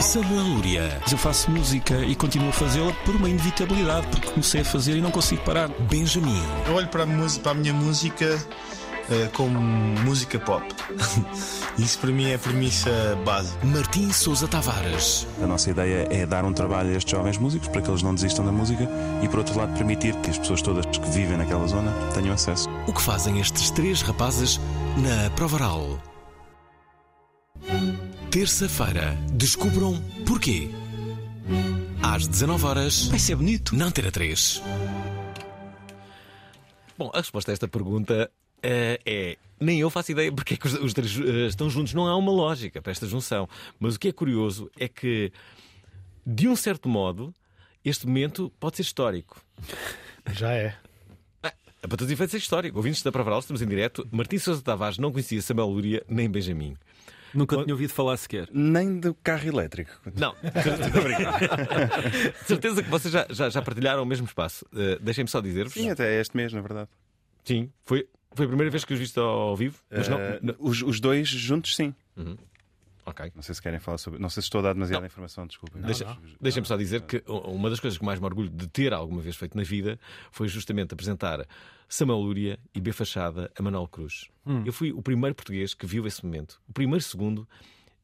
Samuel 0.00 0.44
Luria. 0.56 1.00
Eu 1.10 1.16
faço 1.18 1.50
música 1.50 1.96
e 2.00 2.14
continuo 2.14 2.48
a 2.48 2.52
fazê-la 2.52 2.92
por 3.04 3.14
uma 3.14 3.28
inevitabilidade, 3.28 4.06
porque 4.08 4.28
comecei 4.28 4.62
a 4.62 4.64
fazer 4.64 4.96
e 4.96 5.00
não 5.00 5.10
consigo 5.10 5.42
parar. 5.42 5.68
Benjamin. 5.88 6.42
Eu 6.66 6.74
olho 6.74 6.88
para 6.88 7.04
a, 7.04 7.06
música- 7.06 7.42
para 7.42 7.52
a 7.52 7.54
minha 7.54 7.72
música 7.72 8.38
eh, 9.10 9.28
como 9.32 9.58
música 9.60 10.38
pop. 10.40 10.64
Isso 11.78 11.98
para 12.00 12.10
mim 12.10 12.28
é 12.30 12.34
a 12.34 12.38
premissa 12.38 12.90
básica. 13.24 13.64
Martim 13.64 14.10
Sousa 14.12 14.48
Tavares. 14.48 15.26
A 15.42 15.46
nossa 15.46 15.70
ideia 15.70 16.06
é 16.10 16.26
dar 16.26 16.44
um 16.44 16.52
trabalho 16.52 16.90
a 16.90 16.96
estes 16.96 17.10
jovens 17.12 17.38
músicos 17.38 17.68
para 17.68 17.80
que 17.80 17.88
eles 17.88 18.02
não 18.02 18.14
desistam 18.14 18.44
da 18.44 18.52
música 18.52 18.88
e, 19.22 19.28
por 19.28 19.38
outro 19.38 19.56
lado, 19.56 19.72
permitir 19.74 20.16
que 20.16 20.30
as 20.30 20.38
pessoas 20.38 20.62
todas 20.62 20.84
que 20.86 21.10
vivem 21.10 21.36
naquela 21.36 21.66
zona 21.68 21.92
tenham 22.12 22.34
acesso. 22.34 22.68
O 22.88 22.92
que 22.92 23.00
fazem 23.02 23.38
estes 23.40 23.70
três 23.70 24.02
rapazes 24.02 24.58
na 24.96 25.30
Provaral? 25.30 25.98
Terça-feira. 28.32 29.14
Descubram 29.34 30.02
porquê. 30.26 30.70
Às 32.02 32.26
19 32.26 32.64
horas. 32.64 33.08
Vai 33.08 33.18
ser 33.18 33.36
bonito. 33.36 33.76
Não 33.76 33.90
ter 33.90 34.06
a 34.06 34.10
3. 34.10 34.62
Bom, 36.96 37.10
a 37.12 37.18
resposta 37.18 37.50
a 37.50 37.52
esta 37.52 37.68
pergunta 37.68 38.32
eh, 38.62 38.98
é. 39.04 39.36
Nem 39.60 39.80
eu 39.80 39.90
faço 39.90 40.12
ideia 40.12 40.32
porque 40.32 40.54
é 40.54 40.56
que 40.56 40.66
os, 40.66 40.72
os 40.72 40.94
três 40.94 41.14
eh, 41.14 41.46
estão 41.48 41.68
juntos. 41.68 41.92
Não 41.92 42.06
há 42.06 42.16
uma 42.16 42.32
lógica 42.32 42.80
para 42.80 42.90
esta 42.90 43.06
junção. 43.06 43.46
Mas 43.78 43.96
o 43.96 44.00
que 44.00 44.08
é 44.08 44.12
curioso 44.12 44.70
é 44.78 44.88
que, 44.88 45.30
de 46.24 46.48
um 46.48 46.56
certo 46.56 46.88
modo, 46.88 47.34
este 47.84 48.06
momento 48.06 48.50
pode 48.58 48.76
ser 48.76 48.82
histórico. 48.82 49.42
Já 50.32 50.54
é. 50.54 50.74
É 51.42 51.86
para 51.86 51.98
todos 51.98 52.06
os 52.06 52.12
efeitos 52.12 52.34
é 52.34 52.38
histórico. 52.38 52.78
Ouvintes 52.78 53.02
da 53.02 53.12
Provaral, 53.12 53.40
estamos 53.40 53.60
em 53.60 53.66
direto. 53.66 54.08
Martim 54.10 54.38
Sousa 54.38 54.62
Tavares 54.62 54.96
não 54.96 55.12
conhecia 55.12 55.42
Samuel 55.42 55.68
Luria 55.68 56.02
nem 56.08 56.30
Benjamin. 56.30 56.78
Nunca 57.34 57.56
tinha 57.62 57.74
ouvido 57.74 57.92
falar 57.92 58.16
sequer. 58.16 58.48
Nem 58.52 58.98
do 59.00 59.14
carro 59.14 59.48
elétrico. 59.48 59.90
Não, 60.16 60.34
certeza 62.46 62.82
que 62.82 62.90
vocês 62.90 63.12
já, 63.12 63.26
já, 63.30 63.48
já 63.50 63.62
partilharam 63.62 64.02
o 64.02 64.06
mesmo 64.06 64.26
espaço. 64.26 64.66
Eh, 64.74 64.98
Deixem-me 65.00 65.28
só 65.28 65.40
dizer-vos. 65.40 65.72
Sim, 65.74 65.90
até 65.90 66.20
este 66.20 66.36
mês, 66.36 66.52
na 66.52 66.60
verdade. 66.60 66.88
Sim, 67.44 67.70
foi, 67.84 68.06
foi 68.34 68.44
a 68.44 68.48
primeira 68.48 68.70
vez 68.70 68.84
que 68.84 68.92
os 68.92 68.98
viste 68.98 69.18
ao 69.18 69.56
vivo. 69.56 69.78
Mas 69.90 70.08
não, 70.08 70.18
Eh, 70.20 70.38
não- 70.42 70.54
Os, 70.58 70.82
os 70.82 71.00
dois 71.00 71.28
juntos, 71.28 71.74
sim. 71.76 71.94
Ok. 73.04 73.32
Não 73.34 73.42
sei 73.42 73.54
se 73.54 73.60
querem 73.62 73.80
falar 73.80 73.98
sobre. 73.98 74.20
Não 74.20 74.28
sei 74.30 74.40
se 74.42 74.46
estou 74.46 74.60
a 74.60 74.62
dar 74.62 74.72
demasiada 74.74 75.00
Não. 75.00 75.06
informação, 75.06 75.46
desculpem. 75.46 75.82
Deixa- 75.82 76.16
Deixem-me 76.40 76.66
só 76.68 76.76
dizer 76.76 77.02
que 77.02 77.22
uma 77.26 77.68
das 77.68 77.80
coisas 77.80 77.98
que 77.98 78.04
mais 78.04 78.20
me 78.20 78.26
orgulho 78.26 78.48
de 78.48 78.68
ter 78.68 78.92
alguma 78.92 79.20
vez 79.20 79.34
feito 79.36 79.56
na 79.56 79.64
vida 79.64 79.98
foi 80.30 80.46
justamente 80.48 80.94
apresentar 80.94 81.46
Samuel 81.88 82.18
Lúria 82.20 82.58
e 82.74 82.80
B 82.80 82.92
Fachada 82.92 83.50
a 83.58 83.62
Manuel 83.62 83.88
Cruz. 83.88 84.28
Eu 84.64 84.72
fui 84.72 84.92
o 84.92 85.02
primeiro 85.02 85.34
português 85.34 85.74
que 85.74 85.84
viu 85.86 86.06
esse 86.06 86.24
momento, 86.24 86.60
o 86.68 86.72
primeiro 86.72 87.02
segundo 87.02 87.48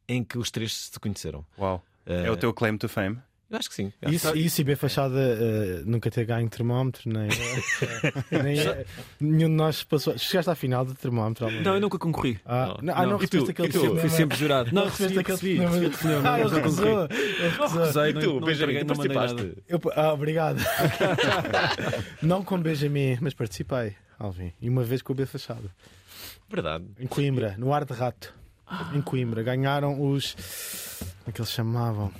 em 0.08 0.24
que 0.24 0.36
os 0.38 0.50
três 0.50 0.74
se 0.76 0.98
conheceram. 0.98 1.44
Uau. 1.58 1.84
É 2.06 2.30
o 2.30 2.36
teu 2.36 2.52
claim 2.54 2.76
to 2.78 2.88
fame? 2.88 3.18
Eu 3.50 3.58
acho 3.58 3.70
que 3.70 3.74
sim. 3.76 3.90
Isso, 4.08 4.36
isso 4.36 4.60
e 4.60 4.64
bem 4.64 4.76
fachada 4.76 5.18
eh, 5.18 5.82
nunca 5.86 6.10
ter 6.10 6.26
ganho 6.26 6.46
termómetro, 6.50 7.10
nem, 7.10 7.28
nem 8.30 8.56
nenhum 9.18 9.48
de 9.48 9.54
nós 9.54 9.82
passou. 9.82 10.18
Chegaste 10.18 10.50
à 10.50 10.54
final 10.54 10.84
do 10.84 10.94
termómetro 10.94 11.46
alguma 11.46 11.62
Não, 11.62 11.74
eu 11.74 11.80
nunca 11.80 11.98
concorri. 11.98 12.38
Ah, 12.44 12.66
Não. 12.66 12.76
não, 12.82 12.94
ah, 12.94 13.02
não 13.04 13.10
Não. 13.12 13.16
recebeste 13.16 13.50
aquele 13.50 13.68
telefonema? 13.70 14.00
Fui 14.00 14.10
sempre 14.10 14.36
jurado. 14.36 14.70
Não, 14.70 14.82
Não 14.82 14.90
recebeste 14.90 15.18
aquele 15.18 15.38
telefonema, 15.38 16.30
Ah, 16.30 16.40
ele 16.40 16.50
recusou. 16.50 17.06
Recusei, 17.08 18.10
E 18.10 18.12
não, 18.12 18.20
tu, 18.20 18.40
não 18.40 18.46
Benjamin, 18.46 18.78
tu 18.80 18.86
participaste? 18.86 19.54
Eu, 19.66 19.80
ah, 19.96 20.12
obrigado. 20.12 20.58
não 22.20 22.44
com 22.44 22.58
Benjamin, 22.60 23.16
mas 23.22 23.32
participei, 23.32 23.94
Alvin. 24.18 24.52
E 24.60 24.68
uma 24.68 24.84
vez 24.84 25.00
com 25.00 25.14
o 25.14 25.16
B 25.16 25.24
Fachada. 25.24 25.70
Verdade. 26.50 26.84
Em 27.00 27.06
Coimbra, 27.06 27.54
no 27.56 27.72
Ar 27.72 27.86
de 27.86 27.94
Rato. 27.94 28.34
Em 28.94 29.00
Coimbra. 29.00 29.42
Ganharam 29.42 29.98
os. 30.10 30.34
Como 30.34 31.28
é 31.28 31.32
que 31.32 31.40
eles 31.40 31.50
chamavam? 31.50 32.12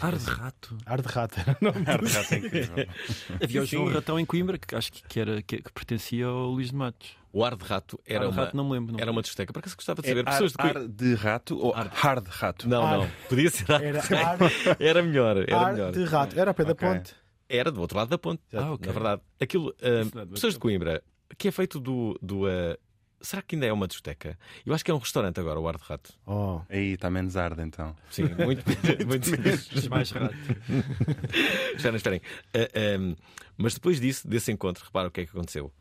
Ar 0.00 0.16
de 0.16 0.24
rato. 0.24 0.76
Ar 0.86 1.00
de 1.02 1.08
Rato 1.08 1.40
era 1.40 1.56
o 1.60 1.64
nome. 1.64 2.08
Já 2.08 2.24
tem 2.24 2.38
incrível. 2.44 2.86
Havia 3.42 3.62
o 3.62 3.66
João 3.66 3.88
Ratão 3.92 4.18
em 4.18 4.24
Coimbra, 4.24 4.58
que 4.58 4.74
acho 4.74 4.92
que, 4.92 5.02
que 5.08 5.20
era, 5.20 5.42
que, 5.42 5.58
que 5.62 5.72
pertencia 5.72 6.26
ao 6.26 6.50
Luís 6.50 6.70
de 6.70 6.76
Matos. 6.76 7.10
O 7.32 7.44
Ar 7.44 7.56
de 7.56 7.64
Rato 7.64 7.98
era 8.06 8.20
Ar 8.24 8.30
de 8.30 8.36
uma, 8.36 8.44
Rato 8.44 8.56
não 8.56 8.64
me 8.64 8.72
lembro. 8.72 8.92
Não. 8.92 9.00
era 9.00 9.10
uma 9.10 9.22
discoteca. 9.22 9.52
Para 9.52 9.62
que 9.62 9.70
se 9.70 9.76
gostava 9.76 10.00
de 10.02 10.08
É 10.08 10.10
saber? 10.10 10.28
ar, 10.28 10.32
Pessoas 10.32 10.52
de 10.52 10.58
Coimbra- 10.58 10.80
ar 10.82 10.88
de 10.88 11.14
rato 11.14 11.58
ou 11.58 11.72
hard 11.72 12.26
rato? 12.28 12.68
Não, 12.68 12.84
Ar. 12.86 12.98
não. 12.98 13.10
Podia 13.28 13.50
ser 13.50 13.70
ar. 13.72 13.82
Era 13.82 14.00
Ar, 14.00 14.38
Era 14.80 15.02
melhor. 15.02 15.36
Era 15.38 15.58
ar 15.58 15.72
melhor. 15.72 15.92
de 15.92 16.04
Rato. 16.04 16.38
Era 16.38 16.50
ao 16.50 16.54
pé 16.54 16.64
da 16.64 16.72
Ok. 16.72 16.88
ponte. 16.88 17.14
Era 17.48 17.70
do 17.70 17.80
outro 17.80 17.96
lado 17.98 18.08
da 18.08 18.18
ponte. 18.18 18.42
Ah, 18.52 18.72
ok. 18.72 18.86
Na 18.86 18.92
verdade. 18.92 19.22
Aquilo. 19.40 19.74
não 20.14 20.22
é 20.22 20.24
do 20.26 20.32
pessoas 20.34 20.54
de 20.54 20.58
Coimbra, 20.60 21.02
que 21.36 21.48
é 21.48 21.50
feito 21.50 21.78
do. 21.80 22.18
do 22.22 22.46
ah, 22.46 22.76
será 23.24 23.42
que 23.42 23.56
ainda 23.56 23.66
é 23.66 23.72
uma 23.72 23.88
discoteca? 23.88 24.38
Eu 24.64 24.74
acho 24.74 24.84
que 24.84 24.90
é 24.90 24.94
um 24.94 24.98
restaurante 24.98 25.40
agora, 25.40 25.58
o 25.58 25.66
Ar 25.68 25.76
de 25.76 25.82
Rato. 25.84 26.12
Oh. 26.26 26.60
Aí 26.68 26.92
está 26.92 27.10
menos 27.10 27.36
arde 27.36 27.62
então. 27.62 27.96
Sim, 28.10 28.24
muito, 28.44 28.62
muito 29.06 29.30
menos. 29.30 29.88
Mais 29.88 30.10
rato. 30.10 30.34
Esperem, 31.76 31.96
esperem. 31.96 32.20
Ah, 32.54 32.68
ah, 32.74 33.16
mas 33.56 33.74
depois 33.74 34.00
disso, 34.00 34.26
desse 34.28 34.50
encontro, 34.52 34.84
repara 34.84 35.08
o 35.08 35.10
que 35.10 35.22
é 35.22 35.24
que 35.24 35.30
aconteceu. 35.30 35.72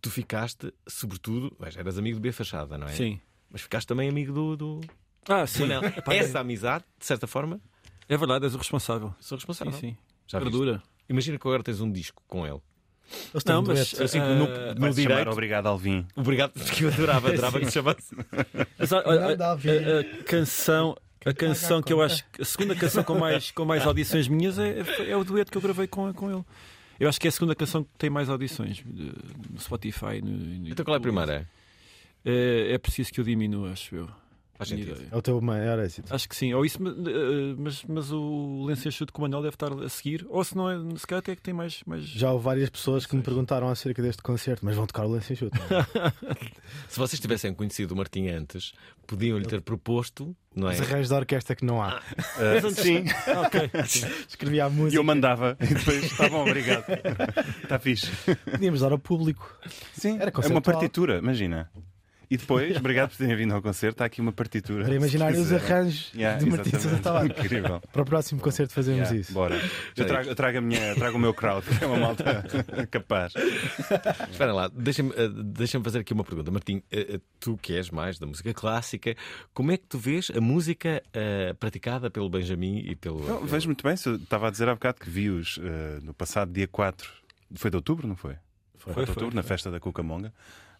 Tu 0.00 0.10
ficaste, 0.10 0.72
sobretudo, 0.86 1.54
veja, 1.58 1.80
eras 1.80 1.98
amigo 1.98 2.18
do 2.18 2.22
B 2.22 2.32
Fachada, 2.32 2.76
não 2.78 2.86
é? 2.86 2.92
Sim. 2.92 3.20
Mas 3.50 3.62
ficaste 3.62 3.86
também 3.86 4.08
amigo 4.08 4.32
do. 4.32 4.56
do... 4.56 4.80
Ah, 5.28 5.46
sim. 5.46 5.64
Essa 6.10 6.40
amizade, 6.40 6.84
de 6.98 7.06
certa 7.06 7.26
forma, 7.26 7.60
É 8.08 8.16
verdade, 8.16 8.44
és 8.44 8.54
o 8.54 8.58
responsável. 8.58 9.14
sou 9.20 9.36
Sim, 9.38 9.46
responsável. 9.46 9.72
sim. 9.72 9.96
Já 10.26 10.38
viste? 10.38 10.50
Perdura. 10.50 10.82
Imagina 11.08 11.38
que 11.38 11.46
agora 11.46 11.62
tens 11.62 11.80
um 11.80 11.90
disco 11.90 12.22
com 12.26 12.46
ele. 12.46 12.60
Eles 13.32 13.44
têm 13.44 13.54
Não, 13.54 13.62
um 13.62 13.66
mas. 13.66 14.00
Assim, 14.00 14.18
ah, 14.18 14.34
no- 14.34 14.46
Vai 14.80 14.88
no 14.90 14.94
direito. 14.94 15.30
Obrigado, 15.30 15.66
Alvin. 15.66 16.06
Obrigado, 16.16 16.52
porque 16.58 16.84
eu 16.84 16.88
adorava, 16.88 17.28
adorava 17.28 17.58
que 17.60 17.66
se 17.66 17.72
chamasse. 17.72 18.14
Mas 18.78 18.92
a, 18.92 18.98
a- 18.98 19.28
a- 19.28 20.00
a 20.20 20.24
canção, 20.24 20.96
a 21.24 21.32
canção 21.32 21.82
que 21.82 21.92
eu 21.92 22.02
acho 22.02 22.24
que 22.32 22.42
a 22.42 22.44
segunda 22.44 22.74
canção 22.74 23.02
com 23.04 23.18
mais, 23.18 23.50
com 23.50 23.64
mais 23.64 23.86
audições 23.86 24.28
minhas 24.28 24.58
é, 24.58 24.82
é, 25.08 25.16
o 25.16 25.24
dueto 25.24 25.50
que 25.50 25.56
eu 25.58 25.62
gravei 25.62 25.86
com, 25.86 26.12
com 26.12 26.30
ele. 26.30 26.44
Eu 26.98 27.08
acho 27.08 27.20
que 27.20 27.26
é 27.26 27.30
a 27.30 27.32
segunda 27.32 27.54
canção 27.54 27.84
que 27.84 27.90
tem 27.98 28.08
mais 28.10 28.28
audições 28.28 28.82
no 28.84 29.60
Spotify. 29.60 30.20
No, 30.22 30.30
no 30.30 30.68
Então 30.68 30.84
qual 30.84 30.94
é 30.94 30.98
a 30.98 31.00
primeira? 31.00 31.48
É, 32.24 32.72
é 32.72 32.78
preciso 32.78 33.12
que 33.12 33.20
eu 33.20 33.24
diminua, 33.24 33.70
acho 33.72 33.94
eu. 33.94 34.08
Faz 34.56 34.68
sentido. 34.70 34.92
ideia. 34.92 35.08
É 35.10 35.16
o 35.16 35.22
teu 35.22 35.40
maior 35.40 35.78
êxito. 35.78 36.12
Acho 36.14 36.28
que 36.28 36.34
sim. 36.36 36.52
Ou 36.54 36.64
isso, 36.64 36.78
eh, 36.82 37.54
mas, 37.58 37.84
mas 37.84 38.10
o 38.12 38.64
lenço 38.66 38.88
enxuto 38.88 39.12
com 39.12 39.20
o 39.20 39.22
Manuel 39.22 39.42
deve 39.42 39.54
estar 39.54 39.72
a 39.72 39.88
seguir. 39.88 40.26
Ou 40.28 40.42
se 40.42 40.56
não 40.56 40.68
é, 40.70 40.76
se 40.96 41.06
calhar 41.06 41.20
até 41.20 41.36
que 41.36 41.42
tem 41.42 41.52
mais. 41.54 41.80
mais... 41.86 42.04
Já 42.04 42.32
houve 42.32 42.44
várias 42.44 42.70
pessoas 42.70 43.06
que 43.06 43.14
me 43.16 43.22
perguntaram 43.22 43.68
acerca 43.68 44.00
deste 44.02 44.22
concerto, 44.22 44.64
mas 44.64 44.74
vão 44.76 44.86
tocar 44.86 45.04
o 45.04 45.12
Lenço 45.12 45.32
Enxuto. 45.32 45.56
Se 46.88 46.98
vocês 46.98 47.20
tivessem 47.20 47.52
conhecido 47.54 47.92
o 47.94 47.96
Martim 47.96 48.28
antes, 48.28 48.72
podiam-lhe 49.06 49.46
ter 49.46 49.60
proposto, 49.60 50.34
não 50.54 50.68
é? 50.70 50.74
Os 50.74 50.80
arranjos 50.80 51.08
da 51.08 51.16
orquestra 51.16 51.54
que 51.54 51.64
não 51.64 51.82
há. 51.82 52.00
Ah, 52.18 52.70
sim, 52.74 53.04
ok. 53.44 53.70
Escrevi 54.28 54.60
a 54.60 54.68
e 54.68 54.70
música. 54.70 54.96
eu 54.98 55.04
mandava. 55.04 55.56
E 55.60 55.66
depois, 55.74 56.04
está 56.04 56.28
bom, 56.28 56.42
obrigado. 56.42 56.84
Está 57.62 57.78
fixe. 57.78 58.10
Podíamos 58.50 58.80
dar 58.80 58.92
ao 58.92 58.98
público. 58.98 59.56
Sim, 59.92 60.14
Era 60.16 60.24
é 60.24 60.24
uma 60.26 60.32
conceptual. 60.32 60.62
partitura, 60.62 61.18
imagina. 61.18 61.70
E 62.28 62.36
depois, 62.36 62.76
obrigado 62.76 63.10
por 63.10 63.18
terem 63.18 63.36
vindo 63.36 63.54
ao 63.54 63.62
concerto, 63.62 63.94
está 63.94 64.04
aqui 64.04 64.20
uma 64.20 64.32
partitura. 64.32 64.84
Para 64.84 64.94
imaginar 64.94 65.32
os 65.32 65.52
arranjos 65.52 66.12
Yeah, 66.14 66.38
de 66.42 66.50
Martins 66.50 66.82
Sousa. 66.82 66.98
Tavares. 66.98 67.30
Incrível. 67.30 67.80
Para 67.92 68.02
o 68.02 68.04
próximo 68.04 68.40
concerto 68.40 68.72
fazemos 68.72 69.02
Yeah, 69.02 69.16
isso. 69.20 69.32
Bora. 69.32 69.60
Eu 69.96 70.06
trago, 70.06 70.28
eu 70.30 70.34
trago, 70.34 70.58
a 70.58 70.60
minha, 70.60 70.94
trago 70.96 71.16
o 71.16 71.20
meu 71.20 71.32
crowd, 71.32 71.64
que 71.66 71.84
é 71.84 71.86
uma 71.86 71.98
malta 71.98 72.44
capaz. 72.90 73.32
Esperem 74.30 74.54
lá, 74.54 74.68
deixem-me 74.74 75.12
eh, 75.16 75.28
deixem-me 75.28 75.84
fazer 75.84 76.00
aqui 76.00 76.12
uma 76.12 76.24
pergunta. 76.24 76.50
Martim, 76.50 76.82
eh, 76.90 77.14
eh, 77.14 77.20
tu 77.38 77.56
que 77.56 77.74
és 77.74 77.90
mais 77.90 78.18
da 78.18 78.26
música 78.26 78.52
clássica, 78.52 79.14
como 79.54 79.70
é 79.72 79.76
que 79.76 79.84
tu 79.86 79.98
vês 79.98 80.30
a 80.36 80.40
música 80.40 81.02
eh, 81.12 81.54
praticada 81.60 82.10
pelo 82.10 82.28
Benjamin 82.28 82.78
e 82.86 82.96
pelo. 82.96 83.20
Não, 83.20 83.36
pelo- 83.36 83.46
vejo 83.46 83.66
muito 83.68 83.82
bem. 83.84 83.94
Estava 83.94 84.48
a 84.48 84.50
dizer 84.50 84.68
há 84.68 84.74
bocado 84.74 84.98
que 85.00 85.08
vi-os 85.08 85.60
eh, 85.62 86.00
no 86.02 86.12
passado 86.12 86.52
dia 86.52 86.66
4 86.66 87.08
Foi 87.54 87.70
de 87.70 87.76
outubro, 87.76 88.06
não 88.08 88.16
foi? 88.16 88.34
Foi, 88.78 88.92
Foi 88.94 89.02
de 89.04 89.06
foi, 89.06 89.12
outubro, 89.14 89.30
foi. 89.32 89.34
na 89.36 89.42
festa 89.42 89.70
da 89.70 89.80
Cucamonga, 89.80 90.32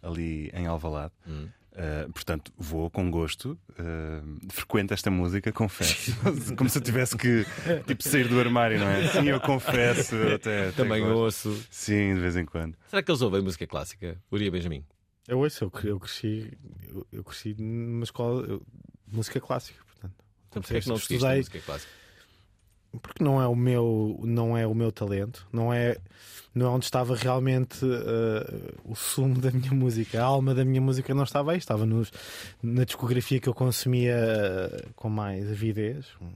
ali 0.06 0.50
em 0.54 0.66
Alvalade. 0.66 1.12
Uh, 1.28 2.10
portanto, 2.10 2.50
vou 2.56 2.88
com 2.90 3.10
gosto, 3.10 3.58
uh, 3.72 4.38
frequento 4.50 4.94
esta 4.94 5.10
música, 5.10 5.52
confesso. 5.52 6.16
Como 6.56 6.70
se 6.70 6.78
eu 6.78 6.82
tivesse 6.82 7.14
que 7.18 7.44
tipo, 7.86 8.02
sair 8.02 8.28
do 8.28 8.40
armário, 8.40 8.78
não 8.78 8.86
é? 8.88 9.06
Sim, 9.08 9.28
eu 9.28 9.38
confesso. 9.40 10.16
Até, 10.34 10.68
até 10.68 10.72
Também 10.72 11.02
gosto. 11.02 11.50
ouço. 11.50 11.66
Sim, 11.70 12.14
de 12.14 12.20
vez 12.20 12.34
em 12.34 12.46
quando. 12.46 12.74
Será 12.88 13.02
que 13.02 13.10
eles 13.10 13.20
ouvem 13.20 13.42
música 13.42 13.66
clássica? 13.66 14.16
Uria 14.32 14.50
Benjamin. 14.50 14.82
Eu 15.28 15.38
ouço, 15.40 15.64
eu, 15.64 15.72
eu 15.84 16.00
cresci, 16.00 16.50
eu, 16.88 17.06
eu 17.12 17.22
cresci 17.24 17.54
numa 17.58 18.04
escola 18.04 18.46
eu- 18.46 18.62
de 19.06 19.14
música 19.16 19.38
clássica, 19.40 19.84
portanto. 19.84 20.14
Então 20.48 20.62
porquê 20.62 20.76
é 20.78 20.80
que 20.80 20.88
não 20.88 20.96
Estudei- 20.96 21.36
música 21.38 21.60
clássica? 21.60 21.92
Porque 23.02 23.22
não 23.22 23.40
é 23.40 23.46
o 23.46 23.54
meu, 23.54 24.20
não 24.24 24.56
é 24.56 24.66
o 24.66 24.74
meu 24.74 24.90
talento, 24.92 25.46
não 25.52 25.72
é, 25.72 25.96
não 26.54 26.66
é 26.66 26.68
onde 26.70 26.84
estava 26.84 27.14
realmente 27.14 27.78
eh, 27.84 28.72
o 28.84 28.94
sumo 28.94 29.38
da 29.40 29.50
minha 29.50 29.72
música, 29.72 30.20
a 30.20 30.24
alma 30.24 30.54
da 30.54 30.64
minha 30.64 30.80
música 30.80 31.14
não 31.14 31.24
estava 31.24 31.52
aí, 31.52 31.58
estava 31.58 31.84
nos, 31.84 32.10
na 32.62 32.84
discografia 32.84 33.38
que 33.38 33.48
eu 33.48 33.54
consumia 33.54 34.14
eh, 34.14 34.84
com 34.94 35.08
mais 35.08 35.50
avidez, 35.50 36.06
um, 36.20 36.28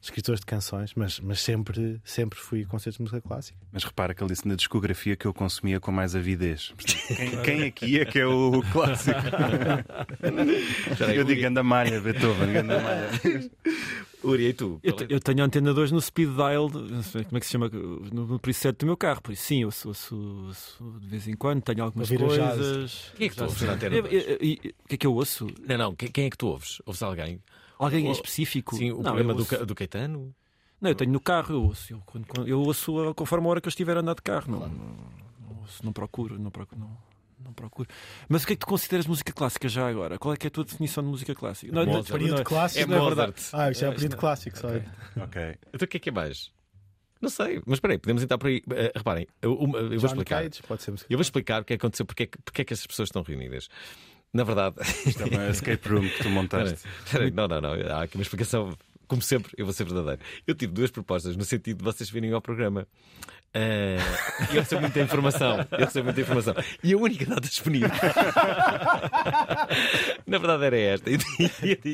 escritores 0.00 0.40
de 0.40 0.46
canções, 0.46 0.92
mas, 0.94 1.20
mas 1.20 1.40
sempre, 1.40 2.00
sempre 2.04 2.38
fui 2.38 2.62
a 2.62 2.66
concertos 2.66 2.96
de 2.96 3.02
música 3.02 3.20
clássica. 3.20 3.58
Mas 3.72 3.84
repara 3.84 4.14
que 4.14 4.22
ele 4.22 4.30
disse 4.30 4.46
na 4.46 4.54
discografia 4.54 5.16
que 5.16 5.26
eu 5.26 5.34
consumia 5.34 5.80
com 5.80 5.90
mais 5.92 6.14
avidez. 6.14 6.72
Portanto, 6.76 7.06
quem, 7.16 7.40
quem 7.42 7.62
aqui 7.64 8.00
é 8.00 8.04
que 8.04 8.18
é 8.18 8.26
o 8.26 8.62
clássico? 8.72 9.20
eu 11.14 11.24
digo 11.24 11.40
ganda 11.40 11.62
malha, 11.62 12.00
Beethoven, 12.00 12.52
ganda 12.52 12.80
malha. 12.80 13.10
Uria, 14.28 14.48
e 14.48 14.52
tu? 14.52 14.78
Eu, 14.82 14.92
te- 14.92 15.06
eu 15.08 15.20
tenho 15.20 15.42
antena 15.44 15.72
2 15.72 15.92
no 15.92 16.00
speed 16.00 16.30
dial, 16.34 16.68
não 16.70 17.02
sei 17.02 17.24
como 17.24 17.36
é 17.36 17.40
que 17.40 17.46
se 17.46 17.52
chama, 17.52 17.68
no, 17.68 18.26
no 18.26 18.38
preset 18.38 18.76
do 18.78 18.86
meu 18.86 18.96
carro. 18.96 19.22
Por 19.22 19.32
isso, 19.32 19.42
sim, 19.44 19.62
eu 19.62 19.70
sou, 19.70 19.94
sou- 19.94 20.52
sou 20.52 20.98
de 21.00 21.06
vez 21.06 21.26
em 21.28 21.34
quando, 21.34 21.62
tenho 21.62 21.82
algumas 21.84 22.08
coisas. 22.10 23.12
Quem 23.16 23.26
é 23.26 23.30
que 23.30 23.36
tu 23.36 23.44
ouves 23.44 23.62
na 23.62 23.72
antena 23.74 23.96
Eu- 23.96 24.02
2? 24.02 24.12
eu- 24.14 24.20
eu- 24.30 24.36
O 24.36 24.88
que 24.88 24.94
é 24.94 24.96
que 24.96 25.06
eu 25.06 25.14
ouço? 25.14 25.46
Não, 25.66 25.78
não, 25.78 25.94
quem, 25.94 26.26
é 26.26 26.30
que 26.30 26.36
tu 26.38 26.46
ouves? 26.48 26.80
Ouves 26.86 27.02
alguém? 27.02 27.40
Alguém 27.78 28.06
em 28.06 28.10
específico? 28.10 28.74
Sim, 28.76 28.92
o 28.92 28.96
não, 28.96 29.02
programa 29.02 29.34
do, 29.34 29.66
do 29.66 29.74
Caetano? 29.74 30.34
Não, 30.80 30.90
eu 30.90 30.94
tenho 30.94 31.10
no 31.12 31.20
carro, 31.20 31.54
eu 31.54 31.62
ouço. 31.62 31.92
Eu, 31.92 32.02
quando- 32.04 32.26
quando- 32.26 32.48
eu 32.48 32.60
ouço 32.60 32.92
conforme 33.14 33.46
a 33.46 33.50
hora 33.50 33.60
que 33.60 33.68
eu 33.68 33.70
estiver 33.70 33.96
a 33.96 34.00
andar 34.00 34.14
de 34.14 34.22
carro. 34.22 34.50
Não, 34.50 34.60
não, 34.60 34.68
não 34.68 35.60
ouço, 35.60 35.84
não 35.84 35.92
procuro, 35.92 36.38
não 36.38 36.50
procuro. 36.50 36.80
Não, 36.80 36.96
não 37.42 37.52
procuro. 37.52 37.88
Mas 38.28 38.42
o 38.42 38.46
que 38.46 38.52
é 38.52 38.56
que 38.56 38.60
tu 38.60 38.66
consideras 38.66 39.06
música 39.06 39.32
clássica 39.32 39.68
já 39.68 39.88
agora? 39.88 40.18
Qual 40.18 40.34
é 40.34 40.36
que 40.36 40.46
é 40.46 40.48
a 40.48 40.50
tua 40.50 40.64
definição 40.64 41.02
de 41.04 41.10
música 41.10 41.34
clássica? 41.34 41.72
Não, 41.72 41.82
não, 41.84 41.92
Mozart. 41.92 42.08
não, 42.10 42.18
Período 42.18 42.36
não, 42.38 42.44
clássico. 42.44 42.82
É 42.82 42.86
não 42.86 42.94
é 42.96 42.98
Mozart. 42.98 43.16
verdade. 43.16 43.48
Ah, 43.52 43.70
isto 43.70 43.84
é 43.84 43.88
o 43.88 43.90
Isto 43.90 43.96
período 43.96 44.12
não- 44.12 44.18
clássico, 44.18 44.58
só. 44.58 44.68
Ok. 44.68 45.42
Então 45.72 45.84
o 45.84 45.88
que 45.88 45.96
é 45.96 46.00
que 46.00 46.08
é 46.08 46.12
mais? 46.12 46.50
Não 47.20 47.30
sei, 47.30 47.62
mas 47.66 47.76
espera 47.78 47.94
aí, 47.94 47.98
podemos 47.98 48.22
entrar 48.22 48.36
por 48.38 48.46
aí. 48.48 48.62
Eh, 48.70 48.92
reparem, 48.94 49.26
eu, 49.40 49.54
uma- 49.54 49.78
eu 49.78 49.98
vou 49.98 50.06
explicar. 50.10 50.42
Cage, 50.44 50.62
pode 50.62 50.82
ser 50.82 50.90
Eu 51.08 51.16
vou 51.16 51.22
explicar 51.22 51.62
o 51.62 51.64
que 51.64 51.72
é 51.72 51.76
que 51.78 51.80
aconteceu, 51.86 52.04
porque 52.04 52.24
é 52.24 52.26
que, 52.26 52.38
porque 52.42 52.62
é 52.62 52.64
que 52.64 52.72
essas 52.74 52.86
pessoas 52.86 53.08
estão 53.08 53.22
reunidas. 53.22 53.68
Na 54.34 54.44
verdade. 54.44 54.76
Isto 55.06 55.22
é 55.22 55.26
uma 55.26 55.48
escape 55.48 55.88
room 55.88 56.02
que 56.02 56.22
tu 56.22 56.28
montaste. 56.28 56.86
Não, 57.32 57.48
não, 57.48 57.60
não. 57.60 57.72
Há 57.72 58.02
aqui 58.02 58.16
uma 58.16 58.22
explicação. 58.22 58.76
Como 59.06 59.22
sempre, 59.22 59.52
eu 59.56 59.64
vou 59.64 59.72
ser 59.72 59.84
verdadeiro. 59.84 60.20
Eu 60.46 60.54
tive 60.54 60.72
duas 60.72 60.90
propostas 60.90 61.36
no 61.36 61.44
sentido 61.44 61.78
de 61.78 61.84
vocês 61.84 62.10
virem 62.10 62.32
ao 62.32 62.40
programa. 62.40 62.86
E 64.52 64.56
eu 64.56 64.62
recebo 64.62 64.82
muita 64.82 65.00
informação. 65.00 65.66
Eu 65.70 65.86
recebo 65.86 66.04
muita 66.04 66.20
informação. 66.20 66.54
E 66.82 66.92
a 66.92 66.96
única 66.96 67.24
data 67.24 67.40
disponível. 67.40 67.88
Na 70.26 70.38
verdade 70.38 70.64
era 70.64 70.78
esta. 70.78 71.10
E 71.10 71.18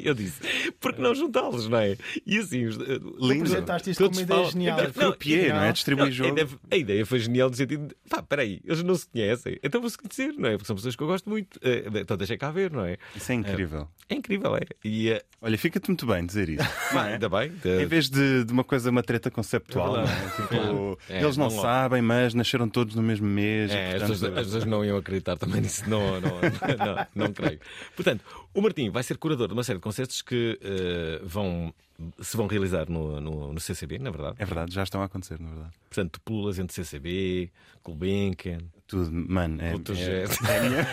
eu 0.04 0.14
disse, 0.14 0.40
por 0.80 0.92
que 0.94 1.00
não 1.00 1.14
juntá-los, 1.14 1.68
não 1.68 1.78
é? 1.78 1.96
E 2.26 2.38
assim, 2.38 2.66
os- 2.66 2.76
Lindo. 2.76 3.44
Apresentaste 3.44 3.90
isto 3.90 4.04
como 4.04 4.16
uma 4.16 4.22
ideia 4.22 4.36
falam- 4.38 4.50
genial. 4.52 4.80
Então, 4.80 4.92
Foi 4.92 5.04
o 5.06 5.16
Pierre, 5.16 5.48
não 5.50 5.62
é? 5.62 5.72
Distribuir 5.72 6.06
não, 6.06 6.12
jogo. 6.12 6.28
A 6.30 6.32
ideia, 6.32 6.48
a 6.70 6.76
ideia 6.76 7.06
foi 7.06 7.18
genial 7.18 7.48
no 7.50 7.56
sentido 7.56 7.86
de 7.88 7.94
pá, 8.08 8.22
peraí, 8.22 8.60
eles 8.64 8.82
não 8.82 8.94
se 8.94 9.06
conhecem, 9.06 9.58
então 9.62 9.80
vou-se 9.80 9.96
conhecer, 9.98 10.32
não 10.38 10.48
é? 10.48 10.52
Porque 10.52 10.66
são 10.66 10.76
pessoas 10.76 10.96
que 10.96 11.02
eu 11.02 11.06
gosto 11.06 11.28
muito, 11.30 11.58
Eh, 11.62 11.84
então 11.94 12.16
deixa 12.16 12.36
cá 12.36 12.50
ver, 12.50 12.70
não 12.70 12.84
é? 12.84 12.96
Isso 13.16 13.30
é 13.32 13.34
incrível. 13.34 13.88
É 14.08 14.14
incrível, 14.14 14.56
é? 14.56 14.60
E 14.84 15.10
eh, 15.10 15.22
Olha, 15.40 15.56
fica-te 15.58 15.88
muito 15.88 16.06
bem 16.06 16.24
dizer 16.26 16.48
isso. 16.48 16.62
não 16.92 17.02
é? 17.04 17.12
ainda 17.14 17.28
bem, 17.28 17.52
Em 17.64 17.82
eh, 17.82 17.86
vez 17.86 18.08
de, 18.10 18.44
de 18.44 18.52
uma 18.52 18.64
coisa, 18.64 18.90
uma 18.90 19.02
treta 19.02 19.30
conceptual, 19.30 19.96
É 19.96 20.02
não 20.02 20.08
é? 20.10 20.30
Tipo, 20.36 20.98
É, 21.08 21.22
eles 21.22 21.36
não, 21.36 21.48
não- 21.48 21.62
sabem, 21.62 22.02
mas 22.02 22.34
nasceram 22.34 22.68
todos 22.68 22.94
no 22.94 23.02
mesmo 23.02 23.26
mês. 23.26 23.70
É, 23.70 23.86
as, 23.86 23.90
portanto, 23.92 24.08
pessoas, 24.10 24.36
as 24.38 24.44
pessoas 24.46 24.64
não 24.64 24.84
iam 24.84 24.96
acreditar 24.96 25.36
também 25.36 25.60
nisso, 25.62 25.88
não, 25.88 26.20
não, 26.20 26.30
não, 27.14 27.26
não 27.26 27.32
creio. 27.32 27.60
Portanto, 27.96 28.24
o 28.54 28.60
Martim 28.60 28.90
vai 28.90 29.02
ser 29.02 29.16
curador 29.18 29.48
de 29.48 29.54
uma 29.54 29.64
série 29.64 29.78
de 29.78 29.82
concertos 29.82 30.22
que 30.22 30.58
eh, 30.62 31.20
vão, 31.24 31.72
se 32.20 32.36
vão 32.36 32.46
realizar 32.46 32.88
no, 32.88 33.20
no, 33.20 33.52
no 33.52 33.60
CCB, 33.60 33.98
na 33.98 34.10
verdade. 34.10 34.36
É 34.38 34.44
verdade, 34.44 34.72
já 34.74 34.82
estão 34.82 35.02
a 35.02 35.06
acontecer, 35.06 35.38
na 35.40 35.48
verdade. 35.48 35.72
Portanto, 35.88 36.20
pulas 36.22 36.58
entre 36.58 36.74
CCB, 36.74 37.50
Gulbenkian, 37.84 38.58
Tudo, 38.86 39.10
mano, 39.12 39.60
é, 39.62 39.72
é, 39.72 39.74
é 39.74 40.56
a 40.58 40.62
minha, 40.62 40.86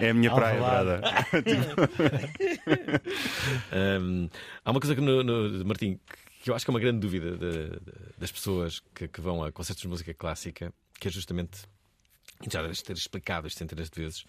é 0.00 0.10
a 0.10 0.14
minha 0.14 0.34
praia, 0.34 0.60
brother. 0.60 1.00
Hum, 4.00 4.28
há 4.64 4.70
uma 4.70 4.80
coisa 4.80 4.94
que, 4.94 5.00
no, 5.00 5.22
no- 5.22 5.64
Martim, 5.64 5.98
que 6.42 6.50
eu 6.50 6.54
acho 6.54 6.64
que 6.64 6.70
é 6.70 6.74
uma 6.74 6.80
grande 6.80 7.00
dúvida 7.00 7.32
de- 7.36 7.70
de- 7.70 7.80
das 8.18 8.30
pessoas 8.32 8.80
que, 8.94 9.08
que 9.08 9.20
vão 9.20 9.42
a 9.44 9.52
concertos 9.52 9.82
de 9.82 9.88
música 9.88 10.12
clássica, 10.14 10.72
que 10.98 11.08
é 11.08 11.10
justamente. 11.10 11.62
Já 12.50 12.62
deves 12.62 12.82
ter 12.82 12.96
explicado 12.96 13.46
isto 13.46 13.58
centenas 13.58 13.88
de 13.90 14.00
vezes. 14.02 14.24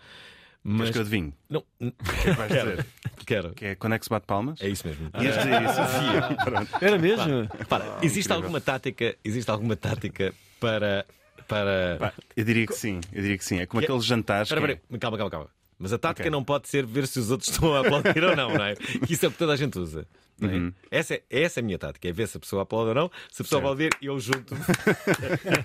Mas 0.64 0.80
Mas. 0.80 0.90
que 0.92 0.98
eu 0.98 1.02
adivinho. 1.02 1.34
Não, 1.50 1.64
O 1.80 1.92
que 1.92 2.30
é 2.30 2.32
que 2.32 2.32
vais 2.32 2.52
dizer? 2.52 2.86
quero. 3.26 3.54
Que 3.54 3.66
é 3.68 3.76
quando 3.76 3.94
é 3.94 4.00
que 4.00 4.06
se 4.06 4.10
bate 4.10 4.26
palmas? 4.26 4.62
É 4.62 4.68
isso 4.68 4.86
mesmo. 4.88 5.10
Ias 5.22 5.36
dizer 5.38 5.62
isso? 5.62 6.36
Pronto. 6.44 6.70
Era 6.86 6.98
mesmo? 6.98 7.50
Repara, 7.58 7.98
existe 8.02 8.32
alguma 8.34 8.60
tática, 8.62 9.16
existe 9.24 9.50
alguma 9.50 9.76
tática 9.76 10.34
para. 10.60 11.06
para... 11.48 11.98
Pá, 12.00 12.14
Eu 12.36 12.44
diria 12.44 12.68
que 12.68 12.74
sim, 12.74 13.00
eu 13.14 13.22
diria 13.22 13.38
que 13.38 13.46
sim. 13.46 13.60
É 13.60 13.66
como 13.66 13.82
aqueles 13.82 14.04
jantares. 14.06 14.50
Espera, 14.52 14.66
que 14.66 14.72
é- 14.74 14.76
espera, 14.76 15.00
calma, 15.00 15.18
calma, 15.18 15.32
calma. 15.32 15.50
Mas 15.80 15.94
a 15.94 15.98
tática 15.98 16.24
Ok. 16.24 16.32
não 16.32 16.44
pode 16.44 16.68
ser 16.68 16.86
ver 16.86 17.06
se 17.08 17.20
os 17.20 17.30
outros 17.30 17.50
estão 17.52 17.74
a 17.76 17.82
aplaudir 17.82 18.24
ou 18.24 18.36
não, 18.36 18.54
não 18.54 18.64
é? 18.66 18.76
Que 18.76 19.14
isso 19.14 19.26
é 19.26 19.30
o 19.30 19.32
que 19.32 19.38
toda 19.38 19.54
a 19.54 19.56
gente 19.56 19.78
usa. 19.78 20.08
não 20.40 20.50
é? 20.50 20.54
Uhum. 20.54 20.74
Essa, 20.90 21.14
é, 21.16 21.24
essa 21.30 21.60
é 21.60 21.62
a 21.62 21.64
minha 21.64 21.78
tática, 21.78 22.08
é 22.08 22.12
ver 22.12 22.28
se 22.28 22.38
a 22.38 22.40
pessoa 22.40 22.64
aplaude 22.64 22.90
ou 22.90 22.96
não. 22.96 23.12
Se 23.32 23.42
a 23.42 23.46
pessoa 23.46 23.62
Certo. 23.62 23.74
aplaudir, 23.74 23.90
eu 24.02 24.20
junto. 24.20 24.56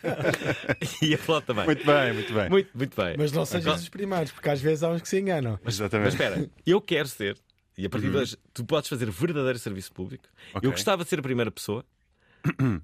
e 1.03 1.15
aplaudo 1.15 1.47
também. 1.47 1.65
Muito 1.65 1.85
bem, 1.87 2.13
muito 2.13 2.35
bem. 2.35 2.51
muito, 2.51 2.71
muito 2.77 2.97
bem. 2.97 3.15
Mas 3.19 3.33
não 3.33 3.45
sejas 3.45 3.83
os 3.83 3.89
primários, 3.89 4.33
porque 4.33 4.49
às 4.51 4.61
vezes 4.61 4.83
há 4.83 4.91
uns 4.91 5.03
que 5.03 5.09
se 5.09 5.19
enganam. 5.19 5.59
Mas 5.65 5.75
Exatamente. 5.75 6.11
espera, 6.11 6.51
eu 6.67 6.81
quero 6.81 7.09
ser, 7.09 7.37
e 7.77 7.87
a 7.87 7.91
partir 7.91 8.11
de 8.11 8.17
hoje 8.17 8.37
tu 8.53 8.65
podes 8.65 8.89
fazer 8.89 9.11
verdadeiro 9.11 9.59
serviço 9.59 9.93
público. 9.93 10.25
Uhum. 10.27 10.51
Ok. 10.57 10.69
Eu 10.69 10.73
gostava 10.73 11.05
de 11.05 11.11
ser 11.11 11.19
a 11.19 11.23
primeira 11.23 11.51
pessoa, 11.51 11.85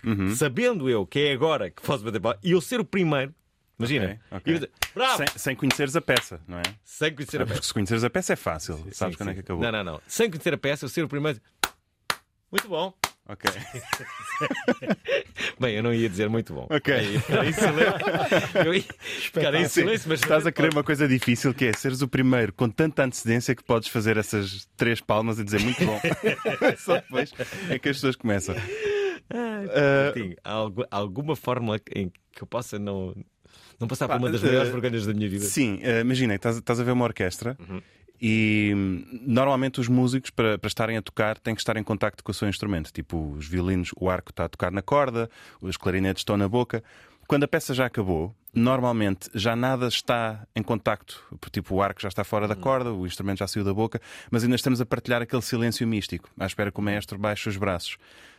Uhum. 0.04 0.34
sabendo 0.36 0.88
eu 0.88 1.04
que 1.04 1.18
é 1.18 1.32
agora 1.32 1.68
que 1.70 1.82
posso 1.82 2.04
bater 2.04 2.20
bola, 2.20 2.38
e 2.42 2.52
eu 2.52 2.60
ser 2.60 2.80
o 2.80 2.84
primeiro. 2.84 3.34
Imagina, 3.78 4.06
Ok, 4.06 4.18
ok. 4.38 4.52
eu 4.52 4.58
dizer, 4.58 4.70
bravo! 4.94 5.16
Sem, 5.18 5.26
sem 5.36 5.56
conheceres 5.56 5.94
a 5.94 6.00
peça, 6.00 6.40
não 6.48 6.58
é? 6.58 6.62
Sem 6.82 7.14
conhecer 7.14 7.36
a 7.40 7.44
Porque 7.46 7.58
peça. 7.58 7.68
se 7.68 7.74
conheceres 7.74 8.04
a 8.04 8.10
peça 8.10 8.32
é 8.32 8.36
fácil. 8.36 8.76
Sabes 8.92 9.14
Sim, 9.14 9.18
quando 9.18 9.28
é 9.28 9.32
sim. 9.32 9.34
que 9.34 9.40
acabou. 9.40 9.62
Não, 9.62 9.72
não, 9.72 9.84
não. 9.84 10.00
Sem 10.06 10.30
conhecer 10.30 10.54
a 10.54 10.58
peça, 10.58 10.84
eu 10.84 10.88
ser 10.88 11.04
o 11.04 11.08
primeiro. 11.08 11.40
Muito 12.50 12.68
bom. 12.68 12.92
Ok. 13.28 13.50
Bem, 15.60 15.74
eu 15.76 15.82
não 15.82 15.92
ia 15.92 16.08
dizer 16.08 16.28
muito 16.28 16.54
bom. 16.54 16.66
Ok. 16.70 16.94
Eu 16.94 17.12
ia 17.12 17.20
ficar 17.20 17.44
em 17.44 17.52
silêncio. 17.52 17.98
Eu 18.66 18.74
ia 18.74 18.82
ficar 18.82 19.54
em 19.54 19.62
Sim, 19.64 19.68
silêncio, 19.68 20.08
mas. 20.08 20.20
Estás 20.22 20.46
a 20.46 20.52
querer 20.52 20.72
uma 20.72 20.82
coisa 20.82 21.06
difícil 21.06 21.52
que 21.52 21.66
é 21.66 21.72
seres 21.72 22.00
o 22.00 22.08
primeiro 22.08 22.52
com 22.54 22.68
tanta 22.70 23.04
antecedência 23.04 23.54
que 23.54 23.62
podes 23.62 23.88
fazer 23.88 24.16
essas 24.16 24.66
três 24.76 25.00
palmas 25.00 25.38
e 25.38 25.44
dizer 25.44 25.60
muito 25.60 25.84
bom. 25.84 26.00
Só 26.78 26.94
depois 26.96 27.32
é 27.68 27.78
que 27.78 27.88
as 27.90 27.96
pessoas 27.96 28.16
começam. 28.16 28.54
Ah, 29.30 30.04
Martim, 30.06 30.34
há 30.42 30.52
algu- 30.52 30.86
alguma 30.90 31.36
fórmula 31.36 31.78
em 31.94 32.10
que 32.32 32.42
eu 32.42 32.46
possa 32.46 32.78
não, 32.78 33.14
não 33.80 33.86
passar 33.88 34.08
Pá, 34.08 34.14
por 34.14 34.24
uma 34.24 34.30
das 34.32 34.42
eh, 34.42 34.46
maiores 34.46 34.70
vergonhas 34.70 35.06
da 35.06 35.14
minha 35.14 35.28
vida? 35.28 35.44
Sim, 35.44 35.78
eh, 35.82 36.00
imagina, 36.00 36.34
estás, 36.34 36.56
estás 36.56 36.80
a 36.80 36.84
ver 36.84 36.92
uma 36.92 37.04
orquestra 37.04 37.56
Uhum. 37.60 37.80
e 38.20 38.72
hum, 38.74 39.04
normalmente 39.26 39.80
os 39.80 39.88
músicos, 39.88 40.30
para, 40.30 40.58
para 40.58 40.68
estarem 40.68 40.96
a 40.96 41.02
tocar, 41.02 41.38
têm 41.38 41.54
que 41.54 41.60
estar 41.60 41.76
em 41.76 41.82
contacto 41.84 42.22
com 42.24 42.30
o 42.32 42.34
seu 42.34 42.48
instrumento. 42.48 42.92
Tipo, 42.92 43.32
os 43.36 43.46
violinos, 43.46 43.90
o 43.96 44.10
arco 44.10 44.30
está 44.30 44.44
a 44.44 44.48
tocar 44.48 44.72
na 44.72 44.82
corda, 44.82 45.30
os 45.60 45.76
clarinetes 45.76 46.20
estão 46.22 46.36
na 46.36 46.48
boca. 46.48 46.82
Quando 47.28 47.44
a 47.44 47.48
peça 47.48 47.74
já 47.74 47.84
acabou, 47.86 48.34
normalmente 48.54 49.28
já 49.34 49.54
nada 49.54 49.86
está 49.86 50.46
em 50.56 50.62
contacto. 50.62 51.22
Tipo, 51.52 51.74
o 51.76 51.82
arco 51.82 52.00
já 52.00 52.08
está 52.08 52.24
fora 52.24 52.48
da 52.48 52.54
Uhum. 52.54 52.60
corda, 52.60 52.92
o 52.92 53.06
instrumento 53.06 53.38
já 53.38 53.46
saiu 53.46 53.64
da 53.64 53.74
boca, 53.74 54.00
mas 54.30 54.42
ainda 54.42 54.56
estamos 54.56 54.80
a 54.80 54.86
partilhar 54.86 55.20
aquele 55.22 55.42
silêncio 55.42 55.86
místico, 55.86 56.30
à 56.40 56.46
espera 56.46 56.72
que 56.72 56.78
o 56.80 56.82
maestro 56.82 57.18
baixe 57.18 57.48
os 57.48 57.56
braços. 57.56 57.98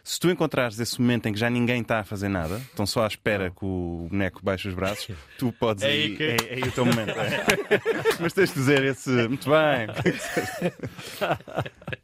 Se 0.09 0.19
tu 0.19 0.27
encontrares 0.31 0.79
esse 0.79 0.99
momento 0.99 1.27
em 1.27 1.33
que 1.33 1.39
já 1.39 1.51
ninguém 1.51 1.81
está 1.81 1.99
a 1.99 2.03
fazer 2.03 2.29
nada, 2.29 2.57
estão 2.57 2.83
só 2.87 3.03
à 3.03 3.07
espera 3.07 3.51
que 3.51 3.63
o 3.63 4.07
boneco 4.09 4.39
baixe 4.43 4.67
os 4.67 4.73
braços, 4.73 5.15
tu 5.37 5.51
podes 5.51 5.83
É 5.83 5.87
aí 5.87 6.17
que- 6.17 6.23
é, 6.23 6.35
é 6.49 6.53
aí 6.55 6.61
o 6.63 6.71
teu 6.71 6.83
momento. 6.83 7.11
é. 7.11 7.45
Mas 8.19 8.33
tens 8.33 8.49
de 8.49 8.55
dizer 8.55 8.83
esse. 8.85 9.07
Muito 9.27 9.47
bem. 9.47 9.85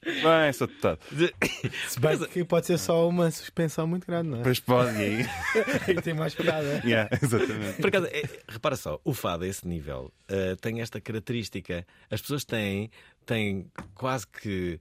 Muito 0.06 0.22
bem, 0.24 0.54
sou 0.54 0.68
deputado. 0.68 1.00
Se 1.88 2.00
bem 2.00 2.20
que 2.28 2.44
pode 2.46 2.68
ser 2.68 2.78
só 2.78 3.10
uma 3.10 3.32
suspensão 3.32 3.88
muito 3.88 4.06
grande, 4.06 4.30
não 4.30 4.40
é? 4.40 4.44
Pois 4.44 4.60
pode, 4.60 4.96
e 4.98 5.02
aí. 5.02 5.26
Aí 5.88 5.96
tem 6.04 6.14
mais 6.14 6.36
piada. 6.36 6.82
Yeah, 6.86 7.10
exatamente. 7.22 7.82
Por 7.82 7.88
acaso, 7.88 8.06
é- 8.12 8.30
repara 8.48 8.76
só, 8.76 9.02
o 9.04 9.16
fado 9.16 9.46
a 9.46 9.48
esse 9.48 9.68
nível 9.68 10.14
eh, 10.30 10.56
tem 10.62 10.80
esta 10.80 11.02
característica. 11.02 11.84
As 12.12 12.22
pessoas 12.22 12.46
têm, 12.46 12.92
têm 13.26 13.66
quase 13.96 14.28
que. 14.28 14.80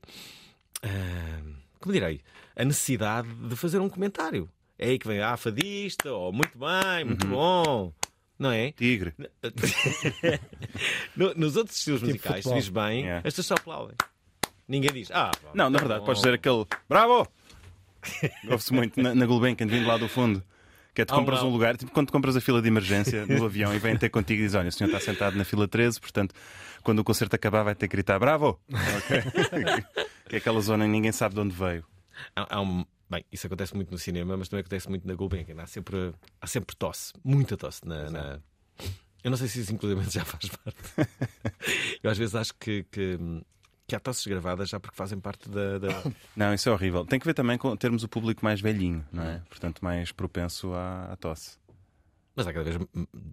ah, 0.82 1.63
como 1.84 1.92
direi? 1.92 2.20
A 2.56 2.64
necessidade 2.64 3.28
de 3.28 3.54
fazer 3.56 3.78
um 3.78 3.88
comentário. 3.88 4.48
É 4.78 4.88
aí 4.88 4.98
que 4.98 5.06
vem 5.06 5.20
a 5.20 5.36
fadista, 5.36 6.10
ou 6.12 6.32
muito 6.32 6.58
bem, 6.58 7.04
muito 7.04 7.26
bom. 7.26 7.92
Não 8.38 8.50
é? 8.50 8.72
Tigre. 8.72 9.14
No- 11.16 11.34
nos 11.34 11.56
outros 11.56 11.76
estilos 11.76 12.00
Tipo 12.00 12.12
musicais, 12.12 12.36
se 12.36 12.42
futebol. 12.42 12.58
diz 12.60 12.68
bem, 12.68 13.00
Yeah. 13.04 13.18
as 13.18 13.34
pessoas 13.34 13.46
só 13.46 13.54
aplaudem. 13.54 13.96
Ninguém 14.66 14.92
diz, 14.92 15.10
ah, 15.12 15.30
pá, 15.30 15.50
Não, 15.54 15.70
na 15.70 15.78
verdade, 15.78 16.00
bom. 16.00 16.06
podes 16.06 16.22
dizer 16.22 16.34
aquele 16.34 16.64
bravo! 16.88 17.28
Ouve-se 18.50 18.72
muito 18.72 19.00
na, 19.00 19.14
na 19.14 19.26
Gulbenkian, 19.26 19.66
vindo 19.66 19.86
lá 19.86 19.96
do 19.96 20.08
fundo. 20.08 20.42
Que 20.94 21.02
é 21.02 21.04
tu 21.04 21.12
Ah, 21.14 21.18
compras 21.18 21.42
um 21.42 21.48
lugar, 21.50 21.76
tipo 21.76 21.90
quando 21.92 22.10
compras 22.12 22.36
a 22.36 22.40
fila 22.40 22.62
de 22.62 22.68
emergência 22.68 23.26
no 23.26 23.44
avião 23.46 23.74
e 23.74 23.78
vêm 23.78 23.96
ter 23.96 24.08
contigo 24.10 24.40
e 24.40 24.44
dizem: 24.44 24.60
Olha, 24.60 24.68
o 24.68 24.72
senhor 24.72 24.88
está 24.88 25.00
sentado 25.00 25.36
na 25.36 25.44
fila 25.44 25.66
13, 25.66 26.00
portanto, 26.00 26.34
quando 26.82 27.00
o 27.00 27.04
concerto 27.04 27.34
acabar, 27.36 27.62
vai 27.64 27.74
ter 27.74 27.88
que 27.88 27.96
gritar 27.96 28.18
bravo! 28.18 28.60
Ok? 28.70 29.84
Que 30.28 30.36
é 30.36 30.38
aquela 30.38 30.60
zona 30.60 30.84
em 30.86 30.88
ninguém 30.88 31.12
sabe 31.12 31.34
de 31.34 31.40
onde 31.40 31.54
veio. 31.54 31.84
Há, 32.34 32.56
há 32.56 32.60
um- 32.60 32.84
Bem, 33.10 33.24
isso 33.30 33.46
acontece 33.46 33.74
muito 33.76 33.90
no 33.90 33.98
cinema, 33.98 34.36
mas 34.36 34.48
também 34.48 34.60
acontece 34.62 34.88
muito 34.88 35.06
na 35.06 35.14
Gulbenkian. 35.14 35.60
Há 35.62 35.66
sempre, 35.66 36.12
há 36.40 36.46
sempre 36.46 36.74
tosse, 36.74 37.12
muita 37.22 37.56
tosse. 37.56 37.86
Na, 37.86 38.10
na- 38.10 38.40
Eu 39.22 39.30
não 39.30 39.36
sei 39.36 39.46
se 39.46 39.60
isso, 39.60 39.72
inclusive, 39.72 40.02
já 40.10 40.24
faz 40.24 40.48
parte. 40.48 40.76
Eu 42.02 42.10
às 42.10 42.16
vezes 42.18 42.34
acho 42.34 42.54
que, 42.54 42.82
que, 42.90 43.18
que 43.86 43.94
há 43.94 44.00
tosses 44.00 44.26
gravadas 44.26 44.68
já 44.70 44.80
porque 44.80 44.96
fazem 44.96 45.20
parte 45.20 45.48
da. 45.50 45.78
da- 45.78 46.02
Não, 46.34 46.52
isso 46.54 46.68
é 46.68 46.72
horrível. 46.72 47.04
Tem 47.04 47.18
que 47.20 47.26
ver 47.26 47.34
também 47.34 47.58
com 47.58 47.76
termos 47.76 48.02
o 48.02 48.08
público 48.08 48.42
mais 48.44 48.60
velhinho, 48.60 49.06
não 49.12 49.22
é? 49.22 49.42
Portanto, 49.50 49.84
mais 49.84 50.10
propenso 50.10 50.72
à, 50.72 51.12
à 51.12 51.16
tosse. 51.16 51.58
Mas 52.34 52.46
há 52.48 52.52
cada 52.52 52.64
vez 52.64 52.76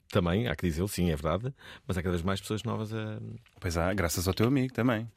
também, 0.10 0.48
há 0.48 0.56
que 0.56 0.68
dizê-lo, 0.68 0.88
sim, 0.88 1.10
é 1.10 1.16
verdade, 1.16 1.52
mas 1.88 1.98
há 1.98 2.04
cada 2.04 2.12
vez 2.12 2.22
mais 2.24 2.40
pessoas 2.42 2.62
novas 2.64 2.94
a. 2.94 3.20
Pois 3.60 3.78
há, 3.78 3.92
graças 3.94 4.28
ao 4.28 4.34
teu 4.34 4.48
amigo 4.48 4.74
também. 4.74 5.10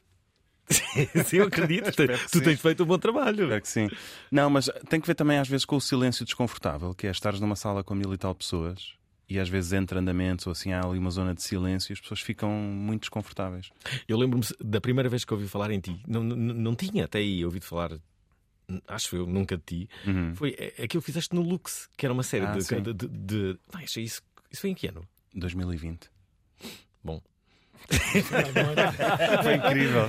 sim, 1.25 1.37
eu 1.37 1.45
acredito. 1.45 1.91
tu 1.93 2.37
sim. 2.39 2.43
tens 2.43 2.59
feito 2.59 2.83
um 2.83 2.85
bom 2.85 2.97
trabalho. 2.97 3.43
Espero 3.43 3.61
que 3.61 3.67
sim. 3.67 3.87
Não, 4.31 4.49
mas 4.49 4.69
tem 4.89 4.99
que 4.99 5.07
ver 5.07 5.15
também 5.15 5.37
às 5.37 5.47
vezes 5.47 5.65
com 5.65 5.75
o 5.75 5.81
silêncio 5.81 6.25
desconfortável, 6.25 6.93
que 6.93 7.07
é 7.07 7.11
estares 7.11 7.39
numa 7.39 7.55
sala 7.55 7.83
com 7.83 7.93
mil 7.93 8.13
e 8.13 8.17
tal 8.17 8.33
pessoas 8.33 8.93
e 9.29 9.39
às 9.39 9.49
vezes 9.49 9.73
entre 9.73 9.97
andamentos 9.97 10.45
ou 10.45 10.51
assim 10.51 10.71
há 10.71 10.81
ali 10.85 10.99
uma 10.99 11.09
zona 11.09 11.33
de 11.33 11.41
silêncio 11.41 11.91
e 11.91 11.93
as 11.93 11.99
pessoas 11.99 12.21
ficam 12.21 12.49
muito 12.49 13.01
desconfortáveis. 13.01 13.71
Eu 14.07 14.17
lembro-me 14.17 14.45
da 14.63 14.79
primeira 14.79 15.09
vez 15.09 15.25
que 15.25 15.33
ouvi 15.33 15.47
falar 15.47 15.71
em 15.71 15.79
ti, 15.79 15.99
não, 16.07 16.23
não, 16.23 16.35
não 16.35 16.75
tinha 16.75 17.05
até 17.05 17.19
aí 17.19 17.43
ouvido 17.43 17.63
falar, 17.65 17.97
acho 18.87 19.15
eu, 19.15 19.25
nunca 19.25 19.57
de 19.57 19.63
ti. 19.63 19.89
Uhum. 20.05 20.35
Foi 20.35 20.55
é- 20.57 20.83
aquilo 20.83 21.01
que 21.01 21.05
fizeste 21.07 21.33
no 21.33 21.41
Lux, 21.41 21.89
que 21.97 22.05
era 22.05 22.13
uma 22.13 22.23
série 22.23 22.45
Ah, 22.45 22.55
de. 22.57 22.81
de, 22.81 22.93
de, 22.93 23.07
de... 23.07 23.59
Não, 23.73 23.81
isso, 23.81 23.99
isso 23.99 24.21
foi 24.61 24.69
em 24.69 24.75
que 24.75 24.87
ano? 24.87 25.07
2020. 25.33 26.09
Bom. 27.03 27.21
Foi 29.43 29.55
incrível. 29.55 30.05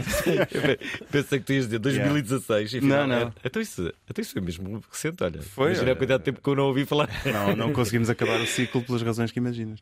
Pensei 1.11 1.39
que 1.39 1.45
tu 1.45 1.53
ias 1.53 1.65
dizer 1.67 1.79
2016. 1.79 2.73
e 2.73 2.79
afinal 2.79 3.07
Não, 3.07 3.21
não. 3.21 3.33
Então 3.45 3.61
isso, 3.61 3.93
então 4.09 4.23
isso 4.23 4.33
foi 4.33 4.43
mesmo 4.43 4.83
recente, 4.91 5.23
olha. 5.23 5.43
Foi, 5.43 5.67
Imagina 5.71 5.93
a 5.93 5.95
quantidade 5.95 6.19
de 6.21 6.25
tempo 6.25 6.43
que 6.43 6.49
eu 6.49 6.55
não 6.55 6.65
ouvi 6.65 6.85
falar. 6.85 7.09
Não, 7.25 7.57
não 7.57 7.73
conseguimos 7.73 8.09
acabar 8.09 8.41
o 8.41 8.47
ciclo 8.47 8.83
pelas 8.83 9.03
razões 9.03 9.31
que 9.31 9.39
imaginas. 9.39 9.81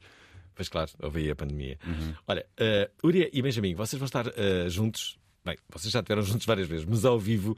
Pois 0.55 0.69
claro, 0.69 0.91
houve 1.03 1.21
aí 1.21 1.31
a 1.31 1.37
pandemia. 1.37 1.79
Uhum. 1.87 2.15
Olha, 2.29 2.47
uh, 2.61 3.07
Uria 3.07 3.29
e 3.33 3.43
Benjamin, 3.43 3.75
vocês 3.75 3.99
vão 3.99 4.07
estar 4.07 4.27
uh, 4.27 4.69
juntos. 4.69 5.19
Bem, 5.45 5.59
vocês 5.69 5.93
já 5.93 5.99
estiveram 6.01 6.23
juntos 6.23 6.47
várias 6.47 6.67
vezes, 6.67 6.87
mas 6.87 7.05
ao 7.05 7.19
vivo 7.19 7.57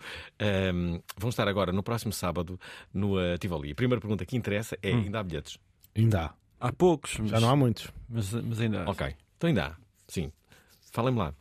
um, 0.74 1.00
vão 1.16 1.28
estar 1.28 1.46
agora 1.46 1.72
no 1.72 1.82
próximo 1.82 2.12
sábado 2.12 2.58
no 2.92 3.16
uh, 3.16 3.38
Tivoli. 3.38 3.70
A 3.70 3.74
primeira 3.74 4.00
pergunta 4.00 4.24
que 4.24 4.36
interessa 4.36 4.76
é: 4.82 4.90
ainda 4.92 5.20
há 5.20 5.22
bilhetes? 5.22 5.58
Ainda 5.94 6.24
há. 6.24 6.34
Há 6.68 6.72
poucos, 6.72 7.18
mas, 7.18 7.30
Já 7.30 7.38
não 7.38 7.50
há 7.50 7.56
muitos. 7.56 7.88
mas, 8.08 8.32
mas 8.32 8.60
ainda 8.60 8.82
há. 8.82 8.90
Ok, 8.90 9.14
então 9.36 9.48
ainda 9.48 9.66
há. 9.66 9.85
Sim. 10.08 10.32
Falem-me 10.92 11.18
lá. 11.18 11.34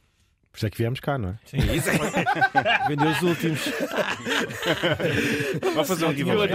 Por 0.55 0.59
isso 0.59 0.67
é 0.67 0.69
que 0.69 0.77
viemos 0.77 1.01
cá, 1.01 1.17
não 1.17 1.29
é? 1.31 1.33
Sim, 1.43 1.57
isso 1.75 1.89
é. 1.89 1.97
Vendeu 2.88 3.09
os 3.09 3.21
últimos. 3.21 3.59
Vamos 5.62 5.88
fazer 5.89 6.05
um 6.05 6.13
giveaway. 6.15 6.50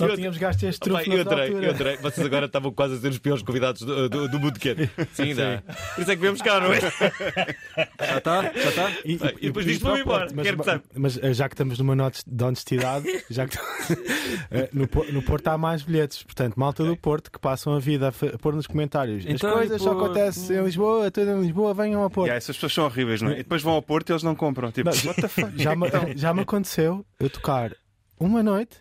Não 0.00 0.16
tínhamos 0.16 0.38
gasto 0.38 0.62
este 0.62 0.80
truque 0.80 1.10
eu 1.12 1.20
adorei, 1.20 1.52
eu 1.52 1.68
adorei. 1.68 1.96
Vocês 1.98 2.26
agora 2.26 2.46
estavam 2.46 2.72
quase 2.72 2.94
a 2.94 2.98
ser 2.98 3.08
os 3.08 3.18
piores 3.18 3.42
convidados 3.42 3.82
do, 3.82 4.08
do, 4.08 4.28
do 4.28 4.38
bootcamp. 4.38 4.78
Sim, 5.12 5.22
ainda 5.24 5.62
há. 5.68 5.72
Por 5.94 6.00
isso 6.00 6.10
é 6.10 6.14
que 6.16 6.22
viemos 6.22 6.40
cá, 6.40 6.60
não 6.60 6.72
é? 6.72 6.80
Já 6.80 8.18
está? 8.18 8.42
Já 8.42 8.68
está? 8.70 8.90
E, 9.04 9.16
Bem, 9.18 9.34
e 9.38 9.46
depois 9.48 9.66
disto 9.66 9.82
vou-me 9.82 10.00
embora. 10.00 10.28
Mas, 10.34 10.46
Quero 10.46 10.56
que 10.56 10.64
saiba. 10.64 10.82
mas, 10.96 11.18
eh, 11.22 11.34
já 11.34 11.46
que 11.46 11.54
estamos 11.54 11.78
numa 11.78 11.94
nota 11.94 12.20
de 12.26 12.44
honestidade, 12.44 13.24
já 13.28 13.46
que 13.46 13.58
eh, 14.50 14.70
no, 14.72 14.88
no 15.12 15.22
Porto 15.22 15.48
há 15.48 15.58
mais 15.58 15.82
bilhetes. 15.82 16.22
Portanto, 16.22 16.54
malta 16.56 16.84
do 16.84 16.96
Porto 16.96 17.30
que 17.30 17.38
passam 17.38 17.74
a 17.74 17.78
vida 17.78 18.08
a, 18.08 18.34
a 18.34 18.38
pôr 18.38 18.54
nos 18.54 18.66
comentários. 18.66 19.24
Então, 19.26 19.50
As 19.50 19.56
coisas 19.56 19.82
só 19.82 19.92
acontecem 19.92 20.56
em 20.56 20.64
Lisboa, 20.64 21.10
tudo 21.10 21.30
em 21.32 21.42
Lisboa, 21.42 21.74
venham 21.74 22.02
ao 22.02 22.08
Porto. 22.08 22.28
Yeah, 22.28 22.38
essas 22.38 22.56
pessoas 22.56 22.72
são 22.72 22.84
horríveis, 22.84 23.20
não 23.20 23.30
é? 23.30 23.41
E 23.42 23.44
depois 23.44 23.60
vão 23.62 23.72
ao 23.74 23.82
Porto 23.82 24.08
e 24.08 24.12
eles 24.12 24.22
não 24.22 24.34
compram. 24.36 24.70
Tipo, 24.70 24.90
Não, 24.90 24.96
what 25.06 25.20
the 25.20 25.28
fuck? 25.28 25.52
já, 25.62 25.74
me, 25.74 25.86
já 26.16 26.32
me 26.32 26.40
aconteceu 26.42 27.04
eu 27.18 27.28
tocar 27.28 27.72
uma 28.18 28.42
noite 28.42 28.76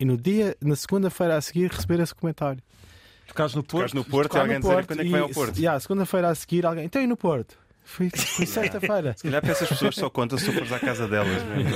e 0.00 0.04
no 0.04 0.16
dia, 0.16 0.56
na 0.60 0.74
segunda-feira 0.74 1.36
a 1.36 1.40
seguir, 1.40 1.70
receber 1.70 2.00
esse 2.00 2.14
comentário. 2.14 2.60
Tocares 3.28 3.54
no 3.54 3.62
Tocares 3.62 3.92
Porto? 3.92 4.04
no 4.04 4.10
Porto 4.10 4.34
e 4.36 4.38
alguém 4.40 4.54
no 4.58 4.60
dizer 4.68 4.86
quando 4.86 5.00
é 5.00 5.04
que 5.04 5.10
vai 5.10 5.20
ao 5.20 5.30
e- 5.30 5.34
Porto. 5.34 5.56
Yeah, 5.56 5.78
segunda-feira 5.80 6.28
a 6.28 6.34
seguir, 6.34 6.66
alguém. 6.66 6.84
Então 6.84 7.00
e 7.00 7.06
no 7.06 7.16
Porto? 7.16 7.56
Fui, 7.84 8.10
fui 8.10 8.46
sexta-feira. 8.46 9.14
Se 9.16 9.22
calhar 9.24 9.42
para 9.42 9.52
essas 9.52 9.68
pessoas 9.68 9.94
só 9.94 10.08
conta 10.08 10.38
se 10.38 10.46
tu 10.46 10.52
fores 10.52 10.72
à 10.72 10.80
casa 10.80 11.06
delas. 11.06 11.42
mesmo. 11.44 11.70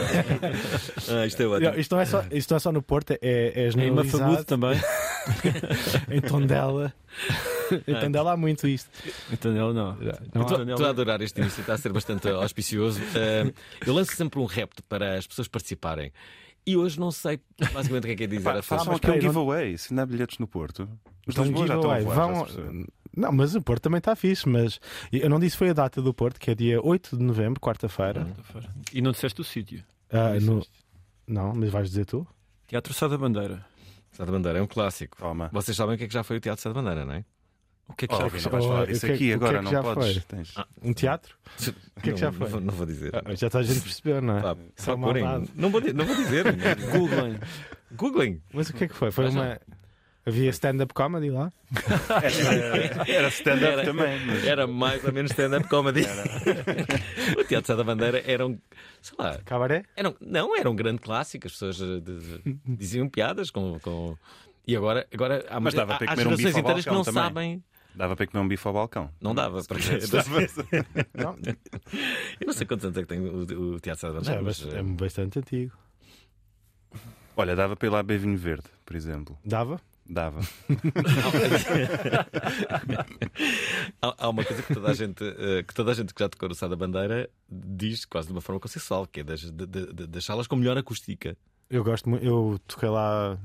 Ah, 1.11 1.27
isto 1.27 1.43
é 1.43 1.61
Não, 1.61 1.75
Isto 1.79 1.95
não, 1.95 2.03
é 2.03 2.05
só, 2.07 2.25
isto 2.31 2.50
não 2.50 2.57
é 2.57 2.61
só 2.61 2.73
no 2.73 2.83
Porto, 2.83 3.12
é, 3.12 3.19
é 3.23 3.69
Em 3.69 3.71
generalizado. 3.71 4.19
Mafamudo 4.19 4.45
também. 4.45 4.81
Em 6.11 6.21
Tondela. 6.21 6.93
em 7.87 7.95
Tondela 7.95 8.33
há 8.33 8.37
muito 8.37 8.67
isto. 8.67 8.91
Então 9.31 9.50
ele 9.53 9.75
não. 9.75 9.97
Não 10.35 10.43
Estou 10.73 10.87
a 10.87 10.91
adorar 10.91 11.21
este 11.21 11.41
início, 11.41 11.61
está 11.61 11.75
a 11.75 11.79
ser 11.79 11.93
bastante 11.93 12.29
auspicioso. 12.29 13.00
Ah, 13.15 13.50
eu 13.87 13.95
lanço 13.95 14.15
sempre 14.17 14.41
um 14.41 14.47
repto 14.47 14.83
para 14.85 15.17
as 15.17 15.27
pessoas 15.27 15.49
participarem. 15.49 16.11
E 16.67 16.77
hoje 16.77 17.00
não 17.00 17.11
sei 17.11 17.41
basicamente 17.73 18.05
o 18.05 18.07
que 18.07 18.12
é 18.12 18.17
que 18.17 18.25
é 18.25 18.27
dizer 18.27 18.43
Pá, 18.45 18.62
façam 18.62 18.95
aqui 18.95 19.07
um 19.07 19.11
peraí, 19.11 19.23
não- 19.23 19.29
giveaway. 19.31 19.79
Se 19.79 19.93
ainda 19.93 20.03
há 20.03 20.07
bilhetes 20.07 20.38
no 20.38 20.47
Porto, 20.47 20.88
os 21.27 21.35
Então, 21.35 21.45
Lisboa 21.45 21.67
já 21.67 21.77
estão 21.77 21.91
a 21.91 22.00
voar. 22.00 22.15
vão-. 22.47 22.85
Não, 23.17 23.33
mas 23.33 23.55
o 23.55 23.62
Porto 23.62 23.83
também 23.83 23.99
está 23.99 24.15
fixe. 24.15 24.49
Mas 24.49 24.79
eu 25.11 25.29
não 25.31 25.41
disse 25.41 25.57
foi 25.57 25.71
a 25.71 25.73
data 25.73 26.00
do 26.03 26.12
Porto, 26.12 26.38
que 26.38 26.50
é 26.50 26.55
dia 26.55 26.81
8 26.85 27.17
de 27.17 27.23
novembro, 27.25 27.59
quarta-feira. 27.61 28.27
E 28.93 29.00
não 29.00 29.12
disseste 29.12 29.41
o 29.41 29.45
sítio. 29.45 29.83
Ah, 30.11 30.35
Não 30.41 30.57
no-. 30.57 30.67
Não, 31.27 31.55
mas 31.55 31.71
vais 31.71 31.88
dizer 31.88 32.05
tu? 32.07 32.27
Teatro 32.67 32.93
Sá 32.95 33.09
da 33.09 33.17
Bandeira. 33.19 33.65
Sá 34.12 34.25
da 34.25 34.33
Bandeira 34.33 34.59
é 34.59 34.62
um 34.62 34.67
clássico. 34.67 35.17
Toma. 35.19 35.49
Vocês 35.53 35.77
sabem 35.77 35.95
o 35.95 35.99
que 35.99 36.05
é 36.05 36.07
que 36.09 36.12
já 36.15 36.23
foi 36.23 36.37
o 36.37 36.41
Teatro 36.41 36.62
Sá 36.62 36.69
da 36.71 36.75
Bandeira, 36.75 37.05
não 37.05 37.15
é? 37.15 37.25
O 37.88 37.95
que 37.95 38.04
é 38.04 38.09
que 38.09 38.14
já 38.14 38.28
foi? 38.28 38.38
vais 38.40 38.47
Oh, 38.47 38.68
falar 38.68 38.90
isso 38.90 39.07
é- 39.07 39.12
aqui 39.14 39.30
é 39.30 39.35
agora, 39.35 39.62
não 39.62 39.83
podes. 39.83 40.25
Tens- 40.25 40.54
Um 40.83 40.92
teatro? 40.92 41.35
O 41.97 42.00
que 42.00 42.11
é 42.11 42.12
que 42.12 42.21
já 42.21 42.30
foi? 42.30 42.49
Não, 42.61 42.73
vou- 42.75 42.87
dizer. 42.87 43.11
Ah, 43.14 43.35
Já 43.35 43.49
toda 43.50 43.64
a 43.64 43.66
gente 43.66 43.80
percebeu, 43.80 44.21
não 44.23 44.38
é? 44.38 44.42
Pá, 44.42 44.57
Só 44.76 44.97
maldade. 44.97 45.50
Não 45.54 45.71
vou, 45.71 45.80
não 45.80 46.04
vou 46.07 46.14
dizer. 46.16 46.45
Googlem. 46.92 47.38
Googlem. 47.97 48.42
Mas 48.52 48.68
o 48.68 48.75
que 48.75 48.85
é 48.85 48.88
que 48.88 48.95
foi? 48.95 49.11
Foi 49.11 49.25
Mas 49.25 49.35
não. 49.35 49.42
uma. 49.42 49.59
Havia 50.26 50.50
stand-up 50.50 50.92
comedy 50.92 51.30
lá? 51.30 51.50
Era, 52.23 53.11
era 53.11 53.28
stand-up 53.28 53.73
Era- 53.73 53.85
também. 53.85 54.26
mas- 54.26 54.45
Era 54.45 54.66
mais 54.66 55.02
ou 55.02 55.11
menos 55.12 55.30
stand-up 55.30 55.66
comedy. 55.68 56.02
o 57.38 57.45
Teatro 57.45 57.66
Sá 57.66 57.75
da 57.75 57.83
Bandeira 57.85 58.23
era 58.26 58.47
um. 58.47 58.59
Sei 59.00 59.16
lá. 59.18 59.38
Cabaré? 59.45 59.85
Era 59.97 60.11
um- 60.11 60.14
não, 60.21 60.54
era 60.57 60.68
um 60.71 60.76
grande 60.76 61.00
clássico. 61.00 61.47
As 61.47 61.52
pessoas 61.54 61.80
eh, 61.80 62.00
de- 62.00 62.18
de- 62.42 62.59
diziam 62.66 63.09
piadas 63.09 63.50
com. 63.50 63.78
com... 63.80 64.16
E 64.66 64.76
agora, 64.76 65.07
agora 65.12 65.47
há, 65.49 65.59
Mas 65.59 65.73
dava 65.73 65.95
há, 65.95 65.99
para 65.99 66.12
há 66.12 66.14
comer 66.14 66.26
um 66.26 66.37
gerações 66.37 66.45
bife 66.47 66.57
ao 66.57 66.61
inteiras 66.61 66.85
que 66.85 66.90
não 66.90 67.02
também. 67.04 67.23
sabem. 67.23 67.64
Dava 67.95 68.14
para 68.14 68.26
comer 68.26 68.45
um 68.45 68.49
bife 68.49 68.66
ao 68.66 68.73
balcão. 68.75 69.11
Não 69.21 69.35
dava. 69.35 69.62
Porque... 69.64 69.83
Não, 71.14 71.37
Eu 72.40 72.47
não 72.47 72.52
sei 72.52 72.66
quantos 72.66 72.85
anos 72.85 72.97
é 72.97 73.00
que 73.02 73.07
tem 73.09 73.21
o, 73.21 73.73
o 73.75 73.80
Teatro 73.80 74.00
Sá 74.00 74.09
da 74.12 74.21
já 74.23 74.35
Bandeira. 74.35 74.40
é 74.40 74.42
mas, 74.42 74.61
bastante, 74.61 74.76
é 74.76 74.83
bastante 74.83 75.38
antigo. 75.40 75.76
Olha, 77.37 77.57
dava 77.57 77.76
para 77.76 77.87
ir 77.88 77.90
lá 77.90 78.02
beber 78.02 78.21
vinho 78.21 78.37
verde, 78.38 78.66
por 78.87 78.95
exemplo. 78.97 79.38
Dava? 79.45 79.80
Dava. 80.09 80.40
Há, 84.00 84.14
há 84.18 84.28
uma 84.28 84.45
coisa 84.45 84.62
que 84.62 84.73
toda 84.75 84.90
a 84.90 84.95
gente 84.95 85.23
eh, 85.25 85.62
que 85.62 85.75
toda 85.75 85.90
a 85.90 85.95
gente 85.95 86.14
que 86.14 86.21
já 86.23 86.28
tocou 86.28 86.49
no 86.49 86.54
Sá 86.54 86.68
da 86.68 86.76
Bandeira 86.76 87.28
diz 87.49 88.04
quase 88.04 88.28
de 88.28 88.33
uma 88.33 88.40
forma 88.40 88.61
consensual, 88.61 89.07
que 89.07 89.21
é 89.21 89.25
das, 89.25 89.40
de- 89.40 89.66
de- 89.66 89.92
de- 89.92 90.07
das 90.07 90.25
salas 90.25 90.47
com 90.47 90.57
melhor 90.57 90.76
acústica. 90.78 91.37
Eu 91.68 91.85
gosto 91.85 92.09
muito. 92.09 92.25
Eu 92.25 92.59
toquei 92.66 92.88
lá 92.88 93.38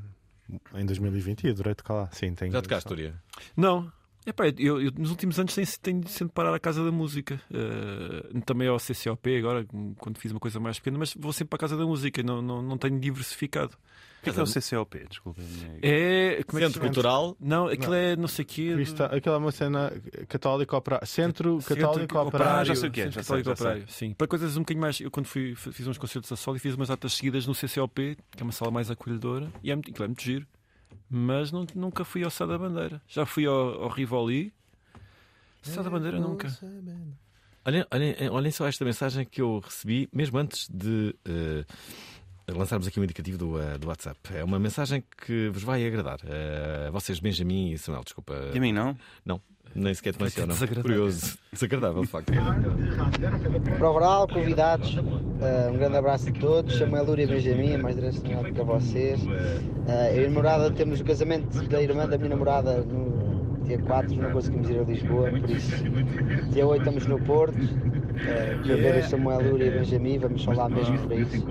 em 0.75 0.85
2020 0.85 1.43
e 1.45 1.49
adorei 1.49 1.75
tocar 1.75 1.93
lá. 1.93 2.09
Sim, 2.11 2.33
tenho. 2.35 2.51
Já 2.51 2.61
tocaste, 2.61 2.87
Túria? 2.87 3.15
Não. 3.57 3.91
Epá, 4.25 4.45
eu, 4.57 4.81
eu 4.81 4.91
nos 4.97 5.09
últimos 5.09 5.37
anos 5.39 5.53
tenho, 5.53 5.67
tenho 5.81 6.07
sempre 6.07 6.33
parar 6.33 6.53
à 6.53 6.59
Casa 6.59 6.83
da 6.83 6.91
Música. 6.91 7.41
Eh, 7.53 8.39
também 8.45 8.67
ao 8.67 8.77
CCOP, 8.79 9.37
agora, 9.37 9.65
quando 9.97 10.17
fiz 10.17 10.31
uma 10.31 10.39
coisa 10.39 10.59
mais 10.59 10.79
pequena, 10.79 10.97
mas 10.97 11.13
vou 11.17 11.33
sempre 11.33 11.49
para 11.49 11.57
a 11.57 11.59
Casa 11.61 11.75
da 11.77 11.85
Música, 11.85 12.23
não, 12.23 12.41
não, 12.41 12.61
não 12.61 12.77
tenho 12.77 12.99
diversificado. 12.99 13.73
O 13.73 14.23
que 14.23 14.29
é, 14.29 14.33
que 14.33 14.39
é 14.39 14.43
o 14.43 14.47
CCLP? 14.47 15.05
Desculpa. 15.09 15.41
É. 15.81 16.41
Como 16.47 16.57
é 16.57 16.61
que 16.61 16.67
Centro 16.67 16.71
chama? 16.73 16.85
Cultural. 16.85 17.35
Não, 17.41 17.67
aquilo 17.67 17.93
é 17.93 18.15
não 18.15 18.29
sei 18.29 18.43
o 18.43 18.47
quê. 18.47 18.71
Crista- 18.73 19.05
Aquela 19.07 19.35
é 19.35 19.39
uma 19.39 19.51
cena 19.51 19.91
católica 20.29 20.77
operária. 20.77 21.05
Centro 21.05 21.59
Católico 21.59 22.17
Operário. 22.17 22.65
já 22.65 22.73
sei 22.75 22.87
o 22.87 22.91
que 22.93 23.01
é, 23.01 23.03
Centro 23.11 23.19
já 23.19 23.23
sei, 23.23 23.37
Católico. 23.43 23.61
Operário, 23.61 23.85
Sim. 23.89 24.13
Para 24.13 24.27
coisas 24.27 24.55
um 24.55 24.61
bocadinho 24.61 24.81
mais. 24.81 25.01
Eu, 25.01 25.11
quando 25.11 25.25
fui, 25.25 25.53
fiz 25.55 25.85
uns 25.87 25.97
concertos 25.97 26.31
a 26.31 26.37
solo 26.37 26.55
e 26.55 26.59
fiz 26.61 26.73
umas 26.75 26.87
datas 26.87 27.11
seguidas 27.11 27.45
no 27.45 27.53
CCOP, 27.53 28.17
que 28.31 28.41
é 28.41 28.43
uma 28.43 28.53
sala 28.53 28.71
mais 28.71 28.89
acolhedora, 28.89 29.51
e 29.61 29.69
é 29.71 29.75
muito, 29.75 29.91
aquilo 29.91 30.05
é 30.05 30.07
muito 30.07 30.23
giro. 30.23 30.47
Mas 31.15 31.51
não- 31.51 31.67
nunca 31.75 32.03
fui 32.03 32.23
ao 32.23 32.31
Sá 32.31 32.43
da 32.43 32.57
Bandeira. 32.57 32.99
Já 33.07 33.23
fui 33.23 33.45
ao, 33.45 33.83
ao 33.83 33.89
Rivoli. 33.89 34.51
Sá 35.61 35.83
da 35.83 35.89
Bandeira 35.91 36.19
nunca. 36.19 36.47
Olhem, 37.63 37.85
olhem, 37.91 38.15
olhem 38.31 38.51
só 38.51 38.67
esta 38.67 38.83
mensagem 38.83 39.23
que 39.23 39.39
eu 39.39 39.59
recebi 39.59 40.09
mesmo 40.11 40.39
antes 40.39 40.67
de, 40.67 41.15
eh, 41.23 41.63
lançarmos 42.51 42.87
aqui 42.87 42.99
um 42.99 43.03
indicativo 43.03 43.37
do, 43.37 43.55
uh, 43.55 43.77
do 43.79 43.87
WhatsApp. 43.87 44.19
É 44.33 44.43
uma 44.43 44.59
mensagem 44.59 45.03
que 45.25 45.49
vos 45.49 45.63
vai 45.63 45.85
agradar. 45.85 46.19
Uh, 46.19 46.91
vocês, 46.91 47.19
Benjamin 47.19 47.71
e 47.71 47.77
Samuel, 47.77 48.03
desculpa. 48.03 48.33
E 48.53 48.57
a 48.57 48.61
mim 48.61 48.73
não? 48.73 48.97
Não, 49.23 49.39
nem 49.75 49.93
sequer 49.93 50.13
te 50.13 50.21
mencionam. 50.23 50.53
desagradável. 50.53 50.83
Curioso. 50.83 51.37
Desagradável, 51.51 52.01
de 52.03 52.07
facto. 52.07 52.31
Para 53.77 53.89
o 53.89 53.93
Oral, 53.95 54.27
convidados, 54.27 54.97
eh, 55.41 55.69
um 55.71 55.77
grande 55.77 55.97
abraço 55.97 56.29
a 56.29 56.31
todos. 56.33 56.77
Samuel 56.77 57.05
Lúria 57.05 57.27
Benjamin, 57.27 57.77
mais 57.77 57.95
direcionado 57.95 58.53
para 58.53 58.63
vocês. 58.63 59.19
Eh, 59.87 60.13
eu 60.17 60.21
e 60.21 60.25
a 60.25 60.27
namorada 60.29 60.71
temos 60.71 60.99
o 61.01 61.03
casamento 61.03 61.61
da 61.67 61.81
irmã 61.81 62.07
da 62.07 62.17
minha 62.17 62.29
namorada 62.29 62.77
no 62.83 63.33
dia 63.63 63.79
4, 63.79 64.13
não 64.15 64.31
conseguimos 64.31 64.69
ir 64.69 64.77
a 64.79 64.83
Lisboa, 64.83 65.29
por 65.29 65.49
isso 65.49 65.71
dia 66.51 66.67
8 66.67 66.79
estamos 66.81 67.05
no 67.07 67.17
Porto. 67.19 67.57
eh, 68.27 68.57
para 68.61 68.75
ver 68.75 68.99
o 68.99 69.03
Samuel 69.09 69.51
Lúria 69.51 69.67
e 69.67 69.71
Benjamin, 69.71 70.17
vamos 70.19 70.45
lá 70.45 70.67
mesmo 70.69 70.97
para 70.99 71.15
isso. 71.15 71.45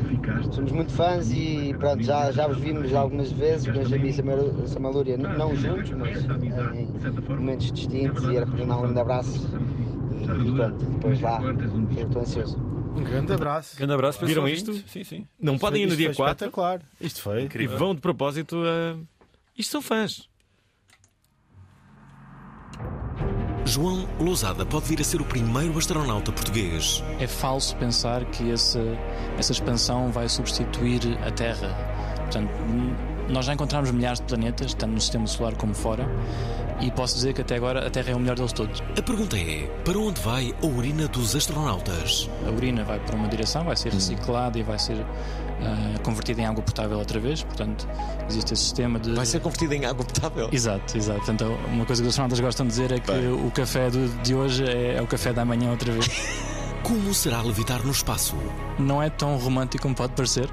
Ahm, 0.00 0.52
somos 0.52 0.72
muito 0.72 0.92
fãs 0.92 1.30
e 1.32 1.74
pronto, 1.78 2.02
já, 2.02 2.30
já 2.32 2.46
vos 2.46 2.58
vimos 2.58 2.92
algumas 2.94 3.30
vezes, 3.32 3.66
Benjamin 3.66 4.08
e 4.08 4.12
Samuel, 4.12 4.66
Samuel 4.66 4.92
Lúria, 4.94 5.16
n- 5.16 5.28
não 5.38 5.54
juntos, 5.56 5.90
mas 5.92 6.24
em 6.24 6.86
momentos 7.28 7.72
distintos 7.72 8.24
e 8.24 8.36
era 8.36 8.46
para 8.46 8.64
dar 8.64 8.76
um 8.78 8.82
grande 8.82 9.00
abraço. 9.00 9.48
E, 10.20 10.48
e 10.48 10.52
pronto, 10.52 10.84
depois 10.84 11.20
lá, 11.20 11.40
eu 11.96 12.06
estou 12.06 12.22
ansioso. 12.22 12.58
Um 12.96 13.02
grande 13.02 13.32
abraço. 13.32 13.76
Grande 13.76 13.92
abraço 13.92 14.24
Viram 14.24 14.46
isto? 14.48 14.72
Sim, 14.88 15.02
sim. 15.02 15.26
Não 15.40 15.58
podem 15.58 15.82
ir 15.82 15.86
no 15.86 15.92
Isto 15.92 15.98
dia 15.98 16.08
foi 16.14 16.16
4 16.16 16.32
espetacular. 16.46 16.80
Isto 17.00 17.22
foi. 17.22 17.48
e 17.58 17.66
vão 17.66 17.94
de 17.94 18.00
propósito 18.00 18.56
a. 18.64 18.96
Isto 19.58 19.72
são 19.72 19.82
fãs. 19.82 20.28
João 23.66 24.06
Lousada 24.20 24.66
pode 24.66 24.86
vir 24.86 25.00
a 25.00 25.04
ser 25.04 25.20
o 25.20 25.24
primeiro 25.24 25.78
astronauta 25.78 26.30
português. 26.30 27.02
É 27.18 27.26
falso 27.26 27.74
pensar 27.76 28.24
que 28.26 28.50
essa, 28.50 28.80
essa 29.38 29.52
expansão 29.52 30.12
vai 30.12 30.28
substituir 30.28 31.00
a 31.26 31.30
Terra. 31.30 31.74
Portanto, 32.16 32.52
nós 33.28 33.46
já 33.46 33.54
encontramos 33.54 33.90
milhares 33.90 34.20
de 34.20 34.26
planetas, 34.26 34.74
tanto 34.74 34.92
no 34.92 35.00
sistema 35.00 35.26
solar 35.26 35.54
como 35.54 35.74
fora, 35.74 36.08
e 36.80 36.90
posso 36.90 37.14
dizer 37.14 37.32
que 37.32 37.40
até 37.40 37.56
agora 37.56 37.86
a 37.86 37.90
Terra 37.90 38.12
é 38.12 38.14
o 38.14 38.20
melhor 38.20 38.36
deles 38.36 38.52
todos. 38.52 38.82
A 38.98 39.02
pergunta 39.02 39.36
é: 39.36 39.66
para 39.84 39.98
onde 39.98 40.20
vai 40.20 40.54
a 40.62 40.66
urina 40.66 41.08
dos 41.08 41.34
astronautas? 41.34 42.28
A 42.46 42.50
urina 42.50 42.84
vai 42.84 42.98
para 43.00 43.16
uma 43.16 43.28
direção, 43.28 43.64
vai 43.64 43.76
ser 43.76 43.92
reciclada 43.92 44.58
e 44.58 44.62
vai 44.62 44.78
ser 44.78 45.04
ah, 45.62 45.98
convertida 46.02 46.42
em 46.42 46.46
água 46.46 46.62
potável 46.62 46.98
outra 46.98 47.20
vez. 47.20 47.42
Portanto, 47.42 47.88
existe 48.28 48.54
esse 48.54 48.62
sistema 48.62 48.98
de. 48.98 49.12
Vai 49.12 49.26
ser 49.26 49.40
convertida 49.40 49.74
em 49.74 49.84
água 49.84 50.04
potável. 50.04 50.48
Exato, 50.52 50.96
exato. 50.96 51.18
Portanto, 51.18 51.44
uma 51.68 51.86
coisa 51.86 52.02
que 52.02 52.08
os 52.08 52.12
astronautas 52.12 52.40
gostam 52.40 52.66
de 52.66 52.70
dizer 52.70 52.92
é 52.92 52.98
que 52.98 53.10
o 53.10 53.50
café 53.50 53.88
de 54.22 54.34
hoje 54.34 54.64
é, 54.64 54.96
é 54.96 55.02
o 55.02 55.06
café 55.06 55.32
da 55.32 55.44
manhã 55.44 55.70
outra 55.70 55.92
vez. 55.92 56.08
Como 56.82 57.14
será 57.14 57.40
levitar 57.40 57.82
no 57.82 57.92
espaço? 57.92 58.36
não 58.78 59.02
é 59.02 59.08
tão 59.08 59.36
romântico 59.36 59.82
como 59.82 59.94
pode 59.94 60.12
parecer, 60.14 60.48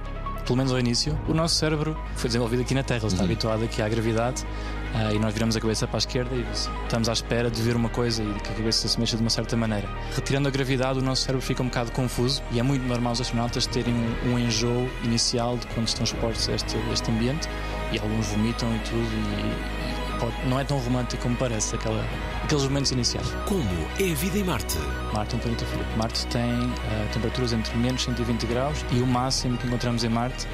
pelo 0.45 0.57
menos 0.57 0.71
ao 0.71 0.79
início. 0.79 1.17
O 1.27 1.33
nosso 1.33 1.55
cérebro 1.55 1.97
foi 2.15 2.27
desenvolvido 2.27 2.61
aqui 2.61 2.73
na 2.73 2.83
Terra, 2.83 3.01
ele 3.03 3.13
está 3.13 3.23
habituado 3.23 3.63
aqui 3.63 3.81
à 3.81 3.89
gravidade 3.89 4.45
ah, 4.93 5.13
e 5.13 5.19
nós 5.19 5.33
viramos 5.33 5.55
a 5.55 5.59
cabeça 5.61 5.87
para 5.87 5.97
a 5.97 5.99
esquerda 5.99 6.35
e 6.35 6.45
estamos 6.51 7.07
à 7.07 7.13
espera 7.13 7.49
de 7.49 7.61
ver 7.61 7.75
uma 7.75 7.89
coisa 7.89 8.23
e 8.23 8.33
que 8.41 8.51
a 8.51 8.55
cabeça 8.55 8.87
se 8.87 8.99
mexa 8.99 9.15
de 9.15 9.23
uma 9.23 9.29
certa 9.29 9.55
maneira. 9.55 9.87
Retirando 10.15 10.47
a 10.47 10.51
gravidade, 10.51 10.99
o 10.99 11.01
nosso 11.01 11.23
cérebro 11.23 11.45
fica 11.45 11.63
um 11.63 11.67
bocado 11.67 11.91
confuso 11.91 12.41
e 12.51 12.59
é 12.59 12.63
muito 12.63 12.85
normal 12.85 13.13
os 13.13 13.21
astronautas 13.21 13.65
terem 13.65 13.93
um, 13.93 14.33
um 14.33 14.39
enjoo 14.39 14.89
inicial 15.03 15.57
de 15.57 15.67
quando 15.67 15.87
estão 15.87 16.03
expostos 16.03 16.49
a 16.49 16.53
este, 16.53 16.75
a 16.77 16.93
este 16.93 17.09
ambiente 17.11 17.47
e 17.91 17.99
alguns 17.99 18.27
vomitam 18.27 18.73
e 18.75 18.79
tudo 18.79 18.97
e, 18.97 19.97
e 19.97 20.00
não 20.45 20.59
é 20.59 20.63
tão 20.63 20.77
romântico 20.77 21.23
como 21.23 21.35
parece 21.35 21.75
aquela, 21.75 22.05
aqueles 22.43 22.63
momentos 22.63 22.91
iniciais. 22.91 23.27
Como 23.45 23.63
é 23.99 24.11
a 24.11 24.15
vida 24.15 24.37
em 24.37 24.43
Marte? 24.43 24.77
Marte 25.13 25.35
é 25.35 25.37
um 25.37 25.41
planeta 25.41 25.65
frio. 25.65 25.85
Marte 25.97 26.25
tem 26.27 26.41
ah, 26.41 27.07
temperaturas 27.13 27.53
entre 27.53 27.75
menos 27.77 28.03
120 28.03 28.45
graus 28.45 28.85
e 28.91 28.99
o 28.99 29.07
máximo 29.07 29.57
que 29.57 29.67
encontramos 29.67 30.03
em 30.03 30.09
Marte, 30.09 30.47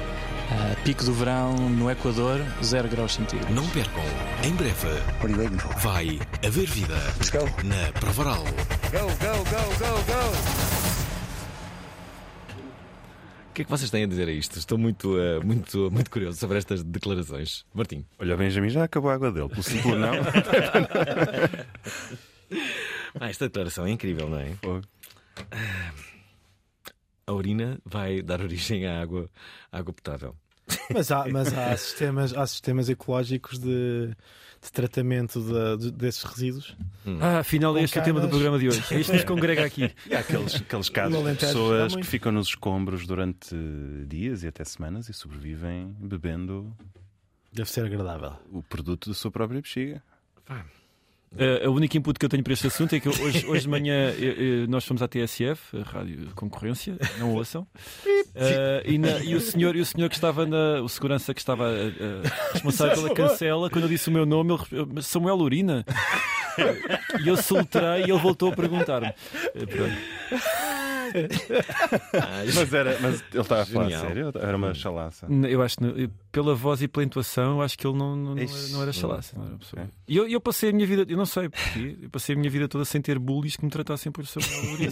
ah, 0.50 0.76
pico 0.84 1.04
do 1.04 1.12
verão 1.12 1.54
no 1.54 1.90
Equador, 1.90 2.40
0 2.62 2.88
graus 2.88 3.14
centígrados. 3.14 3.54
Não 3.54 3.66
percam, 3.68 4.02
em 4.44 4.52
breve 4.52 4.88
vai 5.80 6.18
haver 6.46 6.66
vida 6.66 6.94
na 7.64 7.92
Provaral. 8.00 8.44
O 8.44 10.77
que 13.58 13.62
é 13.62 13.64
que 13.64 13.70
vocês 13.72 13.90
têm 13.90 14.04
a 14.04 14.06
dizer 14.06 14.28
a 14.28 14.30
isto? 14.30 14.56
Estou 14.56 14.78
muito, 14.78 15.18
eh, 15.18 15.40
muito, 15.40 15.90
muito 15.90 16.08
curioso 16.12 16.38
sobre 16.38 16.58
estas 16.58 16.84
declarações. 16.84 17.66
Martim. 17.74 18.06
Olha, 18.16 18.36
o 18.36 18.38
Benjamin 18.38 18.68
já 18.68 18.84
acabou 18.84 19.10
a 19.10 19.14
água 19.14 19.32
dele, 19.32 19.48
pelo 19.48 19.62
simples 19.64 19.96
não. 19.96 20.12
Ah, 23.20 23.28
esta 23.28 23.46
declaração 23.46 23.84
é 23.84 23.90
incrível, 23.90 24.28
não 24.28 24.38
é? 24.38 24.54
Fogo. 24.56 24.82
A 27.26 27.32
urina 27.32 27.78
vai 27.84 28.22
dar 28.22 28.40
origem 28.40 28.86
à 28.86 29.02
água, 29.02 29.28
à 29.72 29.78
água 29.78 29.92
potável. 29.92 30.36
Mas 30.92 31.10
há, 31.10 31.26
mas 31.28 31.52
há, 31.56 31.74
sistemas, 31.78 32.34
há 32.36 32.46
sistemas 32.46 32.88
ecológicos 32.88 33.58
de, 33.58 34.08
de 34.62 34.72
tratamento 34.72 35.40
de- 35.40 35.84
de- 35.84 35.92
desses 35.92 36.22
resíduos. 36.24 36.76
Ah, 37.20 37.38
afinal, 37.40 37.72
Com 37.74 37.78
este 37.80 37.98
é 37.98 38.02
o 38.02 38.04
tema 38.04 38.20
do 38.20 38.28
programa 38.28 38.58
de 38.58 38.68
hoje. 38.68 38.82
É 38.94 38.98
isto 39.00 39.10
que 39.10 39.16
nos 39.16 39.24
congrega 39.28 39.64
aqui. 39.64 39.92
E 40.08 40.14
há 40.14 40.20
aqueles, 40.20 40.54
aqueles 40.56 40.88
casos 40.88 41.18
de 41.24 41.34
pessoas 41.36 41.96
que 41.96 42.04
ficam 42.04 42.32
nos 42.32 42.48
escombros 42.48 43.06
durante 43.06 43.54
dias 44.06 44.42
e 44.42 44.48
até 44.48 44.64
semanas 44.64 45.08
e 45.08 45.12
sobrevivem 45.12 45.94
bebendo 45.98 46.74
Deve 47.52 47.70
ser 47.70 47.84
agradável. 47.86 48.32
o 48.52 48.62
produto 48.62 49.08
da 49.08 49.14
sua 49.14 49.30
própria 49.30 49.60
bexiga. 49.60 50.02
Uh, 51.30 51.66
a 51.66 51.70
única 51.70 51.96
input 51.96 52.18
que 52.18 52.24
eu 52.24 52.28
tenho 52.28 52.42
para 52.42 52.52
este 52.54 52.66
assunto 52.66 52.94
é 52.94 53.00
que 53.00 53.08
hoje, 53.08 53.46
hoje 53.46 53.62
de 53.62 53.68
manhã 53.68 54.10
eh, 54.18 54.62
eh, 54.62 54.66
nós 54.68 54.84
fomos 54.84 55.02
à 55.02 55.08
TSF, 55.08 55.76
a 55.76 55.82
Rádio 55.82 56.30
Concorrência, 56.34 56.96
não 57.18 57.34
ouçam. 57.34 57.66
Uh, 58.06 58.82
e, 58.84 58.96
na- 58.98 59.18
e 59.20 59.34
o 59.34 59.40
senhor, 59.40 59.76
e 59.76 59.80
o 59.80 59.84
senhor 59.86 60.08
que 60.08 60.14
estava 60.14 60.46
na. 60.46 60.80
O 60.80 60.88
segurança 60.88 61.34
que 61.34 61.40
estava 61.40 61.70
eh, 61.70 61.92
responsável 62.54 62.94
pela 63.02 63.14
cancela, 63.28 63.68
quando 63.68 63.84
eu 63.84 63.88
disse 63.90 64.08
o 64.08 64.12
meu 64.12 64.24
nome, 64.24 64.54
ele, 64.72 65.02
Samuel 65.02 65.36
Urina. 65.36 65.84
E 67.24 67.28
eu 67.28 67.36
soltei 67.36 67.80
e 68.00 68.10
ele 68.10 68.18
voltou 68.18 68.50
a 68.50 68.52
perguntar-me. 68.56 69.12
Pronto. 69.52 69.94
Mas, 72.54 72.74
era, 72.74 72.98
mas 73.00 73.24
ele 73.32 73.40
estava 73.40 73.62
a 73.62 73.66
falar 73.66 73.90
sério? 73.90 74.32
Era 74.34 74.56
uma 74.56 74.74
chalaça. 74.74 75.26
Eu 75.48 75.62
acho 75.62 75.76
pela 76.30 76.54
voz 76.54 76.82
e 76.82 76.88
pela 76.88 77.04
intuação, 77.04 77.56
eu 77.56 77.62
acho 77.62 77.76
que 77.76 77.86
ele 77.86 77.96
não, 77.96 78.14
não, 78.16 78.34
não, 78.34 78.42
era, 78.42 78.68
não 78.70 78.82
era 78.82 78.92
chalaça. 78.92 79.36
Não 79.36 79.44
era 79.44 79.52
uma 79.52 79.58
pessoa. 79.58 79.88
E 80.06 80.16
eu, 80.16 80.28
eu 80.28 80.40
passei 80.40 80.70
a 80.70 80.72
minha 80.72 80.86
vida, 80.86 81.04
eu 81.08 81.16
não 81.16 81.26
sei 81.26 81.48
porquê, 81.48 81.98
eu 82.02 82.10
passei 82.10 82.34
a 82.34 82.38
minha 82.38 82.50
vida 82.50 82.68
toda 82.68 82.84
sem 82.84 83.00
ter 83.00 83.18
bullies 83.18 83.56
que 83.56 83.64
me 83.64 83.70
tratassem 83.70 84.12
por 84.12 84.26
Samuel 84.26 84.72
Urina. 84.74 84.88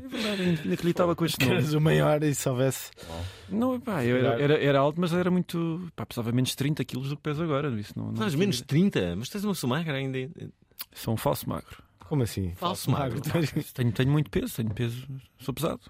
É 0.00 0.08
verdade, 0.08 0.60
inacreditável 0.64 1.16
com 1.16 1.24
este 1.24 1.40
nome. 1.44 1.56
Eras 1.56 1.72
o 1.74 1.80
maior 1.80 2.22
e 2.22 2.34
se 2.34 2.48
houvesse. 2.48 2.90
Não, 3.48 3.80
pá, 3.80 4.04
eu 4.04 4.16
era, 4.16 4.40
era, 4.40 4.64
era 4.64 4.78
alto, 4.78 5.00
mas 5.00 5.12
era 5.12 5.30
muito. 5.30 5.88
Pá, 5.94 6.06
pesava 6.06 6.32
menos 6.32 6.50
de 6.50 6.56
30 6.56 6.84
quilos 6.84 7.08
do 7.08 7.16
que 7.16 7.22
peso 7.22 7.42
agora. 7.42 7.68
Isso 7.78 7.92
não, 7.96 8.06
não 8.06 8.14
tinha 8.14 8.36
menos 8.36 8.56
de 8.56 8.62
ideia. 8.62 8.90
30, 8.90 9.16
mas 9.16 9.28
tens 9.28 9.44
uma 9.44 9.54
somagra 9.54 9.94
ainda. 9.94 10.18
Sou 10.94 11.14
um 11.14 11.16
falso 11.16 11.48
magro. 11.48 11.89
Como 12.10 12.24
assim? 12.24 12.52
Falso 12.56 12.90
magro. 12.90 13.20
Tenho, 13.72 13.92
tenho 13.92 14.10
muito 14.10 14.28
peso, 14.30 14.56
tenho 14.56 14.74
peso, 14.74 15.06
sou 15.38 15.54
pesado. 15.54 15.80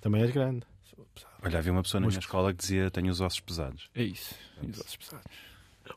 Também 0.00 0.22
és 0.22 0.30
grande. 0.30 0.64
Olha, 1.42 1.58
havia 1.58 1.72
uma 1.72 1.82
pessoa 1.82 2.00
na 2.00 2.06
minha 2.06 2.20
escola 2.20 2.52
que 2.52 2.60
dizia: 2.60 2.88
Tenho 2.88 3.10
os 3.10 3.20
ossos 3.20 3.40
pesados. 3.40 3.90
É 3.92 4.04
isso. 4.04 4.32
Tenho 4.60 4.70
os 4.70 4.78
ossos 4.78 4.96
pesados. 4.96 5.26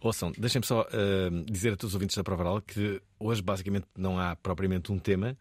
Ouçam, 0.02 0.32
deixem-me 0.36 0.66
só 0.66 0.82
ah, 0.82 1.30
dizer 1.46 1.74
a 1.74 1.78
todos 1.78 1.92
os 1.92 1.94
ouvintes 1.94 2.18
da 2.18 2.24
Prova 2.24 2.42
Oral 2.42 2.62
que 2.62 3.00
hoje 3.20 3.44
basicamente 3.44 3.86
não 3.96 4.18
há 4.18 4.36
propriamente 4.36 4.92
um 4.92 4.98
tema. 4.98 5.38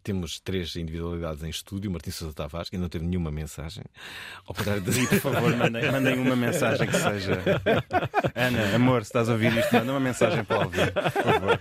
Temos 0.00 0.38
três 0.38 0.76
individualidades 0.76 1.42
em 1.42 1.50
estúdio. 1.50 1.90
O 1.90 1.92
Martim 1.92 2.12
Sousa 2.12 2.32
Tavares, 2.32 2.70
que 2.70 2.76
ainda 2.76 2.84
não 2.84 2.88
teve 2.88 3.04
nenhuma 3.04 3.32
mensagem. 3.32 3.82
Ao 4.46 4.54
contrário 4.54 4.80
de... 4.80 4.98
E 4.98 5.06
por 5.08 5.18
favor, 5.18 5.56
mandem, 5.56 5.90
mandem 5.90 6.18
uma 6.20 6.36
mensagem 6.36 6.86
que 6.86 6.96
seja. 6.96 7.42
Ana, 8.34 8.76
amor, 8.76 9.02
se 9.02 9.08
estás 9.08 9.28
a 9.28 9.32
ouvir 9.32 9.54
isto, 9.58 9.74
manda 9.74 9.92
uma 9.92 10.00
mensagem 10.00 10.44
para 10.44 10.64
ouvir, 10.64 10.92
por 10.92 11.10
favor. 11.10 11.60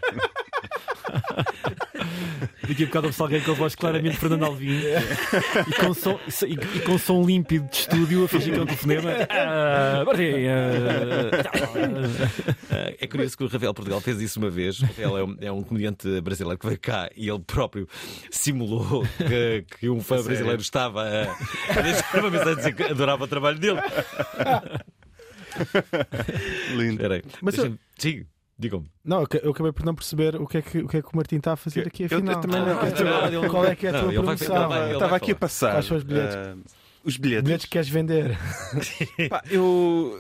Daqui 2.68 2.84
a 2.84 2.86
bocado 2.88 3.08
ouve-se 3.08 3.22
alguém 3.22 3.42
com 3.42 3.52
a 3.52 3.54
voz 3.54 3.76
claramente 3.76 4.18
Fernando 4.18 4.44
Alvim 4.46 4.80
e, 4.80 5.74
com 5.84 5.94
som, 5.94 6.20
e, 6.48 6.54
e 6.54 6.80
com 6.82 6.98
som 6.98 7.24
límpido 7.24 7.68
de 7.70 7.76
estúdio 7.78 8.24
a 8.26 8.28
fingir 8.28 8.54
que 8.54 8.60
é 8.60 8.62
um 8.62 8.66
telefonema. 8.66 9.12
Ah, 9.30 10.04
É 13.00 13.08
curioso 13.08 13.38
que 13.38 13.44
o 13.44 13.48
Rafael 13.48 13.74
Portugal 13.74 14.02
fez 14.02 14.22
isso 14.22 14.40
uma 14.40 14.50
vez. 14.50 14.80
O 14.80 14.86
Rafael 14.86 15.18
é 15.18 15.24
um, 15.24 15.38
é 15.42 15.52
um 15.52 15.62
comediante 15.64 16.22
brasileiro 16.22 16.60
que 16.60 16.66
veio 16.68 16.80
cá 16.80 17.10
e 17.16 17.30
ele 17.30 17.40
próprio 17.40 17.88
simulou 18.30 19.04
que, 19.18 19.66
que 19.80 19.90
um 19.90 20.00
fã 20.02 20.22
brasileiro 20.22 20.62
estava 20.62 21.04
a, 21.04 21.24
a 21.78 21.82
deixar 21.82 22.20
uma 22.20 22.30
mensagem 22.30 22.54
a 22.54 22.56
dizer 22.56 22.74
que 22.76 22.84
adorava 22.84 23.24
o 23.24 23.28
trabalho 23.28 23.60
dele. 23.60 23.80
Lindo. 26.76 27.04
Mas 27.42 27.56
Deixa-me- 27.56 27.80
Sim, 27.98 28.26
digam-me. 28.60 28.92
Não, 29.06 29.22
eu 29.22 29.28
ca- 29.28 29.40
eu 29.42 29.52
acabei 29.52 29.72
por 29.72 29.86
não 29.86 29.96
perceber 29.96 30.36
o 30.36 30.46
que 30.46 30.58
é 30.58 30.62
que 30.62 30.78
o, 30.80 30.88
que 30.88 30.98
é 30.98 31.02
que 31.02 31.08
o 31.08 31.16
Martim 31.16 31.38
está 31.38 31.54
a 31.54 31.56
fazer 31.56 31.88
aqui 31.88 32.04
afinal. 32.06 32.36
eu 32.36 32.42
também 32.42 32.60
não- 32.62 32.80
Ah, 32.80 32.92
também- 33.32 33.50
Qual 33.50 33.66
é 33.66 33.76
que 33.76 33.88
é 33.88 33.90
a 33.90 33.94
Não, 33.94 34.00
tua 34.02 34.10
ele 34.14 34.22
vai- 34.22 34.36
promoção? 34.36 34.58
ele 34.64 34.68
vai- 34.68 34.84
ele 34.88 34.94
Estava 34.94 35.16
aqui 35.16 35.32
a 35.32 35.36
passar. 35.36 35.72
Quais 35.72 35.86
são 35.86 35.98
os 35.98 36.04
bilhetes? 36.04 36.36
ah, 36.36 36.56
os 37.06 37.16
bilhetes. 37.18 37.44
Bilhetes 37.46 37.66
que 37.66 37.72
queres 37.72 37.88
vender? 37.90 38.38
Pá, 39.30 39.42
eu. 39.50 40.20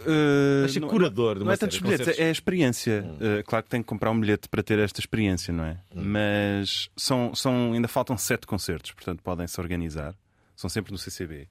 ser 0.69 0.80
não- 0.80 0.88
curador 0.88 1.34
de 1.36 1.39
Não 1.41 1.47
uma 1.47 1.54
é 1.54 1.58
tantos 1.58 1.78
bilhetes, 1.80 1.99
concertos. 2.08 2.23
é 2.25 2.30
a 2.30 2.32
experiência. 2.32 3.06
Uh, 3.19 3.43
claro 3.45 3.63
que 3.63 3.69
tenho 3.69 3.84
que 3.84 3.88
comprar 3.89 4.10
um 4.12 4.19
bilhete 4.19 4.47
para 4.47 4.63
ter 4.63 4.80
esta 4.80 4.99
experiência, 5.02 5.54
não 5.54 5.65
é? 5.65 5.78
Mas 5.93 6.89
são, 6.95 7.36
são, 7.36 7.73
ainda 7.73 7.88
faltam 7.88 8.17
sete 8.17 8.47
concertos, 8.47 8.91
portanto 8.91 9.21
podem 9.21 9.45
se 9.47 9.60
organizar. 9.60 10.15
São 10.56 10.69
sempre 10.69 10.91
no 10.91 10.97
CCB. 10.97 11.47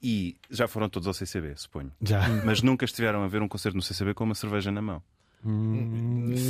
E 0.00 0.36
já 0.48 0.68
foram 0.68 0.88
todos 0.88 1.08
ao 1.08 1.14
CCB, 1.14 1.54
suponho. 1.56 1.90
Já. 2.00 2.28
Mas 2.44 2.62
nunca 2.62 2.84
estiveram 2.84 3.24
a 3.24 3.28
ver 3.28 3.42
um 3.42 3.48
concerto 3.48 3.74
no 3.76 3.82
CCB 3.82 4.14
com 4.14 4.22
uma 4.24 4.34
cerveja 4.34 4.70
na 4.70 4.80
mão. 4.80 5.02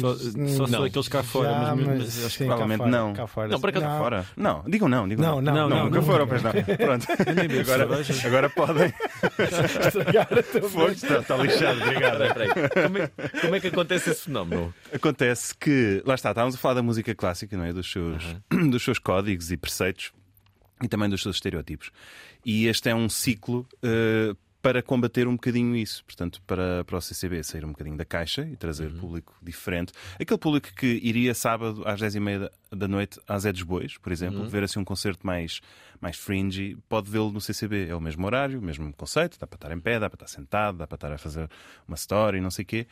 Só, 0.01 0.15
só 0.57 0.67
são 0.67 0.85
aqueles 0.85 1.09
cá 1.09 1.23
fora, 1.23 1.51
Já, 1.51 1.77
mas, 1.77 1.87
mas 1.87 1.99
mas 1.99 2.25
acho 2.25 2.31
sim, 2.31 2.39
que 2.39 2.45
provavelmente 2.47 2.79
fora, 2.79 2.91
não. 2.91 3.13
cá 3.13 3.27
fora. 3.27 3.49
Não, 3.49 3.61
para 3.61 3.73
cá 3.73 3.81
Não. 3.81 3.99
fora. 3.99 4.27
Não, 4.37 4.65
digam 4.67 4.89
não, 4.89 5.07
digam 5.09 5.25
Não, 5.27 5.43
não, 5.43 5.55
não, 5.55 5.69
não, 5.69 5.85
nunca 5.85 5.97
não, 5.97 6.03
foram, 6.03 6.27
nunca. 6.27 6.41
pois 6.41 6.43
não. 6.43 6.77
Pronto. 6.77 7.07
Agora, 7.61 7.89
agora 8.27 8.51
podem. 8.51 8.93
Foi, 10.71 10.93
está, 10.93 11.19
está 11.19 11.37
lixado, 11.37 11.83
obrigado. 11.83 12.19
Como, 12.83 12.99
é, 12.99 13.11
como 13.41 13.55
é 13.55 13.61
que 13.61 13.67
acontece 13.69 14.11
esse 14.11 14.23
fenómeno? 14.23 14.75
Acontece 14.93 15.55
que, 15.55 16.03
lá 16.07 16.15
está, 16.15 16.31
estávamos 16.31 16.55
a 16.55 16.59
falar 16.59 16.75
da 16.75 16.83
música 16.83 17.15
clássica, 17.15 17.57
não 17.57 17.65
é? 17.65 17.73
Dos 17.73 17.91
seus, 17.91 18.23
dos 18.71 18.83
seus 18.83 18.99
códigos 18.99 19.53
e 19.53 19.57
preceitos 19.57 20.13
e 20.83 20.89
também 20.89 21.09
dos 21.11 21.23
seus 21.23 21.37
estereótipos. 21.37 21.91
E 22.45 22.67
este 22.67 22.89
é 22.89 22.95
um 22.95 23.09
ciclo 23.09 23.67
eh, 23.83 24.35
para 24.69 24.83
combater 24.83 25.27
um 25.27 25.33
bocadinho 25.33 25.75
isso. 25.75 26.05
Portanto, 26.05 26.43
para, 26.47 26.85
para 26.85 26.99
o 26.99 27.01
CCB 27.01 27.43
sair 27.43 27.65
um 27.65 27.69
bocadinho 27.69 27.97
da 27.97 28.05
caixa 28.05 28.43
e 28.43 28.55
trazer 28.55 28.93
público 28.93 29.35
diferente. 29.43 29.95
Aquele 30.21 30.39
público 30.39 30.69
que 30.75 31.01
iria 31.03 31.35
sábado 31.35 31.83
às 31.87 31.99
10h30 31.99 32.39
da, 32.39 32.51
da 32.77 32.87
noite 32.87 33.19
às 33.27 33.45
dos 33.45 33.63
Bois, 33.63 33.97
por 33.97 34.13
exemplo, 34.13 34.47
ver 34.47 34.63
assim 34.63 34.79
um 34.79 34.85
concerto 34.85 35.27
mais, 35.27 35.63
mais 36.03 36.19
fringy, 36.19 36.77
pode 36.87 37.11
vê-lo 37.11 37.33
no 37.33 37.41
CCB. 37.41 37.89
É 37.89 37.95
o 37.95 38.01
mesmo 38.01 38.27
horário, 38.27 38.59
o 38.59 38.63
mesmo 38.63 38.93
conceito, 38.93 39.39
dá 39.41 39.47
para 39.47 39.57
estar 39.57 39.73
em 39.73 39.81
pé, 39.81 39.99
dá 39.99 40.11
para 40.11 40.17
estar 40.17 40.29
sentado, 40.29 40.77
dá 40.77 40.87
para 40.87 40.97
estar 40.97 41.13
a 41.15 41.17
fazer 41.17 41.49
uma 41.87 41.95
story, 41.95 42.39
não 42.39 42.51
sei 42.51 42.63
o 42.65 42.67
quê. 42.67 42.87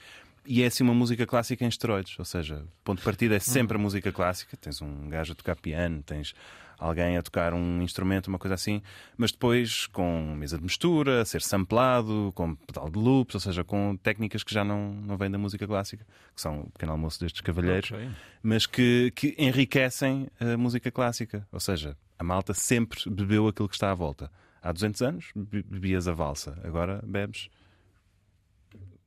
E 0.47 0.62
é 0.62 0.67
assim 0.67 0.83
uma 0.83 0.95
música 0.95 1.27
clássica 1.27 1.62
em 1.62 1.69
esteroides, 1.69 2.19
ou 2.19 2.25
seja, 2.25 2.65
ponto 2.83 3.01
de 3.01 3.05
partida 3.05 3.35
é 3.35 3.41
sempre 3.41 3.77
a 3.77 3.79
música 3.79 4.11
clássica. 4.11 4.57
Tens 4.57 4.81
um 4.81 5.11
gajo 5.11 5.33
a 5.33 5.35
tocar 5.35 5.57
piano, 5.57 6.03
tens 6.03 6.35
alguém 6.79 7.17
a 7.17 7.23
tocar 7.23 7.55
um 7.55 7.81
instrumento, 7.83 8.27
uma 8.29 8.39
coisa 8.39 8.55
assim, 8.55 8.83
mas 9.17 9.33
depois 9.33 9.87
com 9.87 10.35
mesa 10.37 10.57
de 10.59 10.62
mistura, 10.65 11.23
a 11.23 11.25
ser 11.25 11.41
samplado, 11.43 12.33
com 12.35 12.55
pedal 12.55 12.91
de 12.91 12.99
loops, 12.99 13.35
ou 13.35 13.41
seja, 13.41 13.65
com 13.65 13.97
técnicas 13.97 14.43
que 14.43 14.53
já 14.53 14.65
não, 14.65 14.93
não 14.93 15.17
vêm 15.17 15.31
da 15.31 15.39
música 15.39 15.67
clássica, 15.67 16.05
que 16.35 16.41
são 16.41 16.61
o 16.61 16.71
pequeno 16.71 16.93
almoço 16.93 17.19
destes 17.21 17.41
cavalheiros, 17.41 17.91
Ok. 17.93 18.09
mas 18.43 18.67
que, 18.67 19.11
que 19.15 19.35
enriquecem 19.39 20.29
a 20.39 20.57
música 20.57 20.91
clássica. 20.91 21.47
Ou 21.51 21.61
seja, 21.61 21.97
a 22.19 22.25
malta 22.25 22.53
sempre 22.55 23.01
bebeu 23.11 23.49
aquilo 23.49 23.69
que 23.69 23.75
está 23.77 23.91
à 23.91 23.95
volta. 23.95 24.31
Há 24.62 24.73
200 24.73 25.03
anos 25.03 25.27
be- 25.35 25.62
bebias 25.62 26.09
a 26.09 26.12
valsa, 26.12 26.59
agora 26.65 27.01
bebes. 27.07 27.49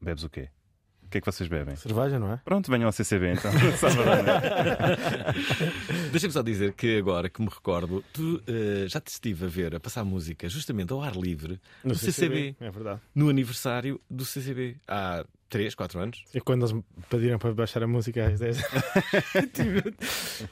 Bebes 0.01 0.23
o 0.23 0.29
quê? 0.29 0.49
O 1.09 1.11
que 1.11 1.17
é 1.17 1.21
que 1.21 1.25
vocês 1.25 1.49
bebem? 1.49 1.75
Cerveja, 1.75 2.19
não 2.19 2.33
é? 2.33 2.37
Pronto, 2.45 2.69
venham 2.69 2.85
ao 2.85 2.91
CCB 2.91 3.33
então. 3.33 3.49
Deixa-me 6.11 6.31
só 6.31 6.43
dizer 6.43 6.73
que 6.73 6.99
agora 6.99 7.27
que 7.31 7.41
me 7.41 7.47
recordo, 7.49 8.05
tu 8.13 8.39
eh, 8.45 8.85
já 8.87 9.01
te 9.01 9.07
estive 9.07 9.45
a 9.45 9.47
ver 9.47 9.75
a 9.75 9.79
passar 9.79 10.05
música 10.05 10.47
justamente 10.47 10.93
ao 10.93 11.01
ar 11.01 11.15
livre 11.15 11.59
no, 11.83 11.95
CCB, 11.95 12.55
É 12.59 12.69
verdade. 12.69 13.01
no 13.15 13.27
aniversário 13.27 13.99
do 14.07 14.23
CCB, 14.23 14.75
há 14.87 15.25
3, 15.49 15.73
4 15.75 15.99
anos. 15.99 16.23
E 16.33 16.39
quando 16.39 16.61
eles 16.61 16.71
me 16.73 16.83
pediram 17.09 17.39
para 17.39 17.51
baixar 17.53 17.81
a 17.83 17.87
música 17.87 18.27
às 18.27 18.39
10. 18.39 18.57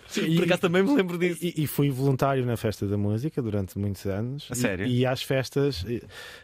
Sim, 0.07 0.35
por 0.35 0.43
acaso 0.45 0.61
também 0.61 0.83
me 0.83 0.95
lembro 0.95 1.17
disso. 1.17 1.39
E, 1.43 1.63
e 1.63 1.67
fui 1.67 1.89
voluntário 1.89 2.45
na 2.45 2.57
festa 2.57 2.87
da 2.87 2.97
música 2.97 3.41
durante 3.41 3.77
muitos 3.77 4.05
anos. 4.05 4.47
A 4.49 4.53
E- 4.53 4.57
sério? 4.57 4.85
E, 4.87 5.05
às 5.05 5.21
festas, 5.21 5.83
e- 5.87 6.01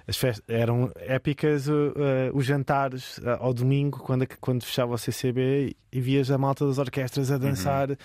as 0.08 0.18
festas 0.18 0.44
eram 0.48 0.92
épicas 0.98 1.68
uh, 1.68 1.72
uh, 1.72 2.38
os 2.38 2.46
jantares 2.46 3.18
uh, 3.20 3.30
ao 3.40 3.54
domingo, 3.54 4.00
quando, 4.00 4.28
quando 4.40 4.64
fechava 4.64 4.94
o 4.94 4.98
CCB 4.98 5.76
e 5.92 6.02
vias 6.02 6.30
a 6.32 6.38
malta 6.38 6.66
das 6.68 6.78
orquestras 6.78 7.32
a 7.32 7.38
dançar 7.38 7.90
Uhum. 7.90 7.96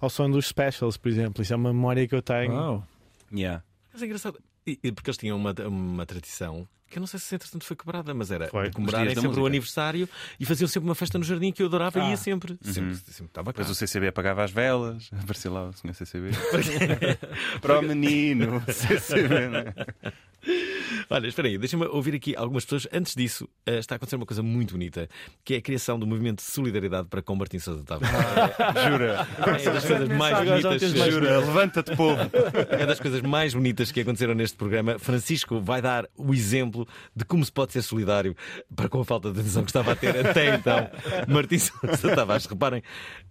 ao 0.00 0.10
som 0.10 0.30
dos 0.30 0.46
specials, 0.46 0.96
por 0.96 1.08
exemplo. 1.08 1.42
Isso 1.42 1.52
é 1.52 1.56
uma 1.56 1.72
memória 1.72 2.06
que 2.06 2.14
eu 2.14 2.22
tenho. 2.22 2.52
Uau. 2.52 2.86
Yeah. 3.32 3.62
Mas 3.92 4.02
é 4.02 4.06
engraçado, 4.06 4.38
e- 4.66 4.78
e 4.82 4.92
porque 4.92 5.10
eles 5.10 5.18
tinham 5.18 5.36
uma, 5.36 5.52
uma 5.66 6.06
tradição 6.06 6.68
que 6.88 6.98
eu 6.98 7.00
não 7.00 7.06
sei 7.06 7.20
se 7.20 7.32
entretanto 7.32 7.64
foi 7.64 7.76
quebrada, 7.76 8.12
mas 8.12 8.32
era 8.32 8.48
Foi. 8.48 8.68
dias 8.68 8.80
da 9.14 9.20
sempre 9.20 9.26
o 9.26 9.28
música. 9.28 9.46
aniversário 9.46 10.08
e 10.40 10.44
faziam 10.44 10.66
sempre 10.66 10.88
uma 10.88 10.94
festa 10.96 11.16
no 11.18 11.24
jardim 11.24 11.52
que 11.52 11.62
eu 11.62 11.66
adorava 11.66 12.00
e 12.00 12.02
Ah. 12.02 12.10
ia 12.10 12.16
sempre. 12.16 12.58
Sempre, 12.62 12.96
sempre 12.96 13.26
estava 13.26 13.52
cá. 13.52 13.58
Depois 13.58 13.70
o 13.70 13.74
CCB 13.76 14.08
apagava 14.08 14.42
as 14.42 14.50
velas, 14.50 15.08
aparecia 15.22 15.52
lá 15.52 15.68
o 15.68 15.72
senhor 15.72 15.94
CCB. 15.94 16.30
Para 17.62 17.78
o 17.78 17.82
menino, 17.82 18.60
CCB, 18.66 19.48
não 19.48 19.58
é? 19.60 19.74
Olha, 21.08 21.26
espera 21.26 21.48
aí, 21.48 21.58
deixa-me 21.58 21.86
ouvir 21.86 22.14
aqui 22.14 22.34
algumas 22.36 22.64
pessoas. 22.64 22.86
Antes 22.92 23.14
disso, 23.14 23.48
eh, 23.66 23.78
está 23.78 23.94
a 23.94 23.96
acontecer 23.96 24.16
uma 24.16 24.26
coisa 24.26 24.42
muito 24.42 24.72
bonita, 24.72 25.08
que 25.44 25.54
é 25.54 25.56
a 25.58 25.62
criação 25.62 25.98
do 25.98 26.06
movimento 26.06 26.38
de 26.38 26.44
solidariedade 26.50 27.08
para 27.08 27.22
com 27.22 27.34
Martim 27.36 27.58
Sousa 27.58 27.84
Tavares. 27.84 28.14
Jura, 28.88 29.26
É 29.60 29.70
das 29.72 29.84
coisas 29.84 30.08
mais 30.08 30.38
bonitas. 30.48 30.82
jura, 31.12 31.38
levanta-te, 31.38 31.96
povo. 31.96 32.20
É 32.70 32.86
das 32.86 33.00
coisas 33.00 33.20
mais 33.22 33.54
bonitas 33.54 33.90
que 33.92 34.00
aconteceram 34.00 34.34
neste 34.34 34.56
programa. 34.56 34.98
Francisco 34.98 35.60
vai 35.60 35.80
dar 35.82 36.06
o 36.16 36.32
exemplo 36.34 36.86
de 37.14 37.24
como 37.24 37.44
se 37.44 37.52
pode 37.52 37.72
ser 37.72 37.82
solidário 37.82 38.34
para 38.74 38.88
com 38.88 39.00
a 39.00 39.04
falta 39.04 39.30
de 39.32 39.40
atenção 39.40 39.62
que 39.62 39.70
estava 39.70 39.92
a 39.92 39.96
ter 39.96 40.26
até 40.26 40.54
então. 40.56 40.90
Martim 41.28 41.58
Sousa 41.58 42.14
Tavares, 42.14 42.46
reparem, 42.46 42.82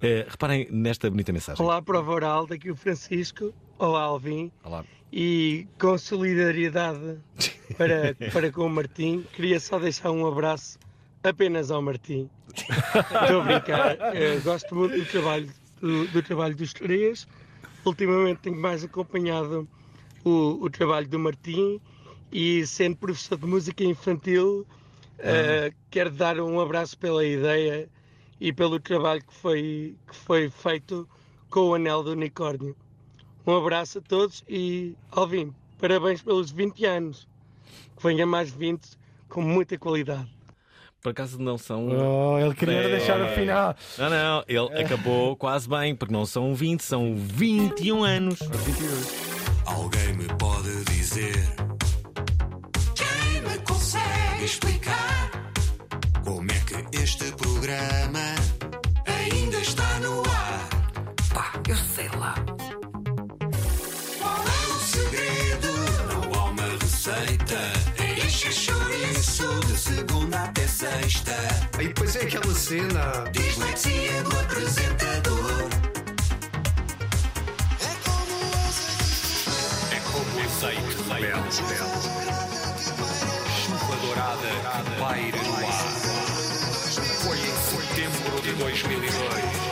eh, 0.02 0.26
reparem 0.30 0.68
nesta 0.72 1.10
bonita 1.10 1.32
mensagem. 1.34 1.64
Olá, 1.64 1.82
prova 1.82 2.12
oral, 2.12 2.48
daqui 2.48 2.72
o 2.72 2.76
Francisco. 2.76 3.54
Olá, 3.80 4.02
Alvin. 4.02 4.52
Olá. 4.62 4.84
E 5.10 5.66
com 5.80 5.98
solidariedade 5.98 7.18
para, 7.78 8.14
para 8.34 8.52
com 8.52 8.66
o 8.66 8.70
Martim, 8.70 9.26
queria 9.34 9.58
só 9.58 9.80
deixar 9.80 10.12
um 10.12 10.28
abraço 10.28 10.78
apenas 11.24 11.72
ao 11.72 11.82
Martim. 11.82 12.30
Estou 12.54 13.40
a 13.40 13.44
brincar. 13.46 13.98
Eh, 14.14 14.38
gosto 14.44 14.76
muito 14.76 14.98
do 14.98 15.06
trabalho, 15.06 15.50
do, 15.80 16.08
do 16.08 16.22
trabalho 16.22 16.58
dos 16.58 16.74
três. 16.74 17.26
Ultimamente 17.86 18.40
tenho 18.40 18.58
mais 18.58 18.84
acompanhado 18.84 19.66
o, 20.26 20.62
o 20.62 20.70
trabalho 20.70 21.08
do 21.08 21.18
Martim 21.18 21.80
e 22.34 22.68
sendo 22.68 22.98
professor 22.98 23.38
de 23.38 23.46
música 23.46 23.86
infantil, 23.86 24.68
eh, 25.20 25.72
quero 25.90 26.12
dar 26.12 26.38
um 26.42 26.60
abraço 26.60 26.98
pela 26.98 27.26
ideia 27.26 27.88
e 28.42 28.52
pelo 28.52 28.78
trabalho 28.78 29.24
que 29.24 29.34
foi, 29.34 29.96
que 30.06 30.16
foi 30.18 30.50
feito 30.50 31.08
com 31.50 31.62
o 31.62 31.76
Anel 31.76 32.04
do 32.04 32.12
Unicórnio. 32.12 32.76
Um 33.50 33.58
abraço 33.58 33.98
a 33.98 34.02
todos 34.02 34.44
e, 34.48 34.96
Alvin, 35.12 35.52
parabéns 35.80 36.22
pelos 36.22 36.52
20 36.52 36.86
anos. 36.86 37.28
Que 37.98 38.04
venha 38.04 38.24
mais 38.28 38.52
20 38.52 38.88
com 39.28 39.42
muita 39.42 39.76
qualidade. 39.76 40.28
Por 41.02 41.10
acaso 41.10 41.40
não 41.42 41.58
são. 41.58 41.88
Oh, 41.88 42.38
ele 42.38 42.54
queria 42.54 42.76
É. 42.76 42.90
deixar 42.90 43.18
no 43.18 43.28
final. 43.30 43.76
Não, 43.98 44.08
não, 44.12 44.44
ele 44.48 44.70
acabou 44.86 45.36
quase 45.36 45.68
bem, 45.68 45.96
porque 45.96 46.14
não 46.14 46.28
são 46.28 46.54
20, 46.54 46.84
são 46.84 47.16
21 47.16 48.04
anos. 48.04 48.38
Alguém 49.66 50.14
me 50.16 50.26
pode 50.38 50.84
dizer 50.86 51.34
Quem 52.96 53.42
me 53.42 53.58
consegue 53.66 54.46
explicar 54.46 55.32
Como 56.24 56.52
é 56.52 56.60
que 56.60 56.98
este 56.98 57.32
programa 57.34 58.20
Ainda 59.06 59.58
está 59.58 60.00
no 60.00 60.22
ar 60.22 60.70
Pá, 61.34 61.52
eu 61.70 61.76
sei 61.76 62.10
lá 62.18 62.34
chouriço 69.22 69.60
de 69.68 69.78
segunda 69.78 70.44
até 70.44 70.68
sexta. 70.68 71.36
E 71.80 71.88
depois 71.88 72.16
é 72.16 72.22
aquela 72.22 72.54
cena. 72.54 73.26
Dislexia 73.32 74.24
do 74.24 74.40
apresentador. 74.40 75.70
É 79.92 80.00
como 80.12 80.40
azeite 80.46 80.96
de 80.96 81.04
belo 81.04 81.52
Chuva 83.66 83.96
dourada 84.02 84.48
que 84.86 85.00
paira 85.00 85.44
no 85.44 85.56
ar. 85.56 85.72
Foi 87.24 87.38
em 87.38 87.56
setembro 87.68 88.42
de 88.42 88.54
2002 88.54 89.69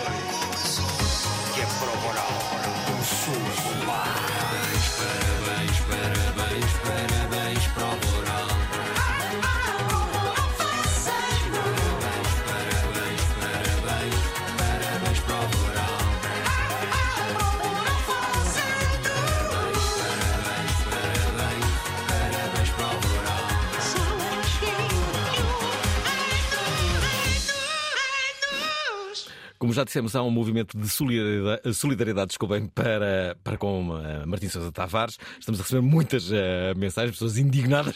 já 29.78 29.84
dissemos, 29.84 30.16
há 30.16 30.24
um 30.24 30.32
movimento 30.32 30.78
de 30.78 30.90
solidariedade, 30.90 31.74
solidariedade 31.76 32.28
desculpem, 32.30 32.68
para, 32.68 33.38
para 33.44 33.58
com 33.58 33.90
uh, 33.90 34.28
Martim 34.28 34.50
Sousa 34.50 34.72
Tavares. 34.72 35.18
Estamos 35.40 35.60
a 35.60 35.64
receber 35.64 35.82
muitas 35.82 36.30
uh, 36.32 36.36
mensagens, 36.76 37.12
pessoas 37.14 37.38
indignadas. 37.38 37.96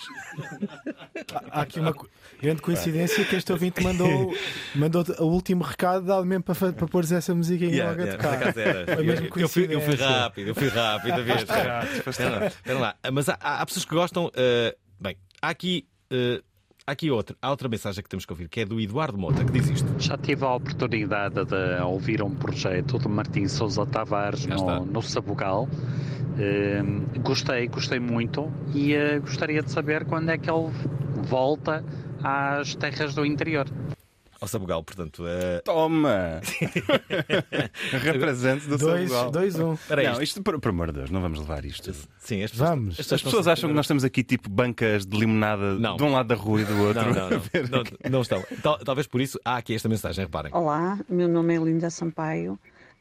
Há 1.49 1.61
aqui 1.61 1.79
uma 1.79 1.93
grande 2.41 2.61
coincidência 2.61 3.25
que 3.25 3.35
este 3.35 3.51
ouvinte 3.51 3.81
mandou, 3.83 4.33
mandou 4.75 5.03
o 5.19 5.25
último 5.25 5.63
recado 5.63 6.05
dado 6.05 6.25
mesmo 6.25 6.43
para, 6.43 6.71
para 6.73 6.87
pôr 6.87 7.03
essa 7.03 7.33
musiquinha 7.33 7.71
Yeah, 7.71 7.91
logo 7.91 8.01
a 8.03 8.05
yeah, 8.05 8.23
tocar. 8.23 8.57
era. 8.57 8.85
Foi 8.85 8.93
Eu, 9.01 9.05
mesmo 9.05 9.29
eu 9.37 9.49
fui, 9.49 9.67
eu 9.69 9.81
fui 9.81 9.95
rápido, 9.95 10.47
eu 10.49 10.55
fui 10.55 10.67
rápido 10.67 11.13
a 11.13 11.41
Espera 12.09 12.79
lá, 12.79 12.79
lá. 12.79 13.11
Mas 13.11 13.27
há, 13.29 13.37
há- 13.41 13.65
pessoas 13.65 13.85
que 13.85 13.95
gostam. 13.95 14.25
uh, 14.27 14.75
bem, 14.99 15.17
há 15.41 15.49
aqui. 15.49 15.87
uh, 16.11 16.50
aqui 16.85 17.11
outra, 17.11 17.35
há 17.41 17.49
outra 17.49 17.69
mensagem 17.69 18.03
que 18.03 18.09
temos 18.09 18.25
que 18.25 18.31
ouvir, 18.31 18.49
que 18.49 18.61
é 18.61 18.65
do 18.65 18.79
Eduardo 18.79 19.17
Mota, 19.17 19.43
que 19.43 19.51
diz 19.51 19.69
isto. 19.69 19.87
Já 19.99 20.17
tive 20.17 20.45
a 20.45 20.55
oportunidade 20.55 21.45
de 21.45 21.81
ouvir 21.83 22.21
um 22.21 22.31
projeto 22.31 22.99
de 22.99 23.07
Martim 23.07 23.47
Sousa 23.47 23.85
Tavares 23.85 24.45
no, 24.45 24.85
no 24.85 25.01
Sabugal. 25.01 25.67
Eh, 26.37 26.81
gostei, 27.19 27.67
gostei 27.67 27.99
muito 27.99 28.51
e 28.73 28.93
eh, 28.93 29.19
gostaria 29.19 29.61
de 29.61 29.69
saber 29.69 30.05
quando 30.05 30.29
é 30.29 30.37
que 30.37 30.49
ele 30.49 30.71
volta 31.23 31.83
às 32.23 32.75
terras 32.75 33.13
do 33.13 33.25
interior. 33.25 33.67
Ao 34.41 34.47
Sabugal, 34.47 34.83
portanto. 34.83 35.21
uh, 35.23 35.61
Toma! 35.63 36.41
Represente 38.01 38.67
do 38.67 38.75
Dois- 38.77 39.09
Sabugal. 39.09 39.31
dois, 39.31 39.59
um. 39.59 39.73
Espera 39.73 40.01
aí, 40.01 40.07
Não, 40.07 40.21
isto, 40.21 40.41
por, 40.41 40.59
por 40.59 40.69
amor 40.69 40.87
de 40.87 40.93
Deus, 40.99 41.11
não 41.11 41.21
vamos 41.21 41.39
levar 41.39 41.63
isto. 41.63 41.93
Sim, 42.17 42.41
as 42.43 42.49
pessoas, 42.51 42.69
Vamos. 42.69 42.99
as 42.99 43.13
As 43.13 43.21
pessoas 43.21 43.47
acham 43.47 43.69
que 43.69 43.75
nós 43.75 43.87
temos 43.87 44.03
aqui 44.03 44.23
tipo 44.23 44.49
bancas 44.49 45.05
de 45.05 45.15
limonada 45.17 45.75
Não. 45.75 45.95
de 45.95 46.03
um 46.03 46.11
lado 46.11 46.27
da 46.27 46.35
rua 46.35 46.61
e 46.61 46.65
do 46.65 46.75
outro. 46.81 47.03
Não, 47.05 47.13
não, 47.13 47.29
não, 47.29 47.83
não, 47.83 48.09
não 48.11 48.21
estão. 48.21 48.43
Tal- 48.63 48.79
talvez 48.79 49.05
por 49.07 49.21
isso 49.21 49.39
há 49.45 49.57
aqui 49.57 49.75
esta 49.75 49.87
mensagem, 49.87 50.25
reparem. 50.25 50.51
Olá, 50.55 50.99
meu 51.07 51.27
nome 51.27 51.55
é 51.55 51.59
Linda 51.59 51.91
Sampaio, 51.91 52.57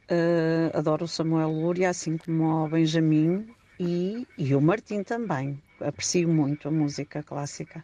eh, 0.09 0.71
adoro 0.75 1.05
o 1.05 1.09
Samuel 1.09 1.49
Lúria, 1.51 1.89
assim 1.89 2.19
como 2.19 2.65
o 2.65 2.69
Benjamin 2.69 3.47
e, 3.79 4.27
e 4.37 4.55
o 4.55 4.61
Martim 4.61 5.03
também. 5.03 5.59
Aprecio 5.81 6.29
muito 6.29 6.69
a 6.69 6.71
música 6.71 7.23
clássica. 7.23 7.83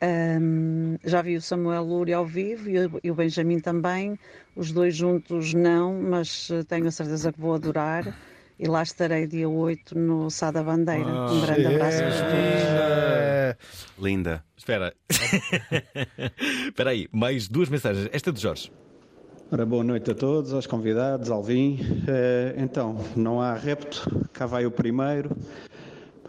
Ahm, 0.00 0.96
já 1.04 1.22
vi 1.22 1.36
o 1.36 1.42
Samuel 1.42 1.82
Lúria 1.84 2.16
ao 2.16 2.26
vivo 2.26 2.70
e 2.70 2.78
o, 2.78 3.00
e 3.02 3.10
o 3.10 3.14
Benjamin 3.14 3.58
também, 3.58 4.18
os 4.54 4.70
dois 4.70 4.94
juntos 4.94 5.54
não, 5.54 6.00
mas 6.00 6.48
eh, 6.52 6.62
tenho 6.62 6.86
a 6.86 6.90
certeza 6.90 7.32
que 7.32 7.40
vou 7.40 7.54
adorar. 7.54 8.16
E 8.60 8.66
lá 8.66 8.82
estarei 8.82 9.26
dia 9.26 9.48
8 9.48 9.96
no 9.96 10.28
Sá 10.30 10.50
da 10.50 10.64
Bandeira. 10.64 11.06
um 11.06 11.40
grande 11.40 11.66
abraço 11.66 12.02
a 12.02 12.06
todos. 12.06 12.20
É. 12.32 13.56
Linda. 13.98 14.44
Espera. 14.56 14.92
Espera 16.66 16.90
aí, 16.90 17.08
mais 17.12 17.46
duas 17.46 17.68
mensagens. 17.68 18.08
Esta 18.12 18.30
é 18.30 18.32
de 18.32 18.40
Jorge. 18.40 18.72
Ora, 19.50 19.64
boa 19.64 19.84
noite 19.84 20.10
a 20.10 20.14
todos, 20.14 20.52
aos 20.52 20.66
convidados, 20.66 21.30
Alvin. 21.30 21.78
Eh, 22.06 22.54
então, 22.58 22.96
não 23.16 23.40
há 23.40 23.54
repto, 23.54 24.28
cá 24.32 24.44
vai 24.44 24.66
o 24.66 24.70
primeiro. 24.70 25.36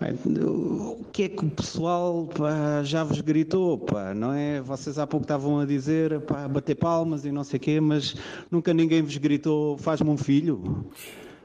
O 0.01 1.03
que 1.11 1.23
é 1.23 1.29
que 1.29 1.45
o 1.45 1.49
pessoal 1.49 2.25
pá, 2.27 2.81
já 2.83 3.03
vos 3.03 3.19
gritou, 3.19 3.77
pá, 3.77 4.13
não 4.13 4.31
é? 4.33 4.61
Vocês 4.61 4.97
há 4.97 5.05
pouco 5.05 5.25
estavam 5.25 5.59
a 5.59 5.65
dizer, 5.65 6.21
pá, 6.21 6.47
bater 6.47 6.75
palmas 6.75 7.25
e 7.25 7.31
não 7.31 7.43
sei 7.43 7.57
o 7.57 7.59
quê, 7.59 7.81
mas 7.81 8.15
nunca 8.49 8.73
ninguém 8.73 9.01
vos 9.01 9.17
gritou, 9.17 9.77
faz-me 9.77 10.09
um 10.09 10.17
filho. 10.17 10.85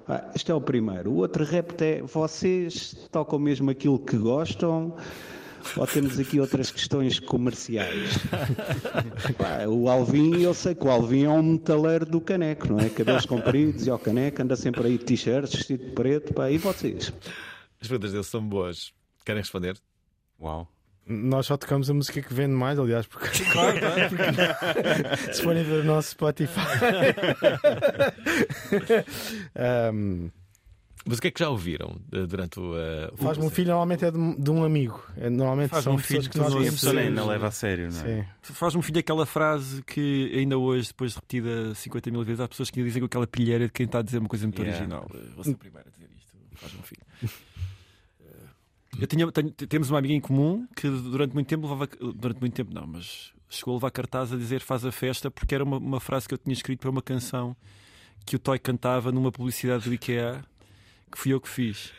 Pá, 0.07 0.31
este 0.37 0.53
é 0.53 0.55
o 0.55 0.61
primeiro. 0.61 1.11
O 1.11 1.17
outro 1.17 1.45
repto 1.45 1.83
é, 1.83 2.03
vocês 2.03 2.95
tocam 3.11 3.41
mesmo 3.41 3.71
aquilo 3.71 3.99
que 3.99 4.17
gostam 4.17 4.95
ou 5.77 5.87
temos 5.87 6.19
aqui 6.19 6.39
outras 6.39 6.71
questões 6.71 7.19
comerciais? 7.19 8.19
Pá, 9.37 9.67
o 9.67 9.89
Alvin, 9.89 10.41
eu 10.41 10.55
sei 10.55 10.75
que 10.75 10.87
o 10.87 10.91
Alvin 10.91 11.25
é 11.25 11.31
um 11.31 11.43
metaleiro 11.43 12.07
do 12.07 12.21
caneco, 12.21 12.69
não 12.69 12.79
é? 12.79 12.89
Cabelos 12.89 13.27
compridos 13.27 13.87
e 13.87 13.91
ao 13.91 13.99
caneco, 13.99 14.43
anda 14.43 14.55
sempre 14.55 14.87
aí 14.87 14.99
de 14.99 15.05
t-shirts, 15.05 15.55
vestido 15.55 15.87
de 15.87 15.91
preto, 15.93 16.35
pá, 16.35 16.51
e 16.51 16.59
vocês? 16.59 17.13
As 17.85 17.89
perguntas 17.89 18.13
dele 18.13 18.25
são 18.25 18.43
boas. 18.43 18.95
Querem 19.27 19.43
responder? 19.43 19.77
Uau. 20.41 20.67
Nós 21.07 21.45
só 21.45 21.59
tocamos 21.59 21.91
a 21.91 21.95
música 21.95 22.23
que 22.23 22.33
vende 22.33 22.55
mais, 22.55 22.79
aliás, 22.79 23.07
porque, 23.07 23.29
porque 24.09 25.33
se 25.35 25.43
forem 25.43 25.63
ver 25.63 25.81
o 25.81 25.85
nosso 25.85 26.13
Spotify. 26.13 26.61
Ahm, 29.55 30.31
Mas 31.07 31.19
o 31.19 31.21
que 31.21 31.29
é 31.29 31.31
que 31.31 31.41
já 31.41 31.51
ouviram 31.51 32.01
eh, 32.11 32.25
durante 32.27 32.59
o. 32.59 32.73
o- 32.73 33.17
Faz-me 33.19 33.45
um 33.45 33.51
filho 33.51 33.69
normalmente 33.69 34.07
é 34.07 34.11
de, 34.11 34.37
de 34.37 34.51
um 34.51 34.65
amigo. 34.65 35.05
É, 35.19 35.29
normalmente 35.29 35.69
Faz-me 35.71 35.85
são 35.85 35.95
um 35.95 35.99
filho 35.99 36.23
que 36.23 36.31
que 36.31 36.39
nós 36.39 36.55
não- 36.55 36.63
E 36.65 36.69
a 36.69 36.73
pessoa 36.73 36.93
nem, 36.95 37.03
conhecemos. 37.05 37.27
não 37.27 37.33
leva 37.33 37.47
a 37.49 37.51
sério, 37.51 37.91
não 37.93 38.01
é? 38.01 38.23
Sim. 38.23 38.29
Faz-me 38.55 38.79
um 38.79 38.83
filho 38.83 38.99
aquela 39.01 39.27
frase 39.27 39.83
que 39.83 40.33
ainda 40.35 40.57
hoje, 40.57 40.89
depois 40.89 41.11
de 41.13 41.17
repetida 41.17 41.75
50 41.75 42.11
mil 42.11 42.25
vezes, 42.25 42.41
há 42.41 42.49
pessoas 42.49 42.71
que 42.71 42.83
dizem 42.83 43.03
que 43.03 43.07
aquela 43.07 43.27
pilheira 43.27 43.65
é 43.65 43.67
de 43.67 43.73
quem 43.75 43.85
está 43.85 43.99
a 43.99 44.03
dizer 44.03 44.19
uma 44.19 44.29
coisa 44.29 44.47
muito 44.47 44.63
Yeah. 44.63 44.79
original. 44.81 45.07
Vou 45.35 45.45
ser 45.45 45.51
o 45.51 45.59
primeiro 45.59 45.87
a 45.87 45.91
dizer 45.91 46.09
isto. 46.17 46.33
Faz-me 46.55 46.79
um 46.79 46.83
filho. 46.83 47.03
Eu 49.01 49.07
tinha, 49.07 49.31
tenho- 49.33 49.51
temos 49.51 49.91
uma 49.91 49.99
amiga 49.99 50.15
em 50.15 50.21
comum 50.21 50.67
que 50.77 50.89
durante 50.89 51.35
muito 51.35 51.47
tempo 51.49 51.63
levava. 51.67 51.89
Durante 52.15 52.41
muito 52.41 52.55
tempo 52.55 52.73
não, 52.75 52.87
mas 52.87 53.33
chegou 53.49 53.73
a 53.75 53.77
levar 53.77 53.91
cartaz 53.91 54.33
a 54.33 54.37
dizer 54.37 54.61
faz 54.61 54.85
a 54.85 54.93
festa 54.93 55.31
porque 55.31 55.55
era 55.55 55.63
uma, 55.65 55.77
uma 55.79 56.01
frase 56.01 56.27
que 56.29 56.35
eu 56.35 56.39
tinha 56.39 56.53
escrito 56.53 56.81
para 56.81 56.91
uma 56.91 57.03
canção 57.03 57.57
que 58.27 58.37
o 58.37 58.39
Toy 58.39 58.59
cantava 58.59 59.13
numa 59.13 59.31
publicidade 59.31 59.85
do 59.89 59.95
IKEA 59.95 60.45
que 61.11 61.19
fui 61.19 61.33
eu 61.33 61.41
que 61.41 61.49
fiz. 61.49 61.93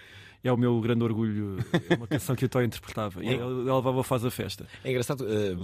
É 0.43 0.51
o 0.51 0.57
meu 0.57 0.79
grande 0.79 1.03
orgulho, 1.03 1.57
é 1.89 1.95
uma 1.95 2.05
canção 2.05 2.35
que 2.35 2.45
o 2.45 2.49
Toy 2.49 2.63
interpretava. 2.65 3.23
E 3.25 3.29
ela, 3.33 3.77
levava 3.77 4.03
faz 4.03 4.23
a 4.23 4.29
festa. 4.29 4.67
É 4.83 4.91
engraçado, 4.91 5.25
eh, 5.27 5.55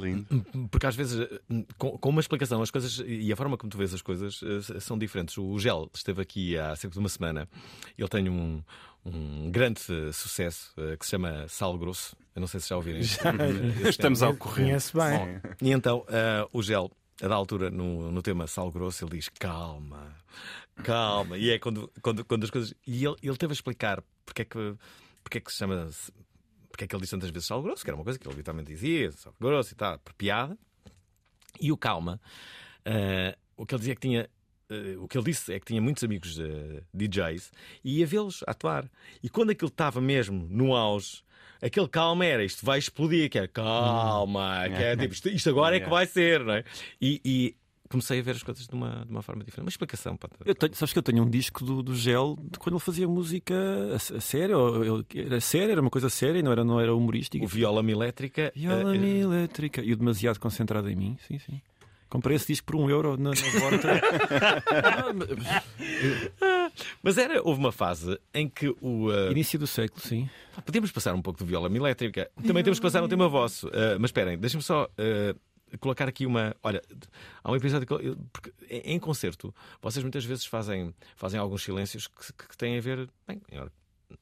porque 0.71 0.87
às 0.87 0.95
vezes, 0.95 1.19
eh, 1.19 1.39
com, 1.77 1.99
com 1.99 2.09
uma 2.09 2.19
explicação, 2.19 2.63
as 2.63 2.71
coisas 2.71 2.99
e 3.05 3.31
a 3.31 3.35
forma 3.35 3.57
como 3.57 3.69
tu 3.69 3.77
vês 3.77 3.93
as 3.93 4.01
coisas 4.01 4.41
eh, 4.41 4.79
são 4.79 4.97
diferentes. 4.97 5.37
O 5.37 5.59
Gel 5.59 5.87
esteve 5.93 6.19
aqui 6.23 6.57
há 6.57 6.75
cerca 6.75 6.95
de 6.95 6.99
uma 6.99 7.09
semana. 7.09 7.47
Ele 7.95 8.07
tem 8.07 8.27
um, 8.27 8.63
um 9.05 9.49
grande 9.51 9.81
eh, 9.89 10.11
sucesso 10.11 10.73
eh, 10.77 10.95
que 10.97 11.05
se 11.05 11.11
chama 11.11 11.47
Sal 11.47 11.77
Grosso. 11.77 12.15
Eu 12.35 12.39
não 12.39 12.47
sei 12.47 12.59
se 12.59 12.69
já 12.69 12.75
ouviram 12.75 12.99
isto. 12.99 13.21
Já. 13.23 13.89
Estamos 13.89 14.21
ao 14.21 14.35
corrente. 14.35 14.67
Conhece 14.67 14.93
bem. 14.95 15.39
Bom, 15.39 15.55
E 15.61 15.71
então 15.71 16.05
eh, 16.09 16.47
o 16.53 16.61
Gel, 16.61 16.91
a 17.21 17.27
da 17.27 17.35
altura, 17.35 17.69
no, 17.69 18.11
no 18.11 18.21
tema 18.21 18.47
Sal 18.47 18.71
Grosso, 18.71 19.03
ele 19.03 19.17
diz 19.17 19.29
calma, 19.29 20.15
calma. 20.83 21.37
E 21.37 21.49
é 21.49 21.59
quando, 21.59 21.91
quando, 22.01 22.23
quando 22.25 22.43
as 22.43 22.49
coisas. 22.49 22.73
E 22.85 23.05
ele, 23.05 23.15
ele 23.21 23.37
teve 23.37 23.51
a 23.51 23.55
explicar 23.55 24.03
porque 24.25 24.43
é 24.43 24.45
que, 24.45 24.75
porque 25.23 25.37
é 25.39 25.41
que 25.41 25.51
se 25.51 25.57
chama. 25.57 25.89
Porque 26.69 26.85
é 26.85 26.87
que 26.87 26.95
ele 26.95 27.01
diz 27.01 27.09
tantas 27.09 27.29
vezes 27.29 27.47
sal 27.47 27.61
grosso, 27.61 27.83
que 27.83 27.89
era 27.89 27.97
uma 27.97 28.03
coisa 28.03 28.17
que 28.17 28.25
ele 28.25 28.33
habitualmente 28.33 28.71
dizia, 28.71 29.11
sal 29.11 29.35
grosso 29.39 29.73
e 29.73 29.75
tal, 29.75 29.99
por 29.99 30.13
piada. 30.13 30.57
E 31.59 31.69
o 31.69 31.75
calma, 31.75 32.19
eh, 32.85 33.37
o 33.57 33.65
que 33.65 33.75
ele 33.75 33.79
dizia 33.79 33.95
que 33.95 34.01
tinha. 34.01 34.29
Eh, 34.71 34.95
o 34.97 35.07
que 35.07 35.17
ele 35.17 35.25
disse 35.25 35.53
é 35.53 35.59
que 35.59 35.65
tinha 35.65 35.81
muitos 35.81 36.03
amigos 36.03 36.39
eh, 36.39 36.81
DJs 36.93 37.51
e 37.83 37.99
ia 37.99 38.07
vê-los 38.07 38.43
atuar. 38.47 38.89
E 39.21 39.29
quando 39.29 39.49
aquilo 39.49 39.67
estava 39.67 39.99
mesmo 39.99 40.47
no 40.49 40.73
auge, 40.73 41.23
aquele 41.61 41.87
calma 41.87 42.25
era 42.25 42.43
isto 42.43 42.65
vai 42.65 42.79
explodir, 42.79 43.29
que 43.29 43.37
é 43.37 43.47
calma, 43.47 44.63
que 44.69 44.81
é 44.81 44.95
tipo, 44.95 45.13
isto, 45.13 45.29
isto 45.29 45.49
agora 45.49 45.75
é 45.75 45.79
que 45.81 45.89
vai 45.89 46.05
ser, 46.05 46.43
não 46.43 46.53
é? 46.53 46.63
E, 47.01 47.21
e 47.23 47.55
comecei 47.89 48.19
a 48.19 48.23
ver 48.23 48.31
as 48.31 48.43
coisas 48.43 48.65
de 48.65 48.73
uma, 48.73 49.03
de 49.05 49.11
uma 49.11 49.21
forma 49.21 49.43
diferente. 49.43 49.65
Uma 49.65 49.69
explicação. 49.69 50.15
Pá. 50.15 50.29
Eu 50.45 50.55
tenho, 50.55 50.73
sabes 50.73 50.93
que 50.93 50.99
eu 50.99 51.03
tenho 51.03 51.23
um 51.23 51.29
disco 51.29 51.65
do, 51.65 51.83
do 51.83 51.93
Gel 51.93 52.37
de 52.49 52.57
quando 52.57 52.75
ele 52.75 52.83
fazia 52.83 53.07
música 53.07 53.53
a, 53.91 53.95
a 53.95 54.21
sério, 54.21 55.05
era 55.13 55.41
sério, 55.41 55.71
era 55.71 55.81
uma 55.81 55.89
coisa 55.89 56.09
séria, 56.09 56.41
não 56.41 56.51
era, 56.51 56.63
não 56.63 56.79
era 56.79 56.95
humorística. 56.95 57.43
O 57.43 57.47
viola-me 57.47 57.91
elétrica. 57.91 58.51
Viola 58.55 58.95
eh, 58.95 58.97
me 58.97 59.19
elétrica. 59.19 59.81
E 59.81 59.91
o 59.91 59.97
demasiado 59.97 60.39
concentrado 60.39 60.89
em 60.89 60.95
mim, 60.95 61.17
sim, 61.27 61.37
sim. 61.37 61.61
Comprei 62.11 62.35
esse 62.35 62.47
disco 62.47 62.67
por 62.67 62.75
um 62.75 62.89
euro 62.89 63.15
na, 63.17 63.29
na 63.29 63.59
Vorta. 63.59 64.01
Mas 67.01 67.17
era, 67.17 67.41
houve 67.41 67.59
uma 67.59 67.71
fase 67.71 68.19
em 68.33 68.49
que 68.49 68.67
o. 68.81 69.11
eh, 69.11 69.31
Início 69.31 69.57
do 69.57 69.65
século, 69.65 70.01
sim. 70.01 70.29
Podemos 70.65 70.91
passar 70.91 71.13
um 71.15 71.21
pouco 71.21 71.39
do 71.39 71.45
viola 71.45 71.73
elétrica. 71.73 72.29
Também 72.45 72.63
temos 72.63 72.79
que 72.79 72.83
passar 72.83 73.01
um 73.01 73.07
tema 73.07 73.29
vosso. 73.29 73.67
Eh, 73.73 73.97
mas 73.97 74.09
esperem, 74.09 74.37
deixem-me 74.37 74.61
só 74.61 74.89
eh, 74.97 75.33
colocar 75.79 76.07
aqui 76.07 76.25
uma. 76.25 76.53
Olha, 76.61 76.81
há 77.41 77.49
um 77.51 77.55
episódio 77.55 77.87
que. 77.87 77.93
eu- 77.93 78.17
porque 78.31 78.51
em, 78.69 78.99
concerto, 78.99 79.55
vocês 79.81 80.03
muitas 80.03 80.25
vezes 80.25 80.45
fazem, 80.45 80.93
fazem 81.15 81.39
alguns 81.39 81.63
silêncios 81.63 82.07
que, 82.07 82.33
que 82.49 82.57
têm 82.57 82.77
a 82.77 82.81
ver. 82.81 83.09
Bem, 83.27 83.41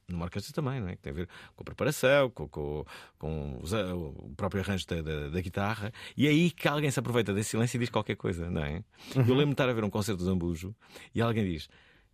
numa 0.08 0.24
orquestra 0.26 0.52
também, 0.52 0.80
não 0.80 0.88
é? 0.88 0.96
Que 0.96 1.02
tem 1.02 1.12
a 1.12 1.14
ver 1.16 1.28
com 1.54 1.62
a 1.62 1.64
preparação, 1.64 2.30
com, 2.30 2.48
com, 2.48 2.84
com 3.18 3.58
os- 3.62 3.72
o 3.72 4.32
próprio 4.36 4.62
arranjo 4.62 4.86
da, 4.86 5.02
da- 5.02 5.28
da 5.28 5.40
guitarra, 5.40 5.92
e 6.16 6.26
é 6.26 6.30
aí 6.30 6.50
que 6.50 6.66
alguém 6.68 6.90
se 6.90 6.98
aproveita 6.98 7.32
desse 7.34 7.50
silêncio 7.50 7.76
e 7.76 7.80
diz 7.80 7.90
qualquer 7.90 8.16
coisa, 8.16 8.50
não 8.50 8.62
é? 8.64 8.82
Eu 9.14 9.22
lembro-me 9.22 9.46
de 9.46 9.52
estar 9.52 9.68
a 9.68 9.72
ver 9.72 9.84
um 9.84 9.90
concerto 9.90 10.18
do 10.18 10.24
Zambujo 10.24 10.74
e 11.14 11.20
alguém 11.20 11.44
diz: 11.44 11.68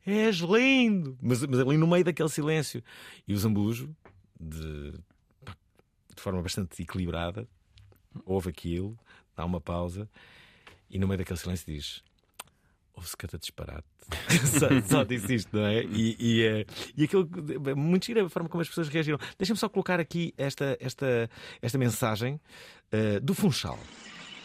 És 0.06 0.36
lindo! 0.36 1.18
Mas, 1.20 1.44
mas 1.46 1.60
ali 1.60 1.76
no 1.76 1.86
meio 1.86 2.04
daquele 2.04 2.28
silêncio. 2.28 2.82
E 3.26 3.32
o 3.34 3.38
Zambujo, 3.38 3.94
de, 4.40 4.92
de 4.92 6.22
forma 6.22 6.40
bastante 6.42 6.80
equilibrada, 6.82 7.48
ouve 8.24 8.48
aquilo, 8.50 8.98
dá 9.36 9.44
uma 9.44 9.60
pausa 9.60 10.08
e 10.88 10.98
no 10.98 11.06
meio 11.08 11.18
daquele 11.18 11.38
silêncio 11.38 11.66
diz: 11.66 12.02
Ouve-se 12.96 13.16
cada 13.16 13.38
disparate. 13.38 13.87
só, 14.59 14.68
só 14.88 15.04
disse 15.04 15.35
isto, 15.35 15.56
não 15.56 15.66
é? 15.66 15.85
E, 15.85 16.16
e, 16.18 16.42
eh, 16.44 16.66
e 16.96 17.04
aquilo, 17.04 17.28
é 17.66 17.74
muito 17.74 18.06
gira 18.06 18.24
a 18.24 18.28
forma 18.28 18.48
como 18.48 18.62
as 18.62 18.68
pessoas 18.68 18.88
reagiram. 18.88 19.18
Deixa-me 19.38 19.59
só 19.59 19.68
colocar 19.68 20.00
aqui 20.00 20.32
esta, 20.38 20.76
esta, 20.80 21.30
esta 21.61 21.78
mensagem 21.78 22.40
eh, 22.90 23.20
do 23.20 23.35
Funchal. 23.35 23.78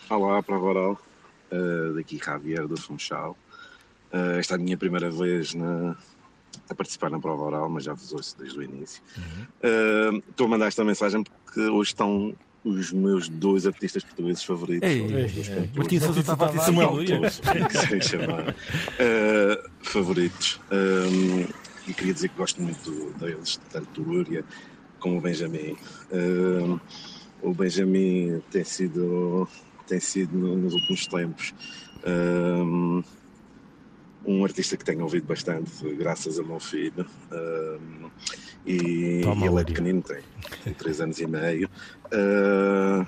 Olá, 0.10 0.44
Prova 0.44 0.66
Oral. 0.66 1.02
Uh, 1.52 1.94
daqui 1.96 2.18
Javier 2.18 2.68
do 2.68 2.78
Funchal. 2.78 3.38
Uh, 4.12 4.40
esta 4.40 4.56
é 4.56 4.58
a 4.58 4.60
minha 4.60 4.78
primeira 4.78 5.10
vez 5.10 5.54
na, 5.54 5.98
a 6.70 6.76
participar 6.76 7.10
na 7.10 7.20
prova 7.20 7.44
oral, 7.44 7.70
mas 7.70 7.84
já 7.84 7.94
vos 7.94 8.12
ouço 8.14 8.38
desde 8.38 8.58
o 8.58 8.64
início. 8.64 9.04
Uh, 9.64 10.18
Estou 10.30 10.48
a 10.48 10.50
mandar 10.50 10.68
esta 10.68 10.84
mensagem 10.84 11.24
porque 11.24 11.60
hoje 11.62 11.92
estão 11.92 12.34
os 12.63 12.91
meus 12.91 13.28
dois 13.28 13.65
artistas 13.65 14.04
portugueses 14.04 14.43
favoritos. 14.43 14.88
Ei, 14.89 14.97
São 15.00 15.06
os 15.08 15.12
meus 15.13 15.34
dois 15.34 15.50
ei. 15.50 15.69
Martim 15.76 16.00
Sousa 16.00 16.24
Tavares 16.24 16.62
e 16.62 16.65
Samuel. 16.65 16.95
Sem 17.89 18.02
chamar. 18.02 18.50
Uh, 18.52 19.69
favoritos. 19.82 20.60
Um, 20.71 21.45
e 21.88 21.93
queria 21.93 22.13
dizer 22.13 22.30
que 22.30 22.38
gosto 22.38 22.62
muito 22.62 23.13
deles, 23.19 23.60
tanto 23.71 24.02
do 24.04 24.10
Lúria 24.10 24.45
como 25.00 25.17
o 25.17 25.21
Benjamin. 25.21 25.76
Um, 26.12 26.80
o 27.41 27.54
Benjamin 27.56 28.41
tem 28.52 28.63
sido, 28.63 29.47
tem 29.88 30.00
sido 30.00 30.38
no- 30.38 30.56
nos 30.58 30.74
últimos 30.76 31.08
tempos 31.08 31.54
um, 32.06 33.04
um 34.26 34.44
artista 34.44 34.78
que 34.78 34.86
tenho 34.86 35.02
ouvido 35.04 35.26
bastante, 35.26 35.72
graças 35.96 36.38
ao 36.40 36.46
meu 36.46 36.60
filho. 36.60 37.06
Um, 37.32 38.10
e, 38.66 39.22
Toma, 39.24 39.46
ele 39.46 39.60
é 39.62 39.64
pequenino, 39.64 40.02
tem, 40.02 40.22
tem 40.64 40.74
3 40.74 41.02
anos 41.02 41.20
e 41.20 41.26
meio. 41.28 41.68
Uh, 42.14 43.06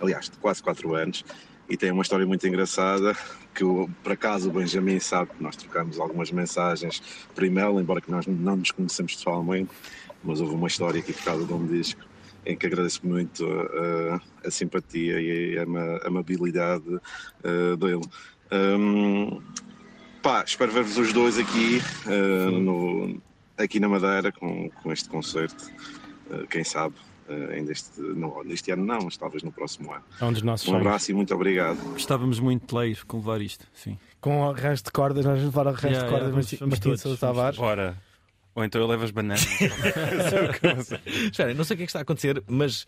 aliás, 0.00 0.30
quase 0.40 0.62
4 0.62 0.94
anos. 0.94 1.24
E 1.68 1.76
tem 1.76 1.90
uma 1.90 2.02
história 2.02 2.24
muito 2.26 2.46
engraçada 2.46 3.16
que, 3.54 3.64
o- 3.64 3.88
por 4.02 4.12
acaso, 4.12 4.48
o 4.48 4.52
Benjamin 4.52 5.00
sabe 5.00 5.30
que 5.36 5.42
nós 5.42 5.56
trocamos 5.56 5.98
algumas 5.98 6.30
mensagens 6.30 7.02
por 7.34 7.42
e-mail, 7.44 7.80
embora 7.80 8.00
que 8.00 8.10
nós 8.10 8.26
não 8.26 8.56
nos 8.56 8.70
conhecemos 8.70 9.14
pessoalmente, 9.16 9.70
mas 10.22 10.40
houve 10.40 10.54
uma 10.54 10.68
história 10.68 11.00
aqui 11.00 11.12
por 11.12 11.24
causa 11.24 11.44
de 11.44 11.52
um 11.52 11.66
disco 11.66 12.00
em 12.44 12.56
que 12.56 12.66
agradeço 12.66 13.04
muito 13.04 13.44
uh, 13.44 14.20
a 14.44 14.50
simpatia 14.52 15.20
e 15.20 15.58
a, 15.58 15.64
ama- 15.64 16.00
amabilidade 16.04 16.88
uh, 16.88 17.76
dele. 17.76 18.04
Um, 18.52 19.40
pá, 20.26 20.42
espero 20.44 20.72
ver-vos 20.72 20.98
os 20.98 21.12
dois 21.12 21.38
aqui, 21.38 21.80
uh, 22.06 22.50
no- 22.50 23.22
aqui 23.56 23.78
na 23.78 23.88
Madeira 23.88 24.32
com, 24.32 24.68
com 24.82 24.92
este 24.92 25.08
concerto. 25.08 25.70
Uh, 26.28 26.44
quem 26.48 26.64
sabe, 26.64 26.96
uh, 27.28 27.52
ainda 27.52 27.70
este, 27.70 28.00
não, 28.00 28.42
este 28.46 28.72
ano 28.72 28.84
não, 28.84 28.98
mas 29.04 29.16
talvez 29.16 29.44
no 29.44 29.52
próximo 29.52 29.92
ano. 29.92 30.02
É 30.20 30.24
um 30.24 30.32
dos 30.32 30.42
nossos 30.42 30.66
Um 30.66 30.72
sonhos. 30.72 30.84
abraço 30.86 31.12
e 31.12 31.14
muito 31.14 31.32
obrigado. 31.32 31.76
Gostávamos 31.92 32.40
muito 32.40 32.66
de 32.66 32.74
ler 32.74 33.04
com 33.04 33.18
levar 33.18 33.40
isto, 33.40 33.64
sim. 33.72 33.96
Com 34.20 34.40
o 34.40 34.52
resto 34.52 34.86
de 34.86 34.90
cordas, 34.90 35.24
nós 35.24 35.38
vamos 35.38 35.54
levar 35.54 35.66
o 35.68 35.70
resto 35.70 35.86
Yeah, 35.86 36.06
de 36.06 36.10
cordas, 36.12 36.28
yeah, 36.28 36.36
mas 36.36 36.50
vamos- 36.58 36.70
Martim 36.72 36.88
todos, 36.88 37.00
Sousa 37.02 37.16
vamos 37.20 37.36
Tavares. 37.36 37.58
Ora, 37.60 37.96
ou 38.56 38.64
então 38.64 38.80
eu 38.80 38.86
levo 38.88 39.04
as 39.04 39.10
bananas. 39.12 39.46
Espera, 41.30 41.54
não 41.54 41.62
sei 41.62 41.74
o 41.74 41.76
que 41.76 41.82
é 41.84 41.86
que 41.86 41.90
está 41.90 42.00
a 42.00 42.02
acontecer, 42.02 42.42
mas 42.48 42.84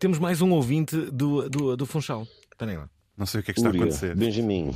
temos 0.00 0.18
mais 0.18 0.42
um 0.42 0.50
ouvinte 0.50 0.96
do, 0.96 1.48
do, 1.48 1.76
do 1.76 1.86
Funchal. 1.86 2.26
Esperem 2.50 2.78
lá. 2.78 2.88
Não 3.16 3.24
sei 3.24 3.40
o 3.40 3.42
que 3.42 3.50
é 3.50 3.54
Lúria, 3.62 4.14
Benjamin. 4.14 4.74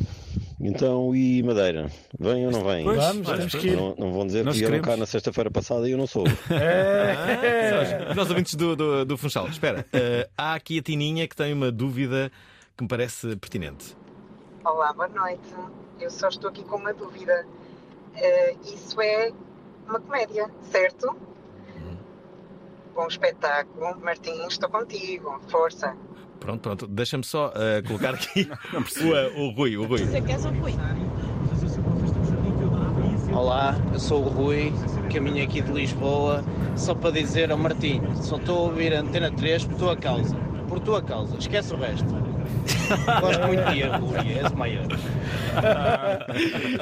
Então, 0.58 1.14
e 1.14 1.42
Madeira? 1.42 1.90
Vem 2.18 2.46
ou 2.46 2.52
não 2.52 2.64
vem? 2.64 2.84
Pois, 2.84 2.96
Vamos, 2.96 3.26
vamos, 3.26 3.38
temos 3.38 3.54
que 3.54 3.68
ir. 3.68 3.76
Não, 3.76 3.94
não 3.98 4.12
vão 4.12 4.26
dizer 4.26 4.44
Nós 4.44 4.54
que 4.54 4.66
vieram 4.66 4.82
cá 4.82 4.96
na 4.96 5.04
sexta-feira 5.04 5.50
passada 5.50 5.86
e 5.86 5.92
eu 5.92 5.98
não 5.98 6.06
sou. 6.06 6.24
Ah, 6.26 8.10
os 8.10 8.16
nossos 8.16 8.30
ouvintes 8.30 8.54
do, 8.54 8.74
do, 8.74 9.04
do 9.04 9.18
Funchal. 9.18 9.46
Espera, 9.48 9.84
eh, 9.92 10.26
há 10.38 10.54
aqui 10.54 10.78
a 10.78 10.82
Tininha 10.82 11.28
que 11.28 11.36
tem 11.36 11.52
uma 11.52 11.70
dúvida 11.70 12.32
que 12.76 12.82
me 12.82 12.88
parece 12.88 13.36
pertinente. 13.36 13.94
Olá, 14.64 14.92
boa 14.94 15.08
noite. 15.08 15.54
Eu 16.00 16.10
só 16.10 16.28
estou 16.28 16.48
aqui 16.48 16.64
com 16.64 16.76
uma 16.76 16.94
dúvida. 16.94 17.46
Eh, 18.14 18.56
isso 18.64 18.98
é 19.02 19.32
uma 19.86 20.00
comédia, 20.00 20.50
certo? 20.62 21.14
Bom 22.94 23.06
espetáculo. 23.06 24.00
Martim, 24.00 24.46
estou 24.46 24.70
contigo. 24.70 25.40
Força. 25.48 25.94
Pronto, 26.40 26.60
pronto. 26.62 26.86
Deixa-me 26.86 27.22
só 27.22 27.52
eh, 27.54 27.82
colocar 27.86 28.14
aqui 28.14 28.50
o, 29.04 29.14
eh, 29.14 29.32
o 29.36 29.50
Rui. 29.50 29.76
O 29.76 29.84
Rui. 29.86 30.00
queres 30.22 30.44
o 30.44 30.48
Rui? 30.48 30.74
Olá, 33.32 33.76
eu 33.92 34.00
sou 34.00 34.24
o 34.24 34.28
Rui, 34.28 34.72
caminho 35.12 35.44
aqui 35.44 35.62
de 35.62 35.70
Lisboa, 35.72 36.44
só 36.76 36.94
para 36.94 37.12
dizer 37.12 37.52
ao 37.52 37.58
Martinho, 37.58 38.16
só 38.16 38.36
estou 38.36 38.56
a 38.56 38.60
ouvir 38.62 38.92
a 38.92 39.00
Antena 39.00 39.30
3 39.30 39.66
por 39.66 39.76
tua 39.76 39.96
causa. 39.96 40.34
Por 40.68 40.80
tua 40.80 41.00
causa, 41.00 41.36
esquece 41.38 41.72
o 41.72 41.76
resto. 41.76 42.06
Gosto 43.20 43.46
muito 43.46 43.64
de 43.64 43.72
ti, 43.72 43.82
Rui, 43.84 44.32
és 44.32 44.50
o 44.50 44.56
maior. 44.56 44.86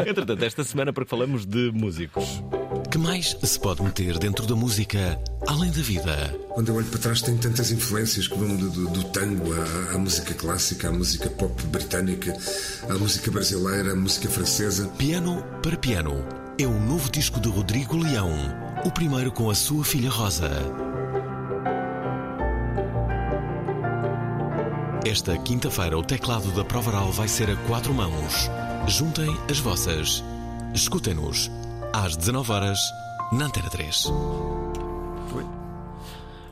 Entretanto, 0.06 0.42
esta 0.42 0.64
semana, 0.64 0.92
porque 0.92 1.10
falamos 1.10 1.44
de 1.44 1.70
músicos. 1.72 2.42
Que 2.90 2.96
mais 2.98 3.36
se 3.42 3.60
pode 3.60 3.82
meter 3.82 4.18
dentro 4.18 4.46
da 4.46 4.54
música 4.56 5.20
além 5.46 5.70
da 5.70 5.82
vida? 5.82 6.34
Quando 6.48 6.68
eu 6.68 6.74
olho 6.76 6.86
para 6.86 6.98
trás, 6.98 7.20
tenho 7.20 7.36
tantas 7.38 7.70
influências 7.70 8.26
que 8.26 8.38
vão 8.38 8.56
do, 8.56 8.70
do- 8.70 8.88
do 8.88 9.04
tango 9.04 9.52
à, 9.52 9.94
à 9.94 9.98
música 9.98 10.32
clássica, 10.34 10.88
à 10.88 10.92
música 10.92 11.28
pop 11.30 11.62
britânica, 11.66 12.34
à 12.88 12.94
música 12.94 13.30
brasileira, 13.30 13.92
à 13.92 13.96
música 13.96 14.28
francesa. 14.30 14.88
Piano 14.96 15.42
para 15.62 15.76
Piano 15.76 16.24
é 16.58 16.66
o 16.66 16.80
novo 16.80 17.10
disco 17.10 17.38
de 17.40 17.48
Rodrigo 17.50 17.96
Leão, 17.96 18.32
o 18.84 18.90
primeiro 18.90 19.30
com 19.32 19.50
a 19.50 19.54
sua 19.54 19.84
filha 19.84 20.08
Rosa. 20.10 20.50
Esta 25.06 25.36
quinta-feira, 25.38 25.96
o 25.98 26.02
teclado 26.02 26.50
da 26.52 26.64
prova 26.64 26.90
oral 26.90 27.12
vai 27.12 27.28
ser 27.28 27.50
a 27.50 27.56
quatro 27.66 27.92
mãos. 27.94 28.50
Juntem 28.86 29.28
as 29.50 29.58
vossas. 29.58 30.22
Escutem-nos 30.74 31.50
às 31.92 32.16
19 32.16 32.52
horas 32.52 32.78
na 33.32 33.46
Antena 33.46 33.70
3. 33.70 34.10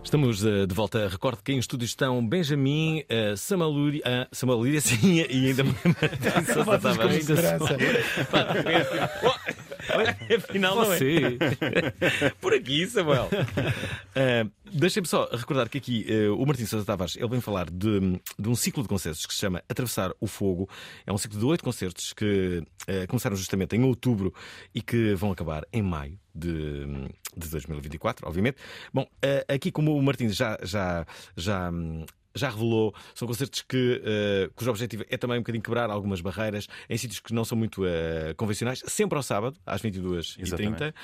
Estamos 0.07 0.45
eh, 0.45 0.67
de 0.67 0.73
volta. 0.73 1.09
Recordo 1.09 1.43
que 1.43 1.51
em 1.51 1.59
estúdio 1.59 1.85
estão 1.85 2.25
Benjamin, 2.25 3.01
uh, 3.01 3.37
Samaluri, 3.37 3.99
uh, 3.99 4.29
Samaluri, 4.31 4.79
sim, 4.81 5.17
e 5.29 5.49
ainda 5.49 5.65
Martim 5.65 6.53
Sousa 6.53 6.79
Tavares. 6.79 7.25
segurança. 7.25 7.77
Pá, 8.31 8.47
Olha, 9.97 10.17
Afinal, 10.37 10.77
não 10.77 10.93
é. 10.93 11.01
Por 12.41 12.55
aqui, 12.55 12.87
Samuel. 12.87 13.29
Uh, 13.33 14.49
Deixem-me 14.73 15.09
só 15.09 15.29
recordar 15.33 15.69
que 15.69 15.79
aqui 15.79 16.07
uh, 16.09 16.41
o 16.41 16.47
Martim 16.47 16.67
Sousa 16.67 16.87
Tavares 16.87 17.17
ele 17.17 17.29
vem 17.29 17.41
falar 17.41 17.69
de, 17.69 18.21
de 18.39 18.49
um 18.49 18.55
ciclo 18.55 18.85
de 18.85 18.89
concertos 18.89 19.27
que 19.27 19.35
se 19.35 19.41
chama 19.41 19.61
Atravessar 19.69 20.13
o 20.21 20.29
Fogo. 20.29 20.69
É 21.05 21.13
um 21.13 21.19
ciclo 21.19 21.37
de 21.37 21.45
oito 21.45 21.65
concertos 21.65 22.13
que 22.13 22.63
uh, 22.89 23.09
começaram 23.09 23.35
justamente 23.35 23.75
em 23.75 23.83
outubro 23.83 24.33
e 24.73 24.81
que 24.81 25.15
vão 25.15 25.33
acabar 25.33 25.67
em 25.73 25.83
maio 25.83 26.17
de, 26.37 26.87
de 27.37 27.49
2024, 27.49 28.27
obviamente. 28.29 28.59
Bom, 28.93 29.03
uh, 29.03 29.53
aqui 29.53 29.71
como 29.73 29.97
o 29.97 30.03
Martim 30.03 30.29
já, 30.29 30.59
já, 30.63 31.07
já, 31.37 31.71
já 32.35 32.51
revelou, 32.51 32.95
são 33.15 33.27
concertos 33.27 33.63
que, 33.63 34.03
uh, 34.03 34.53
cujo 34.55 34.71
objetivo 34.71 35.05
é 35.09 35.17
também 35.17 35.39
um 35.39 35.41
bocadinho 35.41 35.63
quebrar 35.63 35.91
algumas 35.91 36.21
barreiras 36.21 36.69
em 36.89 36.97
sítios 36.97 37.21
que 37.21 37.33
não 37.33 37.45
são 37.45 37.57
muito 37.57 37.85
uh, 37.85 38.35
convencionais, 38.37 38.83
sempre 38.87 39.17
ao 39.17 39.23
sábado, 39.23 39.59
às 39.65 39.83
22h30. 39.83 40.37
Exatamente. 40.39 40.95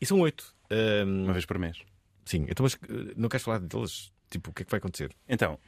E 0.00 0.06
são 0.06 0.20
oito. 0.20 0.54
Um, 0.70 1.24
Uma 1.24 1.32
vez 1.32 1.44
por 1.44 1.58
mês. 1.58 1.78
Sim, 2.24 2.46
então 2.48 2.64
mas 2.64 2.74
uh, 2.74 2.78
não 3.16 3.28
queres 3.28 3.44
falar 3.44 3.60
deles? 3.60 4.12
Tipo, 4.30 4.50
o 4.50 4.54
que 4.54 4.62
é 4.62 4.64
que 4.64 4.70
vai 4.70 4.78
acontecer? 4.78 5.10
Então, 5.28 5.58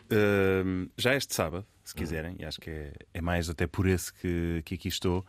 hum, 0.64 0.88
já 0.96 1.16
este 1.16 1.35
sábado, 1.35 1.66
se 1.82 1.92
quiserem, 1.92 2.37
e 2.38 2.44
acho 2.44 2.61
que 2.61 2.70
é, 2.70 2.92
é 3.14 3.20
mais 3.20 3.50
até 3.50 3.66
por 3.66 3.88
esse 3.88 4.14
que, 4.14 4.62
que 4.64 4.76
aqui 4.76 4.87
estou, 4.87 5.26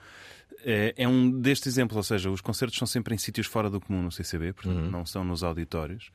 é, 0.64 0.94
é 0.98 1.08
um 1.08 1.30
destes 1.30 1.68
exemplos, 1.68 1.98
ou 1.98 2.04
seja, 2.04 2.30
os 2.30 2.42
concertos 2.42 2.78
são 2.78 2.88
sempre 2.88 3.14
em 3.14 3.18
sítios 3.18 3.48
fora 3.48 3.70
do 3.70 3.80
comum 3.80 4.02
no 4.02 4.12
CCB, 4.12 4.54
portanto 4.54 4.90
não 4.90 5.06
são 5.06 5.24
nos 5.24 5.44
auditórios, 5.44 6.12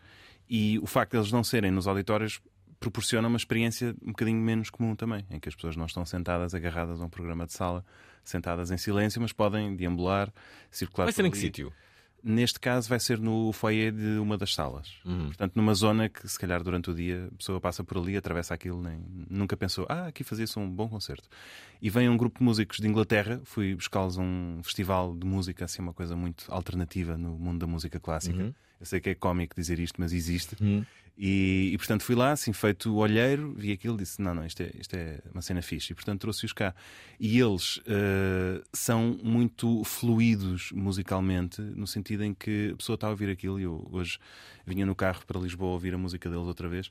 e 0.49 0.79
o 0.79 0.87
facto 0.87 1.13
de 1.13 1.19
eles 1.19 1.33
não 1.33 1.45
serem 1.45 1.71
nos 1.71 1.87
auditórios 1.87 2.41
proporciona 2.81 3.29
uma 3.29 3.37
experiência 3.37 3.95
um 4.03 4.09
bocadinho 4.09 4.41
menos 4.41 4.71
comum 4.71 4.95
também, 4.95 5.27
em 5.31 5.39
que 5.39 5.49
as 5.49 5.55
pessoas 5.55 5.77
não 5.77 5.87
estão 5.87 6.05
sentadas 6.05 6.55
agarradas 6.55 7.01
a 7.01 7.05
um 7.05 7.09
programa 7.09 7.47
de 7.47 7.53
sala, 7.53 7.85
sentadas 8.25 8.71
em 8.71 8.77
silêncio, 8.77 9.21
mas 9.21 9.33
podem 9.33 9.75
deambular, 9.75 10.33
circular. 10.71 11.07
Vai 11.07 11.13
ser 11.13 11.25
em 11.25 11.31
que 11.31 11.39
sítio? 11.39 11.73
Neste 12.23 12.59
caso 12.59 12.89
vai 12.89 12.99
ser 12.99 13.19
no 13.19 13.53
foyer 13.53 13.93
de 13.93 14.19
uma 14.19 14.37
das 14.37 14.55
salas. 14.55 14.95
Portanto, 15.27 15.55
numa 15.55 15.73
zona 15.75 16.09
que 16.09 16.27
se 16.29 16.39
calhar 16.39 16.63
durante 16.63 16.91
o 16.91 16.95
dia 16.95 17.29
a 17.33 17.37
pessoa 17.37 17.61
passa 17.61 17.85
por 17.85 17.97
ali, 17.99 18.17
atravessa 18.17 18.55
aquilo, 18.55 18.83
nem, 18.83 18.99
nunca 19.31 19.57
pensou, 19.57 19.87
ah, 19.89 20.07
aqui 20.07 20.25
fazia-se 20.25 20.59
um 20.59 20.69
bom 20.69 20.89
concerto. 20.89 21.29
E 21.81 21.89
vem 21.89 22.09
um 22.09 22.17
grupo 22.17 22.39
de 22.39 22.45
músicos 22.45 22.79
de 22.79 22.89
Inglaterra, 22.89 23.41
fui 23.45 23.75
buscá-los 23.75 24.19
a 24.19 24.23
um 24.23 24.61
festival 24.63 25.15
de 25.15 25.27
música, 25.27 25.65
assim, 25.65 25.81
uma 25.81 25.93
coisa 25.93 26.17
muito 26.17 26.45
alternativa 26.49 27.17
no 27.17 27.39
mundo 27.39 27.61
da 27.61 27.67
música 27.67 28.01
clássica. 28.01 28.43
Uhum. 28.43 28.55
Eu 28.81 28.87
sei 28.87 29.01
que 29.01 29.11
é 29.11 29.15
cómico 29.15 29.57
dizer 29.57 29.79
isto, 29.79 30.01
mas 30.01 30.13
existe. 30.13 30.57
E, 31.21 31.71
e, 31.73 31.79
portanto 31.79 32.05
fui 32.05 32.15
lá, 32.15 32.31
assim, 32.31 32.53
feito 32.53 32.95
o 32.95 32.99
olheiro, 32.99 33.53
vi 33.57 33.73
aquilo 33.73 33.97
disse: 33.97 34.23
Não, 34.23 34.33
não, 34.33 34.47
isto 34.47 34.63
é, 34.63 34.71
isto 34.79 34.95
é 34.95 35.19
uma 35.33 35.43
cena 35.43 35.61
fixe. 35.61 35.93
E 35.93 35.95
portanto 35.95 36.21
trouxe-os 36.21 36.53
cá. 36.53 36.73
E 37.19 37.41
eles 37.41 37.81
eh, 37.87 38.63
são 38.73 39.19
muito 39.21 39.83
fluidos 39.83 40.71
musicalmente, 40.71 41.61
no 41.61 41.89
sentido 41.89 42.23
em 42.23 42.33
que 42.33 42.71
a 42.73 42.77
pessoa 42.77 42.95
está 42.95 43.09
a 43.09 43.11
ouvir 43.11 43.29
aquilo. 43.31 43.59
E 43.59 43.65
eu 43.65 43.85
hoje 43.91 44.21
vinha 44.65 44.87
no 44.87 44.95
carro 44.95 45.27
para 45.27 45.41
Lisboa 45.41 45.73
ouvir 45.73 45.93
a 45.93 45.99
música 45.99 46.31
deles 46.31 46.47
outra 46.47 46.69
vez. 46.69 46.89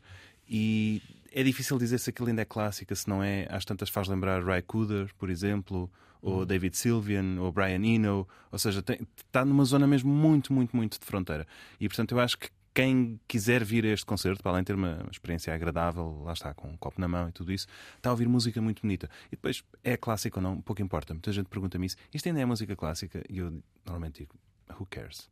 E 0.50 1.02
é 1.32 1.42
difícil 1.42 1.78
dizer 1.78 1.98
se 1.98 2.10
aquilo 2.10 2.28
ainda 2.28 2.42
é 2.42 2.46
clássica, 2.46 2.94
se 2.96 3.08
não 3.08 3.24
é. 3.24 3.48
Às 3.50 3.64
tantas 3.64 3.88
faz 3.90 4.10
lembrar 4.10 4.44
Ray 4.44 4.62
Cooder, 4.62 5.10
por 5.18 5.30
exemplo, 5.30 5.90
ou 6.22 6.46
David 6.46 6.76
Sylvian, 6.76 7.40
ou 7.40 7.50
Brian 7.50 7.82
Eno. 7.86 8.28
Ou 8.52 8.60
seja, 8.60 8.82
tem- 8.82 9.00
está 9.26 9.46
numa 9.46 9.64
zona 9.64 9.88
mesmo 9.88 10.12
muito, 10.12 10.52
muito, 10.52 10.76
muito 10.76 11.00
de 11.00 11.06
fronteira. 11.06 11.48
E 11.80 11.88
portanto 11.88 12.12
eu 12.12 12.20
acho 12.20 12.38
que 12.38 12.50
quem 12.78 13.20
quiser 13.28 13.64
vir 13.64 13.86
a 13.86 13.88
este 13.88 14.06
concerto, 14.06 14.44
para 14.44 14.52
além 14.52 14.62
de 14.62 14.68
ter 14.68 14.76
uma 14.76 15.04
experiência 15.12 15.52
agradável, 15.52 16.22
lá 16.24 16.34
está, 16.34 16.54
com 16.54 16.68
um 16.68 16.78
copo 16.78 17.02
na 17.02 17.08
mão 17.08 17.28
e 17.28 17.32
tudo 17.32 17.52
isso, 17.52 17.66
está 17.96 18.12
a 18.12 18.14
ouvir 18.14 18.28
música 18.28 18.62
muito 18.62 18.84
bonita. 18.84 19.10
E 19.30 19.32
depois, 19.32 19.64
é 19.84 19.98
clássico 19.98 20.38
ou 20.38 20.44
não, 20.44 20.62
pouco 20.62 20.80
importa. 20.80 21.12
Muita 21.12 21.32
gente 21.32 21.48
pergunta-me 21.48 21.88
isso. 21.88 21.96
Isto 22.14 22.28
ainda 22.28 22.40
é 22.40 22.46
música 22.46 22.76
clássica? 22.76 23.24
E 23.28 23.40
eu 23.40 23.64
normalmente 23.84 24.20
digo, 24.20 24.36
who 24.80 24.86
cares? 24.88 25.28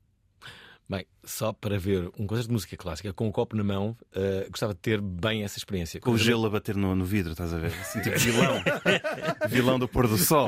Bem, 0.90 1.06
só 1.24 1.54
para 1.54 1.78
ver 1.78 2.10
um 2.18 2.26
concerto 2.26 2.48
de 2.48 2.54
música 2.54 2.76
clássica 2.78 3.14
com 3.14 3.28
um 3.28 3.32
copo 3.32 3.56
na 3.56 3.64
mão, 3.64 3.96
uh, 4.16 4.50
gostava 4.50 4.74
de 4.74 4.80
ter 4.80 5.00
bem 5.00 5.44
essa 5.44 5.60
experiência. 5.60 6.02
Com 6.02 6.14
o 6.14 6.18
gelo 6.18 6.48
a 6.48 6.50
bater 6.50 6.76
no, 6.76 6.96
no 6.96 7.06
vidro, 7.06 7.34
estás 7.34 7.54
a 7.54 7.60
ver? 7.60 7.74
Assim, 7.80 8.02
tipo 8.02 8.18
vilão. 8.18 8.64
vilão 9.50 9.78
do 9.78 9.88
pôr 9.88 10.08
do 10.08 10.18
sol. 10.18 10.48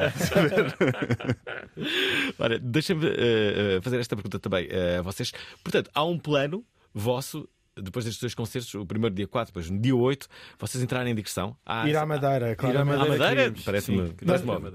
Ora, 2.40 2.58
deixa-me 2.58 3.06
uh, 3.06 3.82
fazer 3.84 4.00
esta 4.00 4.16
pergunta 4.16 4.40
também 4.40 4.66
uh, 4.66 4.98
a 4.98 5.02
vocês. 5.04 5.32
Portanto, 5.64 5.92
há 5.94 6.04
um 6.04 6.18
plano 6.18 6.66
vosso 6.98 7.48
depois 7.82 8.06
destes 8.06 8.22
dois 8.22 8.34
concertos, 8.34 8.74
o 8.74 8.86
primeiro 8.86 9.16
dia 9.16 9.28
4, 9.28 9.52
depois 9.52 9.70
no 9.70 9.80
dia 9.80 9.96
8, 9.96 10.28
vocês 10.60 10.84
entrarem 10.84 11.12
em 11.12 11.16
digressão. 11.16 11.56
Ah, 11.66 11.88
ir 11.88 11.96
à 11.96 12.06
Madeira, 12.06 12.56
claro. 12.56 12.76
Ir 12.76 12.80
à 12.80 12.86
Madeira, 12.86 13.18
Madeira 13.18 13.54
parece-me 13.64 14.14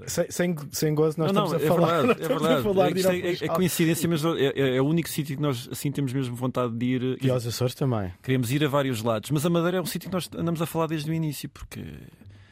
sem, 0.07 0.31
sem, 0.31 0.55
sem 0.71 0.95
gozo, 0.95 1.19
nós 1.19 1.31
não, 1.31 1.45
estamos 1.45 1.63
não, 1.63 1.73
a 1.73 1.75
falar. 1.75 2.01
Verdade, 2.01 2.23
é 2.23 2.27
verdade. 2.27 2.63
falar 2.63 2.91
é, 2.91 3.19
é, 3.19 3.45
é, 3.45 3.47
coincidência, 3.49 4.09
mas 4.09 4.23
é, 4.23 4.29
é, 4.29 4.75
é, 4.77 4.81
o 4.81 4.85
único 4.85 5.09
sítio 5.09 5.35
que 5.35 5.41
nós 5.41 5.67
assim 5.71 5.91
temos 5.91 6.13
mesmo 6.13 6.35
vontade 6.35 6.73
de 6.73 6.85
ir. 6.85 7.17
E 7.21 7.29
aos 7.29 7.45
Açores 7.45 7.75
também. 7.75 8.13
Queremos 8.21 8.51
ir 8.51 8.63
a 8.63 8.67
vários 8.67 9.01
lados, 9.01 9.29
mas 9.31 9.45
a 9.45 9.49
Madeira 9.49 9.77
é 9.77 9.81
um 9.81 9.85
sítio 9.85 10.09
que 10.09 10.15
nós 10.15 10.29
andamos 10.35 10.61
a 10.61 10.65
falar 10.65 10.87
desde 10.87 11.09
o 11.09 11.13
início, 11.13 11.49
porque. 11.49 11.81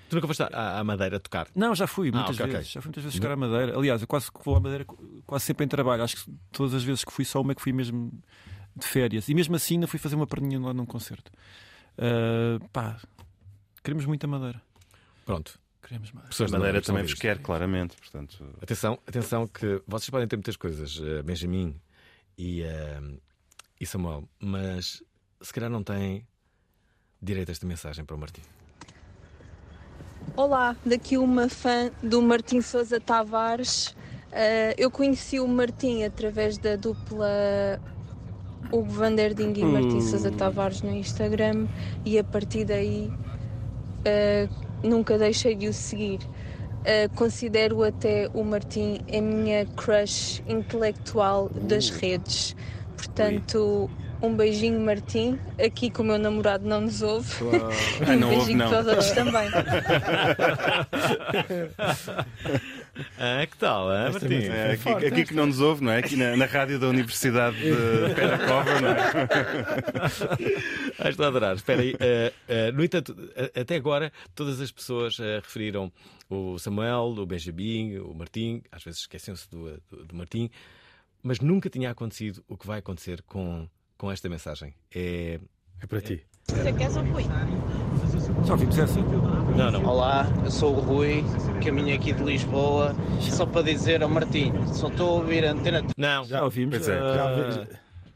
Tu 0.10 0.16
nunca 0.16 0.28
foste 0.28 0.44
à, 0.44 0.80
à 0.80 0.84
Madeira 0.84 1.22
tocar? 1.22 1.48
Não, 1.56 1.74
já 1.74 1.88
fui 1.88 2.12
muitas 2.12 2.38
ah, 2.38 2.44
okay, 2.44 2.54
vezes. 2.54 2.68
Okay. 2.68 2.74
Já 2.74 2.82
fui 2.82 2.90
muitas 2.90 3.04
vezes 3.04 3.18
tocar 3.18 3.32
à 3.32 3.36
Madeira. 3.38 3.78
Aliás, 3.78 4.02
eu 4.02 4.08
quase 4.08 4.30
que 4.30 4.44
vou 4.44 4.58
à 4.58 4.60
Madeira 4.60 4.86
quase 5.26 5.46
sempre 5.46 5.66
em 5.66 5.70
trabalho. 5.70 6.04
Acho 6.04 6.18
que 6.18 6.32
todas 6.52 6.74
as 6.74 6.84
vezes 6.84 7.06
que 7.06 7.14
fui, 7.14 7.24
só 7.24 7.40
uma 7.40 7.56
que 7.56 7.62
fui 7.62 7.72
mesmo 7.72 8.12
de 8.76 8.86
férias. 8.86 9.28
E 9.30 9.34
mesmo 9.34 9.56
assim 9.56 9.76
ainda 9.76 9.88
fui 9.88 10.00
fazer 10.00 10.16
uma 10.16 10.28
perninha 10.28 10.60
lá 10.60 10.74
num 10.74 10.86
concerto. 10.86 11.32
Uh, 11.98 12.66
pá, 12.70 13.00
queremos 13.84 14.06
muita 14.06 14.28
madeira. 14.28 14.62
Pronto. 15.26 15.60
Queremos 15.82 16.12
madeira. 16.12 16.30
Pessoas 16.30 16.52
madeira 16.52 16.82
também 16.82 17.04
vos 17.04 17.14
quer, 17.14 17.40
claramente. 17.40 17.98
Portanto... 17.98 18.46
Atenção, 18.62 19.00
atenção 19.06 19.48
que 19.48 19.82
vocês 19.88 20.10
podem 20.10 20.28
ter 20.28 20.36
muitas 20.38 20.56
coisas, 20.56 20.98
uh, 21.00 21.24
Benjamin 21.24 21.76
e, 22.38 22.64
uh, 22.64 23.22
e 23.80 23.86
Samuel, 23.86 24.28
mas 24.40 25.04
se 25.42 25.54
calhar 25.54 25.70
não 25.70 25.84
têm 25.84 26.26
direito 27.22 27.50
a 27.50 27.52
esta 27.52 27.66
mensagem 27.66 28.06
para 28.06 28.16
o 28.16 28.20
Martim. 28.20 28.42
Olá, 30.36 30.76
daqui 30.86 31.18
uma 31.18 31.50
fã 31.50 31.92
do 32.02 32.22
Martim 32.22 32.62
Sousa 32.62 33.00
Tavares. 33.00 33.88
Uh, 34.32 34.74
eu 34.78 34.90
conheci 34.90 35.40
o 35.40 35.48
Martim 35.48 36.04
através 36.04 36.58
da 36.58 36.78
dupla 36.78 37.28
Hugo 38.72 38.92
Vanderding 38.92 39.54
e 39.56 39.64
Martim 39.64 39.98
hum. 39.98 40.02
Sousa 40.02 40.32
Tavares 40.32 40.82
no 40.82 40.92
Instagram 40.92 41.68
e 42.06 42.20
a 42.20 42.24
partir 42.24 42.66
daí 42.66 43.12
uh, 44.02 44.50
nunca 44.84 45.18
deixei 45.18 45.56
de 45.56 45.68
o 45.68 45.74
seguir. 45.74 46.20
Uh, 46.82 47.16
considero 47.16 47.84
até 47.84 48.28
o 48.34 48.44
Martim 48.44 49.00
a 49.12 49.22
minha 49.22 49.66
crush 49.76 50.42
intelectual 50.48 51.50
das 51.54 51.90
uh. 51.90 52.00
redes. 52.00 52.56
Portanto, 52.98 53.90
um 54.22 54.36
beijinho, 54.36 54.80
Martim. 54.80 55.40
Aqui 55.64 55.90
com 55.90 56.04
o 56.04 56.06
meu 56.06 56.20
namorado 56.20 56.68
não 56.68 56.82
nos 56.82 57.02
ouve. 57.02 57.34
Ah, 58.02 58.14
um 58.14 58.30
beijinho 58.30 58.70
para 58.70 58.82
os 58.82 58.88
outros 58.88 59.12
também. 59.12 59.50
Ah, 63.18 63.46
que 63.48 63.58
tal, 63.58 63.90
ah, 63.90 64.12
Martim? 64.12 64.34
É, 64.34 64.72
aqui, 64.72 64.84
forte, 64.84 65.06
aqui 65.06 65.26
que 65.26 65.34
não 65.34 65.46
nos 65.46 65.60
ouve, 65.62 65.84
não 65.84 65.92
é? 65.92 66.00
Aqui 66.00 66.16
na, 66.16 66.36
na 66.36 66.46
rádio 66.46 66.78
da 66.78 66.88
Universidade 66.88 67.58
de 67.58 68.14
Penacova, 68.16 68.82
não 68.82 68.90
é? 68.90 68.96
Ah, 71.00 71.10
estou 71.10 71.26
a 71.26 71.30
adorar. 71.30 71.56
Espera 71.56 71.82
aí. 71.82 71.94
Uh, 71.94 71.96
uh, 71.96 72.72
no 72.74 72.84
entanto, 72.84 73.16
até 73.60 73.76
agora, 73.76 74.12
todas 74.36 74.62
as 74.62 74.72
pessoas 74.72 75.18
uh, 75.18 75.42
referiram 75.42 75.92
o 76.30 76.60
Samuel, 76.60 77.16
o 77.18 77.26
Benjamin, 77.26 77.98
o 77.98 78.14
Martim, 78.14 78.62
às 78.72 78.84
vezes 78.84 79.02
esqueciam-se 79.02 79.50
do, 79.50 79.82
do, 79.90 80.06
do 80.06 80.16
Martim, 80.16 80.50
mas 81.24 81.40
nunca 81.40 81.70
tinha 81.70 81.90
acontecido 81.90 82.44
o 82.48 82.58
que 82.58 82.68
vai 82.68 82.80
acontecer 82.80 83.22
com, 83.24 83.68
com 83.98 84.12
esta 84.12 84.30
mensagem. 84.30 84.76
É, 84.94 85.40
é 85.82 85.88
para 85.88 86.02
ti. 86.02 86.24
Você 86.48 86.74
quer 86.74 86.90
ou 86.90 87.81
Só 88.46 88.54
ouvimos 88.54 88.78
essa. 88.78 89.00
Não, 89.00 89.72
não. 89.72 89.86
Olá, 89.86 90.28
eu 90.44 90.52
sou 90.52 90.76
o 90.76 90.80
Rui, 90.80 91.24
caminho 91.64 91.96
aqui 91.96 92.12
de 92.12 92.24
Lisboa, 92.24 92.96
só 93.20 93.46
para 93.46 93.62
dizer 93.62 94.02
ao 94.02 94.10
Martinho, 94.10 94.68
só 94.68 94.88
estou 94.88 95.10
a 95.10 95.12
ouvir 95.14 95.46
a 95.46 95.52
antena. 95.52 95.84
Não, 95.96 96.26
já 96.26 96.44
ouvimos. 96.44 96.78
Pois 96.78 96.90
é. 96.90 97.00
Uh, 97.00 97.68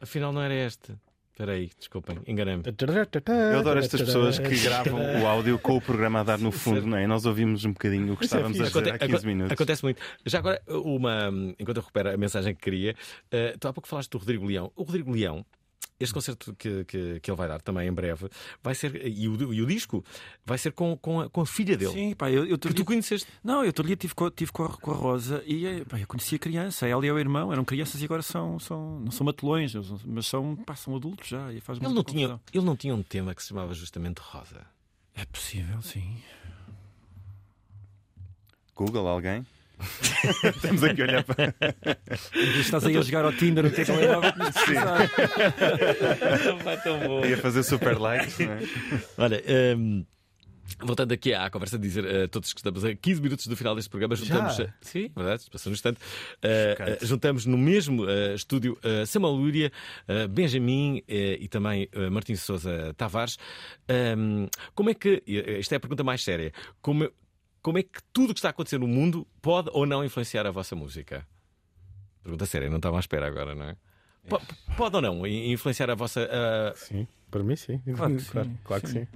afinal, 0.02 0.34
não 0.34 0.42
era 0.42 0.54
este. 0.54 0.94
Espera 1.32 1.52
aí, 1.52 1.70
desculpem, 1.78 2.18
enganei-me. 2.26 2.64
Eu 2.66 3.60
adoro 3.60 3.80
estas 3.80 4.02
pessoas 4.02 4.40
que 4.40 4.58
gravam 4.58 5.22
o 5.22 5.28
áudio 5.28 5.60
com 5.60 5.76
o 5.76 5.82
programa 5.82 6.22
a 6.22 6.24
dar 6.24 6.40
no 6.40 6.50
fundo, 6.50 6.88
não 6.88 6.98
é? 6.98 7.06
Nós 7.06 7.26
ouvimos 7.26 7.66
um 7.66 7.74
bocadinho 7.74 8.14
o 8.14 8.18
que 8.18 8.24
estávamos 8.24 8.58
a 8.60 8.64
dizer 8.64 8.94
há 8.94 8.98
15 8.98 9.28
minutos. 9.28 9.52
Acontece 9.52 9.84
muito. 9.84 10.02
Já 10.26 10.40
agora, 10.40 10.62
uma, 10.66 11.30
enquanto 11.60 11.78
eu 11.78 11.82
recupero 11.82 12.14
a 12.14 12.18
mensagem 12.18 12.56
que 12.56 12.62
queria, 12.62 12.96
uh, 13.34 13.58
tu 13.60 13.68
há 13.68 13.74
pouco 13.74 13.88
falaste 13.88 14.10
do 14.12 14.18
Rodrigo 14.18 14.46
Leão. 14.46 14.72
O 14.78 14.84
Rodrigo 14.84 15.12
Leão 15.12 15.46
este 16.00 16.14
concerto 16.14 16.54
que, 16.56 16.84
que, 16.86 17.20
que, 17.20 17.32
ele 17.32 17.38
vai 17.38 17.48
dar 17.48 17.62
também 17.62 17.88
em 17.88 17.94
breve 17.94 18.28
vai 18.62 18.76
ser, 18.76 19.08
e 19.08 19.28
o, 19.28 19.54
e 19.54 19.62
o 19.62 19.66
disco 19.66 20.04
vai 20.46 20.58
ser 20.58 20.72
com, 20.74 20.98
com, 20.98 21.22
a, 21.22 21.30
com 21.30 21.42
a 21.42 21.46
filha 21.46 21.78
dele. 21.78 21.94
Sim, 21.94 22.14
pá, 22.14 22.30
eu, 22.30 22.46
eu 22.46 22.58
que 22.58 22.74
tu 22.74 22.84
conheceste. 22.84 23.28
Não, 23.44 23.62
eu 23.62 23.68
outro 23.68 23.86
dia 23.86 23.96
tive, 23.96 24.14
com, 24.14 24.30
tive 24.30 24.52
com, 24.52 24.64
a, 24.64 24.70
com 24.70 24.92
a 24.92 24.94
Rosa 24.94 25.44
e 25.46 25.66
eh, 25.66 25.86
pá, 25.86 26.00
eu 26.00 26.08
conhecia 26.08 26.36
a 26.36 26.40
criança, 26.40 26.88
ela 26.88 27.06
e 27.06 27.12
o 27.12 27.20
irmão 27.20 27.52
eram 27.52 27.64
crianças 27.64 28.02
e 28.02 28.06
agora 28.06 28.22
são, 28.22 28.60
são 28.60 29.00
não 29.00 29.12
são 29.12 29.26
matelões, 29.26 29.74
mas 30.06 30.28
são, 30.28 30.56
pá, 30.58 30.76
são 30.76 30.96
adultos 30.96 31.28
já. 31.28 31.54
E 31.54 31.62
faz 31.62 31.80
ele, 31.80 31.94
não 31.94 32.04
tinha, 32.04 32.40
ele 32.54 32.66
não 32.66 32.76
tinha 32.76 32.94
um 32.94 33.04
tema 33.04 33.34
que 33.34 33.42
se 33.42 33.50
chamava 33.50 33.74
justamente 33.74 34.20
Rosa. 34.20 34.66
É 35.14 35.26
possível, 35.26 35.82
sim. 35.82 36.22
Google, 38.76 39.08
alguém? 39.08 39.46
Estamos 40.56 40.84
aqui 40.84 41.02
a 41.02 41.06
olhar 41.06 41.24
para. 41.24 41.56
Estás 42.60 42.86
aí 42.86 42.98
a 42.98 43.02
jogar 43.02 43.26
ao 43.26 43.34
Tinder, 43.34 43.66
o 43.66 43.72
que 43.72 43.82
é 43.82 43.86
que 43.86 43.92
ele 43.92 44.06
é 44.06 44.16
Não 46.46 46.58
vai 46.60 46.82
tão 46.82 47.00
bom. 47.00 47.26
Ia 47.26 47.38
fazer 47.38 47.64
super 47.64 47.98
likes, 47.98 48.40
não 48.40 48.54
é? 48.54 48.60
Olha. 49.18 49.44
Um... 49.78 50.06
Voltando 50.80 51.14
aqui 51.14 51.34
à 51.34 51.50
conversa, 51.50 51.78
dizer 51.78 52.06
a 52.06 52.28
todos 52.28 52.52
que 52.52 52.60
estamos 52.60 52.84
a 52.84 52.94
15 52.94 53.22
minutos 53.22 53.48
do 53.48 53.56
final 53.56 53.76
deste 53.76 53.90
programa, 53.90 54.16
juntamos. 54.16 54.56
Já? 54.56 54.74
Sim, 54.82 55.12
verdade, 55.16 55.46
passou 55.52 55.70
no 55.70 55.76
instante. 55.76 56.00
Uh, 56.44 57.04
uh, 57.04 57.06
juntamos 57.06 57.46
no 57.46 57.58
mesmo 57.58 58.04
uh, 58.04 58.34
estúdio 58.36 58.78
uh, 58.84 59.06
Samuel 59.06 59.34
Lúria, 59.34 59.72
Benjamin 60.30 61.04
e 61.08 61.48
também 61.48 61.88
Martins 62.12 62.42
Souza 62.42 62.94
Tavares. 62.98 63.38
Um, 64.18 64.48
como 64.74 64.90
é 64.90 64.94
que. 64.94 65.24
Esta 65.60 65.76
é 65.76 65.78
a 65.78 65.80
pergunta 65.80 66.04
mais 66.04 66.24
séria. 66.24 66.52
Como, 66.82 67.10
como 67.66 67.80
é 67.80 67.82
que 67.82 68.00
tudo 68.14 68.30
o 68.30 68.34
que 68.36 68.38
está 68.38 68.50
a 68.50 68.52
acontecer 68.52 68.78
no 68.78 68.88
mundo 68.88 69.26
pode 69.42 69.72
ou 69.74 69.88
não 69.88 70.06
influenciar 70.06 70.46
a 70.46 70.52
vossa 70.52 70.76
música? 70.76 71.26
Pergunta 72.22 72.46
séria, 72.46 72.70
não 72.70 72.78
estava 72.78 72.98
à 72.98 73.00
espera 73.00 73.26
agora, 73.26 73.56
não 73.56 73.66
é? 73.66 73.76
Pode, 74.30 74.46
pode 74.78 74.96
ou 74.98 75.02
não 75.02 75.26
influenciar 75.26 75.90
a 75.90 75.96
vossa. 75.96 76.30
Uh... 76.30 76.78
Sim, 76.78 77.08
para 77.32 77.42
mim 77.42 77.56
sim. 77.56 77.80
Claro 77.96 78.14
que 78.18 78.22
sim. 78.22 78.30
Claro, 78.30 78.52
claro 78.64 78.88
sim. 78.88 78.94
que 78.94 79.00
sim. 79.00 79.08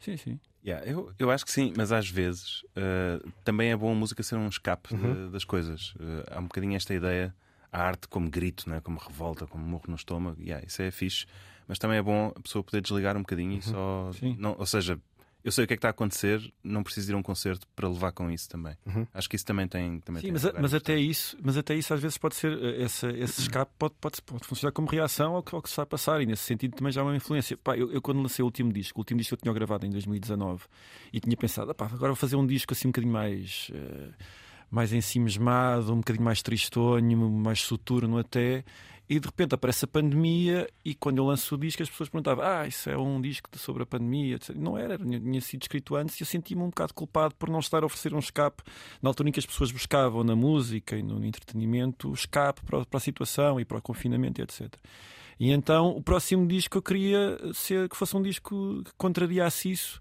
Sim, 0.00 0.16
sim. 0.16 0.40
Yeah, 0.66 0.84
eu, 0.84 1.12
eu 1.16 1.30
acho 1.30 1.44
que 1.44 1.52
sim, 1.52 1.72
mas 1.76 1.92
às 1.92 2.08
vezes 2.08 2.64
uh, 2.76 3.30
também 3.44 3.70
é 3.70 3.76
bom 3.76 3.92
a 3.92 3.94
música 3.94 4.24
ser 4.24 4.34
um 4.34 4.48
escape 4.48 4.92
uhum. 4.92 5.26
de, 5.26 5.30
das 5.30 5.44
coisas. 5.44 5.94
Uh, 5.94 6.24
há 6.32 6.40
um 6.40 6.44
bocadinho 6.44 6.74
esta 6.74 6.92
ideia, 6.92 7.32
a 7.70 7.80
arte 7.80 8.08
como 8.08 8.28
grito, 8.28 8.68
né? 8.68 8.80
como 8.80 8.98
revolta, 8.98 9.46
como 9.46 9.64
morro 9.64 9.84
no 9.86 9.94
estômago. 9.94 10.42
Yeah, 10.42 10.66
isso 10.66 10.82
é 10.82 10.90
fixe, 10.90 11.26
mas 11.68 11.78
também 11.78 11.98
é 11.98 12.02
bom 12.02 12.32
a 12.34 12.40
pessoa 12.40 12.64
poder 12.64 12.80
desligar 12.80 13.16
um 13.16 13.20
bocadinho 13.20 13.52
uhum. 13.52 13.58
e 13.58 13.62
só. 13.62 14.10
Não, 14.36 14.56
ou 14.58 14.66
seja, 14.66 14.98
eu 15.44 15.50
sei 15.50 15.64
o 15.64 15.66
que 15.66 15.74
é 15.74 15.76
que 15.76 15.78
está 15.78 15.88
a 15.88 15.90
acontecer, 15.90 16.40
não 16.62 16.82
preciso 16.82 17.12
ir 17.12 17.14
a 17.14 17.18
um 17.18 17.22
concerto 17.22 17.66
para 17.74 17.88
levar 17.88 18.12
com 18.12 18.30
isso 18.30 18.48
também. 18.48 18.76
Uhum. 18.86 19.06
Acho 19.12 19.28
que 19.28 19.36
isso 19.36 19.44
também 19.44 19.66
tem. 19.66 20.00
Também 20.00 20.20
Sim, 20.20 20.32
tem 20.32 20.32
mas, 20.32 20.60
mas 20.60 20.74
até 20.74 20.96
isso, 20.96 21.36
mas 21.42 21.56
até 21.56 21.74
isso 21.74 21.92
às 21.92 22.00
vezes 22.00 22.16
pode 22.16 22.36
ser 22.36 22.52
eh, 22.52 22.82
esse, 22.82 23.06
esse 23.08 23.40
escape 23.42 23.72
pode, 23.78 23.94
pode, 24.00 24.22
pode 24.22 24.46
funcionar 24.46 24.72
como 24.72 24.88
reação 24.88 25.34
ao 25.34 25.42
que, 25.42 25.54
ao 25.54 25.60
que 25.60 25.68
se 25.68 25.76
vai 25.76 25.86
passar 25.86 26.20
e 26.20 26.26
nesse 26.26 26.44
sentido 26.44 26.76
também 26.76 26.92
já 26.92 27.00
há 27.00 27.04
uma 27.04 27.16
influência. 27.16 27.56
Pá, 27.56 27.76
eu, 27.76 27.90
eu, 27.92 28.00
quando 28.00 28.20
lancei 28.22 28.42
o 28.42 28.46
último 28.46 28.72
disco, 28.72 28.98
o 28.98 29.00
último 29.00 29.18
disco 29.18 29.34
eu 29.34 29.38
tinha 29.38 29.52
gravado 29.52 29.84
em 29.84 29.90
2019 29.90 30.64
e 31.12 31.20
tinha 31.20 31.36
pensado, 31.36 31.74
pá, 31.74 31.86
agora 31.86 32.08
vou 32.08 32.16
fazer 32.16 32.36
um 32.36 32.46
disco 32.46 32.72
assim 32.72 32.88
um 32.88 32.90
bocadinho 32.92 33.12
mais. 33.12 33.70
Uh, 33.70 34.12
mais 34.72 34.90
ensimismado, 34.90 35.92
um 35.92 35.98
bocadinho 35.98 36.24
mais 36.24 36.40
tristonho, 36.40 37.30
mais 37.30 37.60
soturno 37.60 38.16
até. 38.16 38.64
E 39.06 39.20
de 39.20 39.26
repente 39.26 39.54
aparece 39.54 39.84
a 39.84 39.88
pandemia 39.88 40.66
e 40.82 40.94
quando 40.94 41.18
eu 41.18 41.26
lanço 41.26 41.54
o 41.54 41.58
disco 41.58 41.82
as 41.82 41.90
pessoas 41.90 42.08
perguntavam 42.08 42.42
ah, 42.42 42.66
isso 42.66 42.88
é 42.88 42.96
um 42.96 43.20
disco 43.20 43.50
sobre 43.58 43.82
a 43.82 43.86
pandemia. 43.86 44.38
Não 44.56 44.78
era, 44.78 44.96
tinha 44.96 45.40
sido 45.42 45.60
escrito 45.60 45.94
antes 45.94 46.18
e 46.18 46.22
eu 46.22 46.26
sentia-me 46.26 46.62
um 46.62 46.68
bocado 46.68 46.94
culpado 46.94 47.34
por 47.34 47.50
não 47.50 47.58
estar 47.58 47.82
a 47.82 47.86
oferecer 47.86 48.14
um 48.14 48.18
escape 48.18 48.62
na 49.02 49.10
altura 49.10 49.28
em 49.28 49.32
que 49.32 49.40
as 49.40 49.44
pessoas 49.44 49.70
buscavam 49.70 50.24
na 50.24 50.34
música 50.34 50.96
e 50.96 51.02
no 51.02 51.22
entretenimento 51.22 52.08
o 52.08 52.14
escape 52.14 52.62
para, 52.64 52.86
para 52.86 52.96
a 52.96 53.00
situação 53.00 53.60
e 53.60 53.66
para 53.66 53.76
o 53.76 53.82
confinamento 53.82 54.40
etc. 54.40 54.74
E 55.38 55.50
então 55.50 55.90
o 55.90 56.02
próximo 56.02 56.46
disco 56.46 56.78
eu 56.78 56.82
queria 56.82 57.38
ser, 57.52 57.90
que 57.90 57.96
fosse 57.96 58.16
um 58.16 58.22
disco 58.22 58.82
que 58.84 58.92
contrariasse 58.96 59.70
isso 59.70 60.00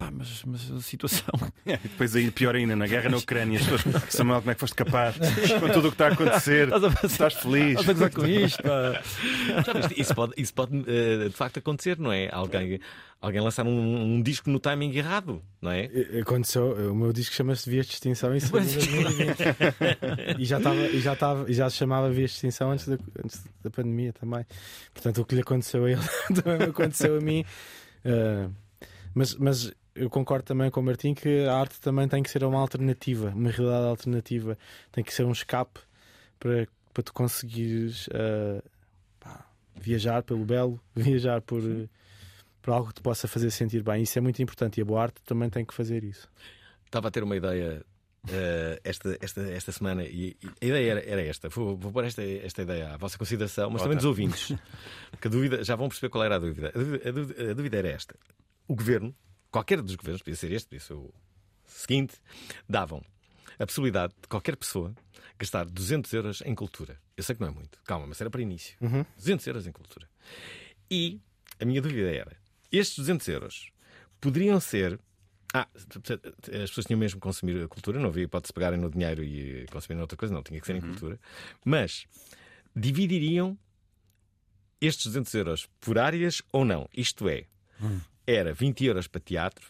Pá, 0.00 0.10
mas, 0.10 0.42
mas 0.46 0.72
a 0.72 0.80
situação. 0.80 1.28
É, 1.66 1.74
e 1.74 1.88
depois 1.88 2.16
aí 2.16 2.30
pior 2.30 2.56
ainda, 2.56 2.74
na 2.74 2.86
guerra 2.86 3.10
na 3.10 3.18
Ucrânia, 3.18 3.60
as 3.60 3.66
pessoas, 3.66 4.02
Samuel, 4.08 4.40
como 4.40 4.50
é 4.50 4.54
que 4.54 4.60
foste 4.60 4.74
capaz? 4.74 5.14
Com 5.60 5.68
tudo 5.68 5.88
o 5.88 5.90
que 5.90 5.94
está 5.94 6.08
a 6.08 6.12
acontecer, 6.12 6.64
Estás 6.64 6.84
a 6.84 6.90
fazer- 6.90 7.06
estás 7.12 7.34
feliz. 7.34 7.78
Estás 7.80 7.88
a 7.90 7.92
gozar 7.92 8.10
com 8.10 8.26
isto? 8.26 8.62
Isso 10.00 10.14
pode, 10.14 10.32
isso 10.38 10.54
pode 10.54 10.84
eh, 10.88 11.28
de 11.28 11.34
facto 11.34 11.58
acontecer, 11.58 11.98
não 11.98 12.10
é? 12.12 12.28
Alguém, 12.32 12.80
alguém 13.20 13.40
lançar 13.42 13.66
um, 13.66 14.14
um 14.16 14.22
disco 14.22 14.48
no 14.50 14.58
timing 14.58 14.96
errado, 14.96 15.42
não 15.60 15.70
é? 15.70 15.90
Aconteceu, 16.22 16.90
o 16.90 16.94
meu 16.96 17.12
disco 17.12 17.34
chama-se 17.34 17.68
Vias 17.68 17.86
de 17.86 17.92
Extinção 17.92 18.34
em 18.34 18.40
setembro 18.40 18.66
de 18.66 18.74
2020. 18.74 19.38
e 20.38 20.44
já 20.46 20.58
estava 20.58 20.76
e 20.86 21.00
já 21.00 21.12
estava 21.12 21.50
e 21.50 21.52
já 21.54 21.68
se 21.70 21.76
chamava 21.76 22.10
Vias 22.10 22.30
de 22.30 22.36
Extinção 22.36 22.70
antes 22.72 22.88
da, 22.88 22.98
antes 23.22 23.44
da 23.62 23.70
pandemia 23.70 24.12
também. 24.14 24.44
Portanto, 24.94 25.20
o 25.20 25.24
que 25.26 25.34
lhe 25.34 25.42
aconteceu 25.42 25.84
a 25.84 25.90
ele 25.90 26.02
também 26.42 26.58
me 26.58 26.64
aconteceu 26.64 27.16
a 27.18 27.20
mim. 27.20 27.44
Uh, 28.04 28.50
mas, 29.14 29.34
mas 29.34 29.72
eu 30.00 30.08
concordo 30.10 30.44
também 30.44 30.70
com 30.70 30.80
o 30.80 30.82
Martim 30.82 31.12
que 31.14 31.44
a 31.44 31.54
arte 31.54 31.80
também 31.80 32.08
tem 32.08 32.22
que 32.22 32.30
ser 32.30 32.42
uma 32.44 32.58
alternativa, 32.58 33.30
uma 33.30 33.50
realidade 33.50 33.86
alternativa, 33.86 34.56
tem 34.90 35.04
que 35.04 35.12
ser 35.12 35.24
um 35.24 35.32
escape 35.32 35.80
para, 36.38 36.66
para 36.94 37.02
tu 37.02 37.12
conseguires 37.12 38.06
uh, 38.08 38.62
pá, 39.18 39.44
viajar 39.76 40.22
pelo 40.22 40.44
belo, 40.44 40.80
viajar 40.96 41.42
por, 41.42 41.62
por 42.62 42.72
algo 42.72 42.88
que 42.88 42.94
te 42.94 43.02
possa 43.02 43.28
fazer 43.28 43.50
sentir 43.50 43.82
bem. 43.82 44.02
Isso 44.02 44.18
é 44.18 44.22
muito 44.22 44.42
importante 44.42 44.78
e 44.78 44.82
a 44.82 44.84
boa 44.84 45.02
arte 45.02 45.20
também 45.24 45.50
tem 45.50 45.64
que 45.64 45.74
fazer 45.74 46.02
isso. 46.02 46.28
Estava 46.86 47.08
a 47.08 47.10
ter 47.10 47.22
uma 47.22 47.36
ideia 47.36 47.84
eh, 48.28 48.80
esta, 48.82 49.16
esta, 49.20 49.40
esta 49.42 49.72
semana 49.72 50.02
e, 50.04 50.36
e 50.42 50.48
a 50.62 50.66
ideia 50.66 50.90
era, 50.92 51.00
era 51.10 51.22
esta. 51.22 51.48
Vou, 51.48 51.76
vou 51.76 51.92
pôr 51.92 52.04
esta, 52.04 52.22
esta 52.22 52.62
ideia 52.62 52.94
à 52.94 52.96
vossa 52.96 53.16
consideração, 53.18 53.70
mas 53.70 53.82
também 53.82 53.96
dos 53.96 54.06
ouvintes. 54.06 54.56
Porque 55.10 55.28
a 55.28 55.30
dúvida, 55.30 55.62
já 55.62 55.76
vão 55.76 55.88
perceber 55.88 56.08
qual 56.10 56.24
era 56.24 56.36
a 56.36 56.38
dúvida. 56.38 56.68
A 56.74 56.78
dúvida, 56.78 57.08
a 57.08 57.12
dúvida- 57.12 57.50
a 57.50 57.54
dúvida 57.54 57.76
era 57.76 57.88
esta: 57.88 58.14
o 58.66 58.74
governo, 58.74 59.14
qualquer 59.50 59.82
dos 59.82 59.94
governos, 59.94 60.22
podia 60.22 60.36
ser 60.36 60.52
este, 60.52 60.68
podia 60.68 60.80
ser 60.80 60.94
o 60.94 61.12
seguinte, 61.66 62.14
davam 62.68 63.02
a 63.58 63.66
possibilidade 63.66 64.14
de 64.20 64.28
qualquer 64.28 64.56
pessoa 64.56 64.94
gastar 65.38 65.64
200 65.64 66.12
euros 66.12 66.42
em 66.44 66.54
cultura. 66.54 66.98
Eu 67.16 67.22
sei 67.22 67.34
que 67.34 67.40
não 67.40 67.48
é 67.48 67.50
muito, 67.50 67.78
calma, 67.84 68.06
mas 68.06 68.20
era 68.20 68.30
para 68.30 68.40
início. 68.40 68.76
Uhum. 68.80 69.04
200 69.16 69.46
euros 69.46 69.66
em 69.66 69.72
cultura. 69.72 70.08
E 70.90 71.20
a 71.60 71.64
minha 71.64 71.80
dúvida 71.80 72.10
era: 72.10 72.36
estes 72.72 72.98
200 72.98 73.28
euros 73.28 73.72
poderiam 74.20 74.58
ser. 74.60 74.98
Ah, 75.52 75.66
as 75.74 76.70
pessoas 76.70 76.86
tinham 76.86 76.98
mesmo 76.98 77.18
que 77.18 77.24
consumir 77.24 77.60
a 77.60 77.66
cultura, 77.66 77.98
não 77.98 78.08
havia 78.10 78.22
hipótese 78.22 78.50
de 78.50 78.54
pegarem 78.54 78.78
no 78.78 78.88
dinheiro 78.88 79.24
e 79.24 79.66
consumirem 79.72 80.00
outra 80.00 80.16
coisa, 80.16 80.32
não, 80.32 80.44
tinha 80.44 80.60
que 80.60 80.66
ser 80.66 80.76
em 80.76 80.80
cultura. 80.80 81.18
Mas 81.64 82.06
dividiriam 82.74 83.58
estes 84.80 85.06
200 85.06 85.34
euros 85.34 85.68
por 85.80 85.98
áreas 85.98 86.40
ou 86.52 86.64
não? 86.64 86.88
Isto 86.96 87.28
é, 87.28 87.46
era 88.34 88.52
20 88.52 88.84
euros 88.86 89.06
para 89.08 89.20
teatro, 89.20 89.66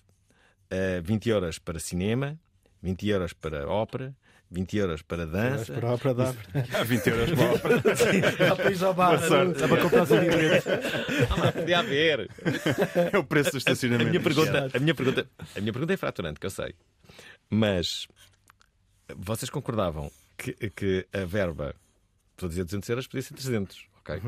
eh, 0.71 1.01
20 1.03 1.29
euros 1.31 1.59
para 1.59 1.79
cinema, 1.79 2.39
20 2.83 3.09
euros 3.09 3.33
para 3.33 3.67
ópera, 3.69 4.15
20 4.51 4.77
euros 4.79 5.03
para 5.03 5.27
dança. 5.27 5.73
Para 5.75 5.89
a 5.91 5.93
ópera 5.95 6.15
dá. 6.15 6.35
Há 6.79 6.83
20 6.85 7.07
euros 7.11 7.31
para 7.31 7.45
a 7.47 7.53
ópera. 7.53 7.81
Dá 8.49 8.57
para 8.57 8.73
ir 8.73 8.85
ao 8.85 8.95
bar, 8.95 9.19
sorte. 9.21 9.61
dá 9.61 9.69
para 9.69 9.83
comprar 9.83 10.03
os 10.03 10.09
bilhetes. 10.09 10.65
Ah, 11.43 11.53
podia 11.53 11.79
haver. 11.79 12.29
É 13.13 13.17
o 13.19 13.25
preço 13.25 13.51
do 13.53 13.57
A 13.57 13.59
estacionamento. 13.59 14.11
minha 14.11 14.21
pergunta, 14.23 14.69
a 14.75 14.79
minha 14.79 14.95
pergunta, 14.95 15.27
a 15.57 15.61
minha 15.61 15.73
pergunta 15.73 15.93
é 15.93 15.97
fraturante, 15.97 16.41
que 16.41 16.47
eu 16.47 16.51
sei. 16.51 16.75
Mas 17.49 18.07
vocês 19.17 19.49
concordavam 19.51 20.11
que, 20.37 20.53
que 20.71 21.07
a 21.13 21.25
verba, 21.25 21.75
estou 22.33 22.47
a 22.47 22.51
dizer 22.51 22.65
200 22.65 22.89
euros, 22.91 23.07
podia 23.07 23.23
ser 23.23 23.35
300, 23.35 23.87
ok? 24.01 24.21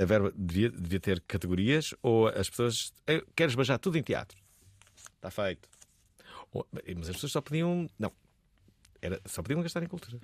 A 0.00 0.04
verba 0.04 0.32
devia, 0.36 0.70
devia 0.70 1.00
ter 1.00 1.20
categorias 1.26 1.92
ou 2.02 2.28
as 2.28 2.48
pessoas. 2.48 2.92
"Eu 3.06 3.26
Quero 3.34 3.50
esbajar 3.50 3.78
tudo 3.78 3.98
em 3.98 4.02
teatro. 4.02 4.38
Está 5.16 5.30
feito. 5.30 5.68
Ou- 6.52 6.66
mas 6.96 7.08
as 7.08 7.16
pessoas 7.16 7.32
só 7.32 7.40
podiam. 7.40 7.88
Não. 7.98 8.12
Era, 9.00 9.20
só 9.26 9.42
podiam 9.42 9.60
gastar 9.62 9.82
em 9.82 9.86
cultura. 9.86 10.18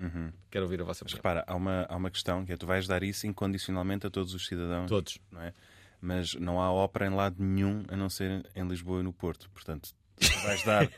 Quero 0.50 0.64
ouvir 0.64 0.80
a 0.80 0.84
vossa 0.84 1.04
opinião. 1.04 1.16
Repara, 1.18 1.44
há 1.46 1.54
uma, 1.54 1.86
há 1.88 1.96
uma 1.96 2.10
questão 2.10 2.44
que 2.44 2.52
é 2.52 2.56
tu 2.56 2.66
vais 2.66 2.86
dar 2.86 3.02
isso 3.02 3.26
incondicionalmente 3.26 4.06
a 4.06 4.10
todos 4.10 4.34
os 4.34 4.46
cidadãos. 4.46 4.88
Todos. 4.88 5.18
Não 5.30 5.40
é? 5.42 5.52
Mas 6.00 6.34
não 6.34 6.60
há 6.60 6.70
ópera 6.72 7.06
em 7.06 7.10
lado 7.14 7.36
nenhum 7.42 7.82
a 7.88 7.96
não 7.96 8.08
ser 8.10 8.48
em 8.54 8.66
Lisboa 8.66 9.00
e 9.00 9.02
no 9.02 9.12
Porto. 9.12 9.48
Portanto, 9.50 9.90
vais 10.44 10.62
dar 10.64 10.88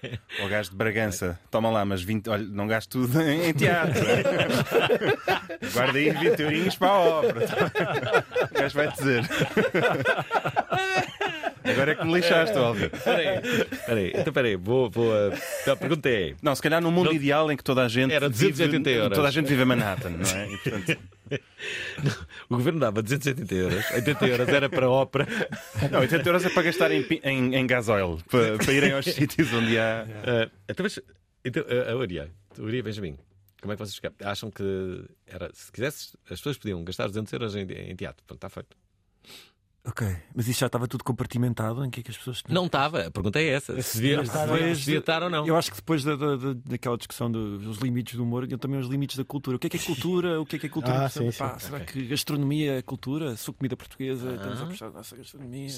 ao 0.41 0.49
gajo 0.49 0.71
de 0.71 0.77
Bragança, 0.77 1.39
toma 1.51 1.71
lá, 1.71 1.85
mas 1.85 2.03
20, 2.03 2.29
olha, 2.29 2.45
não 2.45 2.67
gasto 2.67 2.91
tudo 2.91 3.21
em 3.23 3.53
teatro. 3.53 4.05
Guarda 5.73 5.99
aí 5.99 6.11
20 6.11 6.41
eurinhos 6.41 6.77
para 6.77 6.89
a 6.89 6.99
ópera. 7.01 7.47
O 8.51 8.59
gajo 8.59 8.75
vai 8.75 8.89
dizer. 8.93 9.25
Agora 11.71 11.93
é 11.93 11.95
que 11.95 12.05
me 12.05 12.15
lixaste, 12.15 12.57
óbvio. 12.57 12.91
Peraí, 12.91 13.41
peraí, 13.87 14.13
então 14.15 14.33
peraí, 14.33 14.57
vou, 14.57 14.91
vou, 14.91 15.13
a, 15.13 15.73
a 15.73 15.77
pergunta 15.77 16.09
é. 16.09 16.35
Não, 16.43 16.55
se 16.55 16.63
calhar 16.63 16.81
num 16.81 16.91
mundo 16.91 17.13
ideal 17.13 17.51
em 17.51 17.57
que 17.57 17.65
toda 17.65 17.85
a 17.85 17.89
gente 17.89 18.13
Era 18.13 18.29
280 18.29 18.89
vive, 18.89 19.01
euros. 19.01 19.17
toda 19.17 19.29
a 19.29 19.31
gente 19.31 19.47
vive 19.47 19.63
em 19.63 19.65
Manhattan, 19.67 20.11
não 20.11 20.31
é? 20.31 20.53
E, 20.53 20.57
portanto, 20.59 20.99
O 22.49 22.57
governo 22.57 22.81
dava 22.81 23.03
280 23.03 23.55
euros, 23.55 23.91
80 23.91 24.27
euros 24.27 24.49
era 24.49 24.69
para 24.69 24.87
a 24.87 24.91
ópera. 24.91 25.27
Não, 25.91 26.01
80 26.01 26.29
euros 26.29 26.45
é 26.45 26.51
para 26.51 26.63
gastar 26.63 26.91
em, 26.93 27.05
em, 27.25 27.55
em 27.57 27.67
gasóleo, 27.67 28.19
para, 28.31 28.57
para 28.59 28.73
irem 28.73 28.93
aos 28.93 29.05
sítios 29.13 29.53
onde 29.53 29.79
há. 29.79 30.07
Ah, 30.25 30.51
então, 30.69 30.85
mas, 30.85 31.01
então, 31.45 31.65
a 31.69 31.93
a 31.93 31.97
Uria, 31.97 32.31
Uria 32.59 32.83
Benjamin, 32.83 33.17
como 33.61 33.73
é 33.73 33.77
que 33.77 33.85
vocês 33.85 34.01
acham 34.25 34.51
que 34.51 34.63
era? 35.27 35.51
Se 35.53 35.73
quisesses, 35.73 36.17
as 36.25 36.39
pessoas 36.39 36.59
podiam 36.59 36.85
gastar 36.85 37.09
200 37.09 37.33
euros 37.33 37.57
em, 37.57 37.63
em 37.63 37.97
teatro. 37.97 38.23
Pronto, 38.27 38.39
está 38.39 38.49
feito. 38.49 38.77
Ok, 39.89 40.05
mas 40.35 40.49
isso 40.49 40.59
já 40.61 40.67
estava 40.67 40.89
tudo 40.89 41.05
compartimentado 41.05 41.85
em 41.85 41.89
que 41.91 42.01
é 42.01 42.03
que 42.03 42.11
as 42.11 42.17
pessoas 42.17 42.43
tinham? 42.43 42.55
Não 42.61 42.67
estava, 42.67 43.07
a 43.07 43.11
pergunta 43.11 43.39
é 43.39 43.47
essa: 43.51 43.81
se 43.81 43.99
devia, 43.99 44.25
se 44.27 44.33
devia- 44.33 44.75
se 44.75 44.81
devia 44.85 44.99
estar 44.99 45.23
ou 45.23 45.31
não. 45.31 45.47
Eu 45.47 45.57
acho 45.57 45.71
que 45.71 45.77
depois 45.77 46.03
da, 46.03 46.17
da- 46.17 46.35
da- 46.37 46.53
daquela 46.65 46.97
discussão 46.99 47.31
do- 47.31 47.59
dos 47.59 47.79
limites 47.79 48.17
do 48.17 48.25
humor, 48.25 48.49
eu 48.51 48.59
também 48.59 48.81
os 48.81 48.89
limites 48.89 49.17
da 49.17 49.25
cultura. 49.25 49.57
O 49.57 49.61
que 49.61 49.69
é 49.69 49.71
que 49.71 49.77
é 49.77 49.81
cultura? 49.81 50.41
O 50.41 50.45
que 50.45 50.57
é 50.57 50.59
que 50.59 50.67
é 50.67 50.69
cultura? 50.69 50.97
Ah, 50.97 51.09
Portanto, 51.11 51.33
sim, 51.33 51.39
pá, 51.39 51.59
sim. 51.59 51.67
Será 51.67 51.81
que 51.85 52.05
gastronomia 52.07 52.79
é 52.79 52.83
cultura? 52.83 53.37
Sou 53.37 53.55
comida 53.55 53.77
portuguesa, 53.77 54.35
estamos 54.35 54.61
a 54.61 54.65
Ah. 54.65 54.67
puxar 54.67 54.87
a 54.87 54.91
nossa 54.91 55.17
gastronomia. 55.17 55.71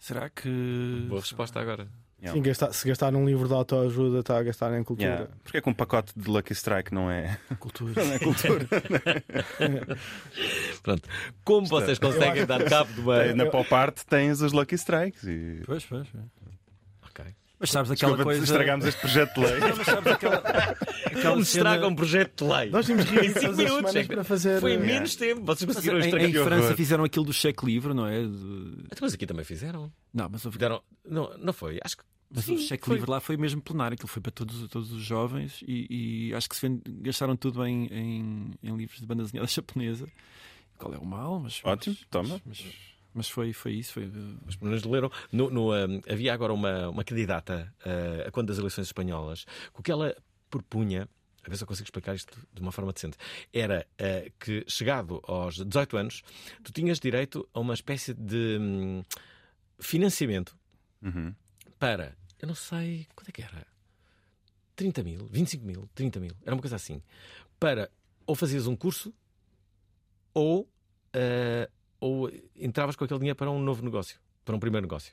Será 0.00 0.28
que. 0.28 1.06
Boa 1.08 1.20
resposta 1.20 1.60
agora. 1.60 1.88
Sim, 2.32 2.42
gastar- 2.42 2.72
se 2.72 2.88
gastar 2.88 3.10
num 3.12 3.26
livro 3.26 3.46
de 3.46 3.54
autoajuda, 3.54 4.20
está 4.20 4.38
a 4.38 4.42
gastar 4.42 4.78
em 4.78 4.82
cultura. 4.82 5.08
Yeah. 5.10 5.30
Porque 5.42 5.58
é 5.58 5.60
que 5.60 5.68
um 5.68 5.74
pacote 5.74 6.12
de 6.16 6.28
Lucky 6.30 6.52
Strike 6.52 6.94
não 6.94 7.10
é 7.10 7.38
cultura? 7.60 8.04
Não 8.04 8.12
é 8.12 8.18
cultura. 8.18 8.66
Pronto. 10.82 11.08
Como 11.44 11.66
vocês 11.66 11.98
conseguem 11.98 12.46
dar 12.46 12.62
cabo 12.64 12.92
de 12.92 13.00
uma. 13.00 13.24
Na 13.34 13.46
pop 13.46 13.72
art 13.74 13.98
tens 14.08 14.40
os 14.40 14.52
Lucky 14.52 14.74
Strikes. 14.74 15.24
E... 15.24 15.62
Pois, 15.66 15.84
pois. 15.84 16.06
pois. 16.08 16.43
Mas 17.64 17.70
sabes 17.70 17.90
aquela 17.90 18.12
Desculpa, 18.12 18.24
coisa. 18.24 18.44
estragámos 18.44 18.84
este 18.86 19.00
projeto 19.00 19.34
de 19.34 19.40
lei. 19.40 19.58
Não, 19.60 19.76
mas 19.76 19.86
sabes 19.86 20.12
aquela. 20.12 20.36
aquela 21.06 21.30
Como 21.32 21.44
se 21.44 21.50
cena- 21.52 21.70
estraga 21.70 21.88
um 21.88 21.94
projeto 21.94 22.44
de 22.44 22.52
lei? 22.52 22.70
Nós 22.70 22.86
tínhamos 22.86 23.06
Em 23.06 23.14
todas 23.32 23.36
as 23.36 23.56
minutos. 23.56 23.76
semanas 23.90 24.06
para 24.06 24.24
fazer- 24.24 24.60
Foi 24.60 24.70
em 24.72 24.74
Yeah. 24.74 24.94
menos 24.94 25.16
tempo. 25.16 25.44
Vocês 25.44 25.66
Mas 25.66 25.76
conseguiram 25.76 25.98
em, 25.98 26.04
estragar. 26.04 26.28
em 26.28 26.32
Que 26.32 26.38
França 26.44 26.62
horror. 26.64 26.76
fizeram 26.76 27.04
aquilo 27.04 27.24
do 27.24 27.32
cheque 27.32 27.64
livre, 27.66 27.94
não 27.94 28.06
é? 28.06 28.20
De- 28.22 28.28
Então, 28.86 28.98
Mas 29.00 29.14
aqui 29.14 29.26
também 29.26 29.44
fizeram. 29.44 29.92
Não, 30.12 30.28
mas 30.30 30.44
houve- 30.44 30.58
Deram... 30.58 30.82
Não, 31.08 31.36
não 31.38 31.52
foi. 31.52 31.78
Acho 31.82 31.96
que. 31.96 32.02
Mas 32.34 32.44
Sim, 32.46 32.54
o 32.54 32.58
cheque 32.58 32.84
foi. 32.86 32.96
livre 32.96 33.10
lá 33.10 33.20
foi 33.20 33.36
mesmo 33.36 33.60
plenário, 33.62 33.94
aquilo 33.94 34.08
foi 34.08 34.20
para 34.20 34.32
todos, 34.32 34.66
todos 34.68 34.90
os 34.92 35.02
jovens 35.02 35.62
e, 35.68 36.28
e 36.30 36.34
acho 36.34 36.48
que 36.48 36.56
se 36.56 36.66
vende- 36.66 36.82
gastaram 37.00 37.36
tudo 37.36 37.64
em, 37.64 37.86
em, 37.86 38.50
em 38.62 38.76
livros 38.76 38.98
de 38.98 39.06
banda 39.06 39.22
desenhada 39.22 39.46
japonesa. 39.50 40.06
Qual 40.76 40.92
é 40.92 40.98
o 40.98 41.04
mal? 41.06 41.38
Mas, 41.38 41.60
Ótimo, 41.62 41.96
mas, 41.98 42.06
toma. 42.10 42.40
Mas, 42.44 42.64
mas 43.14 43.28
foi, 43.28 43.52
foi 43.52 43.72
isso. 43.74 43.92
Foi, 43.94 44.10
Mas 44.44 44.56
pelo 44.56 44.70
menos 44.70 44.84
leram. 44.84 45.10
No, 45.32 45.48
no, 45.48 45.72
ah, 45.72 45.86
havia 46.10 46.34
agora 46.34 46.52
uma, 46.52 46.88
uma 46.88 47.04
candidata 47.04 47.72
ah, 47.84 48.28
a 48.28 48.30
quando 48.30 48.48
das 48.48 48.58
eleições 48.58 48.88
espanholas, 48.88 49.44
que 49.72 49.80
o 49.80 49.82
que 49.82 49.92
ela 49.92 50.14
propunha, 50.50 51.08
a 51.44 51.48
ver 51.48 51.56
se 51.56 51.62
eu 51.62 51.66
consigo 51.66 51.86
explicar 51.86 52.14
isto 52.14 52.36
de 52.52 52.60
uma 52.60 52.72
forma 52.72 52.92
decente, 52.92 53.16
era 53.52 53.86
ah, 53.98 54.30
que 54.38 54.64
chegado 54.66 55.22
aos 55.24 55.56
18 55.64 55.96
anos, 55.96 56.22
tu 56.62 56.72
tinhas 56.72 56.98
direito 56.98 57.48
a 57.54 57.60
uma 57.60 57.74
espécie 57.74 58.12
de 58.12 58.58
hum, 58.60 59.02
financiamento 59.78 60.56
Uhum. 61.02 61.34
para, 61.78 62.16
eu 62.40 62.48
não 62.48 62.54
sei, 62.54 63.06
quanto 63.14 63.28
é 63.28 63.32
que 63.32 63.42
era? 63.42 63.66
30 64.74 65.04
mil, 65.04 65.26
25 65.30 65.64
mil, 65.64 65.88
30 65.94 66.18
mil, 66.18 66.34
era 66.42 66.54
uma 66.54 66.60
coisa 66.62 66.76
assim, 66.76 67.00
para 67.60 67.90
ou 68.26 68.34
fazias 68.34 68.66
um 68.66 68.74
curso 68.74 69.12
ou, 70.32 70.68
ah, 71.12 71.70
ou 72.00 72.30
entravas 72.56 72.96
com 72.96 73.04
aquele 73.04 73.20
dinheiro 73.20 73.36
para 73.36 73.50
um 73.50 73.60
novo 73.60 73.84
negócio, 73.84 74.18
para 74.44 74.54
um 74.54 74.58
primeiro 74.58 74.86
negócio. 74.86 75.12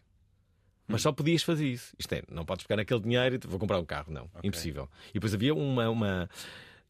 Mas 0.88 1.02
só 1.02 1.12
podias 1.12 1.42
fazer 1.44 1.68
isso. 1.68 1.94
Isto 1.98 2.14
é, 2.14 2.24
não 2.30 2.46
podes 2.46 2.66
pegar 2.66 2.82
aquele 2.82 3.00
dinheiro 3.00 3.36
e 3.36 3.48
vou 3.48 3.60
comprar 3.60 3.80
um 3.80 3.86
carro. 3.86 4.12
Não, 4.12 4.30
impossível. 4.44 4.90
E 5.10 5.14
depois 5.14 5.34
havia 5.34 5.54
uma. 5.54 5.90
uma... 5.90 6.30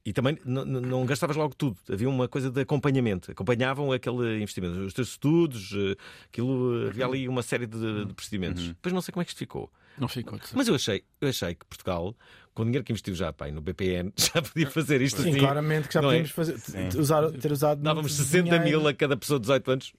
E 0.04 0.12
também 0.12 0.36
não 0.44 1.06
gastavas 1.06 1.36
logo 1.36 1.54
tudo. 1.54 1.78
Havia 1.88 2.10
uma 2.10 2.28
coisa 2.28 2.50
de 2.50 2.62
acompanhamento. 2.62 3.32
Acompanhavam 3.32 3.92
aquele 3.92 4.42
investimento. 4.42 4.80
Os 4.80 4.94
teus 4.96 5.10
estudos, 5.10 5.74
eh, 5.74 5.96
aquilo, 6.26 6.86
eh, 6.86 6.90
havia 6.90 7.06
ali 7.06 7.30
uma 7.30 7.44
série 7.44 7.68
de, 7.68 8.06
de 8.06 8.14
procedimentos. 8.16 8.70
Depois 8.70 8.92
não 8.94 9.02
sei 9.02 9.12
como 9.12 9.22
é 9.22 9.26
que 9.26 9.30
isto 9.30 9.38
ficou. 9.38 9.72
Não 10.00 10.08
ficou. 10.08 10.40
Mas 10.56 10.68
eu 10.68 10.74
achei, 10.74 11.04
eu 11.20 11.30
achei 11.30 11.54
que 11.54 11.64
Portugal, 11.66 12.16
com 12.54 12.64
o 12.64 12.66
dinheiro 12.66 12.84
que 12.84 12.92
investiu 12.92 13.16
já 13.16 13.32
pá, 13.32 13.46
aí 13.46 13.52
no 13.52 13.62
BPN, 13.62 14.12
já 14.18 14.42
podia 14.42 14.70
fazer 14.70 15.02
isto 15.02 15.22
Sim, 15.22 15.30
assim. 15.32 15.40
claramente 15.40 15.88
que 15.88 15.94
já 15.94 16.00
é? 16.00 16.04
podíamos 16.04 16.32
fazer, 16.32 16.60
t- 16.60 16.98
usar, 16.98 17.32
ter 17.32 17.52
usado. 17.52 17.82
Dávamos 17.82 18.12
muito 18.12 18.24
60 18.30 18.44
dinheiro. 18.44 18.64
mil 18.82 18.88
a 18.88 18.94
cada 18.94 19.16
pessoa 19.18 19.40
de 19.40 19.44
18 19.44 19.72
anos. 19.72 19.94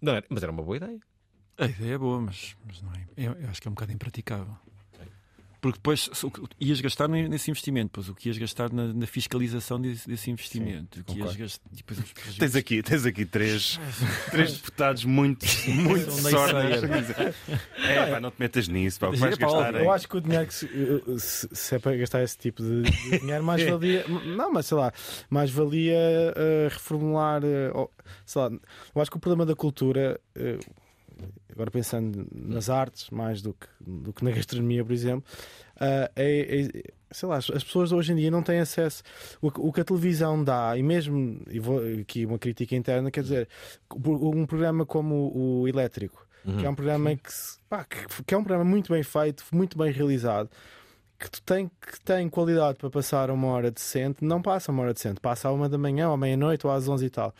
Não 0.00 0.12
era, 0.14 0.24
mas 0.28 0.42
era 0.42 0.52
uma 0.52 0.62
boa 0.62 0.76
ideia. 0.76 0.98
A 1.58 1.66
ideia 1.66 1.94
é 1.94 1.98
boa, 1.98 2.20
mas, 2.20 2.54
mas 2.66 2.82
não 2.82 2.92
é. 2.92 3.06
Eu, 3.16 3.32
eu 3.32 3.48
acho 3.48 3.60
que 3.62 3.68
é 3.68 3.70
um 3.70 3.74
bocado 3.74 3.92
impraticável. 3.92 4.56
Porque 5.66 5.78
depois 5.78 6.08
se- 6.12 6.26
o 6.26 6.30
que- 6.30 6.42
ias 6.60 6.80
gastar 6.80 7.08
ne- 7.08 7.28
nesse 7.28 7.50
investimento, 7.50 7.86
depois 7.88 8.08
o 8.08 8.14
que 8.14 8.28
ias 8.28 8.38
gastar 8.38 8.72
na, 8.72 8.92
na 8.92 9.06
fiscalização 9.06 9.80
desse, 9.80 10.08
desse 10.08 10.30
investimento. 10.30 11.00
o 11.00 11.04
que 11.04 11.12
ias 11.12 11.18
concordo. 11.20 11.38
gastar, 11.38 11.64
depois 11.72 12.00
prejuízos. 12.00 12.38
Tens 12.38 12.56
aqui, 12.56 12.82
tens 12.82 13.04
aqui 13.06 13.26
três, 13.26 13.78
três 14.30 14.52
deputados 14.54 15.04
muito, 15.04 15.44
muito 15.68 16.10
sorte. 16.12 16.54
naysayer. 16.54 17.34
É, 17.88 18.06
pá, 18.10 18.20
não 18.20 18.30
te 18.30 18.36
metas 18.38 18.68
nisso, 18.68 19.00
pá, 19.00 19.08
o 19.08 19.12
que 19.12 19.18
vais 19.18 19.36
gastar 19.36 19.74
Eu 19.74 19.90
é. 19.92 19.94
acho 19.94 20.08
que 20.08 20.16
o 20.16 20.20
dinheiro 20.20 20.46
que 20.46 20.54
se, 20.54 20.68
se, 21.18 21.48
se 21.52 21.74
é 21.74 21.78
para 21.78 21.96
gastar 21.96 22.22
esse 22.22 22.38
tipo 22.38 22.62
de, 22.62 22.82
de 22.82 23.18
dinheiro, 23.20 23.42
mais 23.44 23.62
valia. 23.62 24.04
Não, 24.08 24.52
mas 24.52 24.66
sei 24.66 24.76
lá, 24.76 24.92
mais 25.28 25.50
valia 25.50 25.96
eh, 25.96 26.68
reformular. 26.70 27.42
ou- 27.74 27.90
sei 28.24 28.42
lá, 28.42 28.50
eu 28.94 29.02
acho 29.02 29.10
que 29.10 29.16
o 29.16 29.20
problema 29.20 29.44
da 29.44 29.54
cultura, 29.56 30.20
eh, 30.34 30.58
agora 31.50 31.70
pensando 31.70 32.26
nas 32.34 32.68
artes, 32.68 33.08
mais 33.10 33.40
do 33.42 33.54
que, 33.54 33.66
do 33.80 34.12
que 34.12 34.24
na 34.24 34.30
gastronomia, 34.32 34.84
por 34.84 34.92
exemplo, 34.92 35.24
eh, 35.80 36.10
é, 36.16 36.60
é- 36.60 36.82
sei 37.10 37.28
lá, 37.28 37.36
as 37.36 37.48
as 37.50 37.64
pessoas 37.64 37.92
hoje 37.92 38.12
em 38.12 38.16
dia 38.16 38.30
não 38.30 38.42
têm 38.42 38.58
acesso. 38.60 39.02
O, 39.40 39.50
que- 39.50 39.60
o 39.60 39.72
que 39.72 39.80
a 39.80 39.84
televisão 39.84 40.42
dá, 40.44 40.76
e 40.76 40.82
mesmo, 40.82 41.40
e 41.50 41.58
vou 41.58 41.80
aqui 42.00 42.26
uma 42.26 42.38
crítica 42.38 42.74
interna, 42.76 43.10
quer 43.10 43.22
dizer, 43.22 43.48
um 43.94 44.44
programa 44.46 44.84
como 44.84 45.14
o, 45.34 45.60
o 45.62 45.68
Elétrico, 45.68 46.26
que 46.58 46.64
é 46.66 46.70
um 46.70 46.74
programa 46.74 47.14
que, 47.16 47.30
pá, 47.68 47.84
que, 47.84 48.22
que 48.22 48.34
é 48.34 48.36
um 48.38 48.44
programa 48.44 48.68
muito 48.68 48.92
bem 48.92 49.02
feito, 49.02 49.44
muito 49.52 49.76
bem 49.76 49.90
realizado, 49.90 50.48
que 51.18 51.30
tu 51.30 51.40
tem, 51.42 51.68
que 51.80 51.98
tem 52.04 52.28
qualidade 52.28 52.78
para 52.78 52.90
passar 52.90 53.30
uma 53.30 53.48
hora 53.48 53.70
decente, 53.70 54.22
não 54.24 54.40
passa 54.42 54.70
uma 54.70 54.82
hora 54.82 54.92
decente, 54.94 55.18
passa 55.20 55.48
à 55.48 55.52
uma 55.52 55.68
da 55.68 55.78
manhã, 55.78 56.08
ou 56.08 56.14
à 56.14 56.16
meia-noite, 56.16 56.66
ou 56.66 56.72
às 56.72 56.86
onze 56.88 57.06
e 57.06 57.10
tal. 57.10 57.34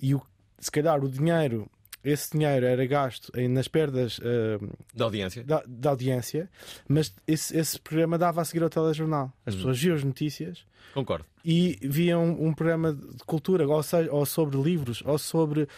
E 0.00 0.14
o, 0.14 0.20
se 0.58 0.70
calhar 0.70 1.02
o 1.02 1.08
dinheiro, 1.08 1.68
esse 2.08 2.30
dinheiro 2.32 2.64
era 2.66 2.86
gasto 2.86 3.30
em- 3.36 3.48
nas 3.48 3.68
perdas 3.68 4.18
eh, 4.22 4.58
Da 4.94 5.04
audiência. 5.06 5.42
da, 5.44 5.62
da 5.66 5.90
audiência, 5.90 6.48
mas 6.88 7.12
esse, 7.26 7.56
esse 7.56 7.78
programa 7.80 8.16
dava 8.16 8.40
a 8.40 8.44
seguir 8.44 8.62
ao 8.62 8.70
telejornal. 8.70 9.32
As 9.44 9.54
Uhum. 9.54 9.60
pessoas 9.60 9.78
viam 9.80 9.96
as 9.96 10.04
notícias 10.04 10.64
Concordo. 10.94 11.26
e 11.44 11.78
viam 11.82 12.24
um 12.40 12.52
programa 12.54 12.94
de 12.94 13.24
cultura, 13.24 13.66
ou, 13.68 13.82
seja, 13.82 14.10
ou 14.12 14.24
sobre 14.24 14.56
livros, 14.56 15.02
ou 15.04 15.18
sobre. 15.18 15.68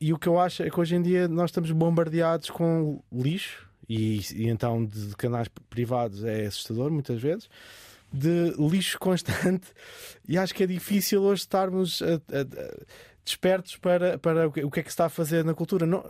E 0.00 0.12
o 0.12 0.18
que 0.18 0.26
eu 0.28 0.38
acho 0.38 0.62
é 0.62 0.68
que 0.70 0.78
hoje 0.80 0.96
em 0.96 1.02
dia 1.02 1.28
nós 1.28 1.50
estamos 1.50 1.70
bombardeados 1.70 2.50
com 2.50 3.00
lixo, 3.12 3.66
e, 3.88 4.20
e 4.34 4.48
então 4.48 4.84
de, 4.84 5.14
canais 5.16 5.48
privados 5.70 6.24
é 6.24 6.46
assustador 6.46 6.90
muitas 6.90 7.20
vezes, 7.22 7.48
de 8.12 8.52
lixo 8.58 8.98
constante, 8.98 9.68
e 10.28 10.36
acho 10.36 10.54
que 10.54 10.62
é 10.62 10.66
difícil 10.66 11.22
hoje 11.22 11.42
estarmos 11.42 12.02
a- 12.02 12.14
a- 12.16 12.84
despertos 13.24 13.76
para, 13.76 14.18
para 14.18 14.48
o, 14.48 14.52
que, 14.52 14.60
é 14.60 14.82
que 14.82 14.82
se 14.82 14.88
está 14.88 15.06
a 15.06 15.08
fazer 15.08 15.44
na 15.44 15.54
cultura. 15.54 15.86
Não, 15.86 16.04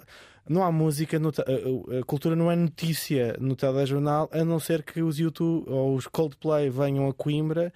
não 0.48 0.62
há 0.62 0.70
música, 0.72 1.18
no 1.18 1.28
a, 1.28 2.00
a- 2.00 2.04
cultura 2.04 2.36
não 2.36 2.50
é 2.50 2.56
notícia 2.56 3.36
no 3.40 3.56
telejornal, 3.56 4.28
a 4.32 4.44
não 4.44 4.58
ser 4.58 4.82
que 4.82 5.02
os 5.02 5.18
YouTube 5.18 5.64
ou 5.68 5.94
os 5.94 6.06
Coldplay 6.06 6.68
venham 6.68 7.08
a 7.08 7.14
Coimbra 7.14 7.72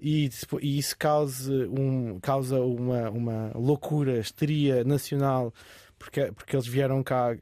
e, 0.00 0.28
e 0.60 0.78
isso 0.78 0.96
cause 0.98 1.52
um, 1.66 2.18
causa 2.20 2.60
uma, 2.60 3.10
uma 3.10 3.52
loucura, 3.54 4.18
histeria 4.18 4.82
nacional, 4.84 5.52
porque, 5.98 6.32
porque 6.32 6.56
eles 6.56 6.66
vieram 6.66 7.02
cá 7.02 7.36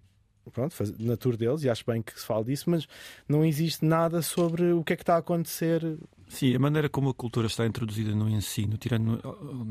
pronto, 0.53 0.75
na 0.99 1.17
tour 1.17 1.37
deles, 1.37 1.65
e 1.65 1.69
acho 1.71 1.85
bem 1.87 2.01
que 2.01 2.19
se 2.19 2.25
fala 2.25 2.45
disso, 2.45 2.71
mas 2.71 2.87
não 3.29 3.45
existe 3.45 3.85
nada 3.85 4.23
sobre 4.23 4.73
o 4.73 4.85
que 4.85 4.93
é 4.93 4.97
que 4.97 5.03
está 5.03 5.17
a 5.17 5.19
acontecer. 5.19 5.83
Sim, 6.29 6.55
a 6.55 6.59
maneira 6.59 6.89
como 6.89 7.09
a 7.09 7.15
cultura 7.15 7.47
está 7.47 7.65
introduzida 7.65 8.15
no 8.15 8.29
ensino, 8.29 8.77
tirando 8.77 9.21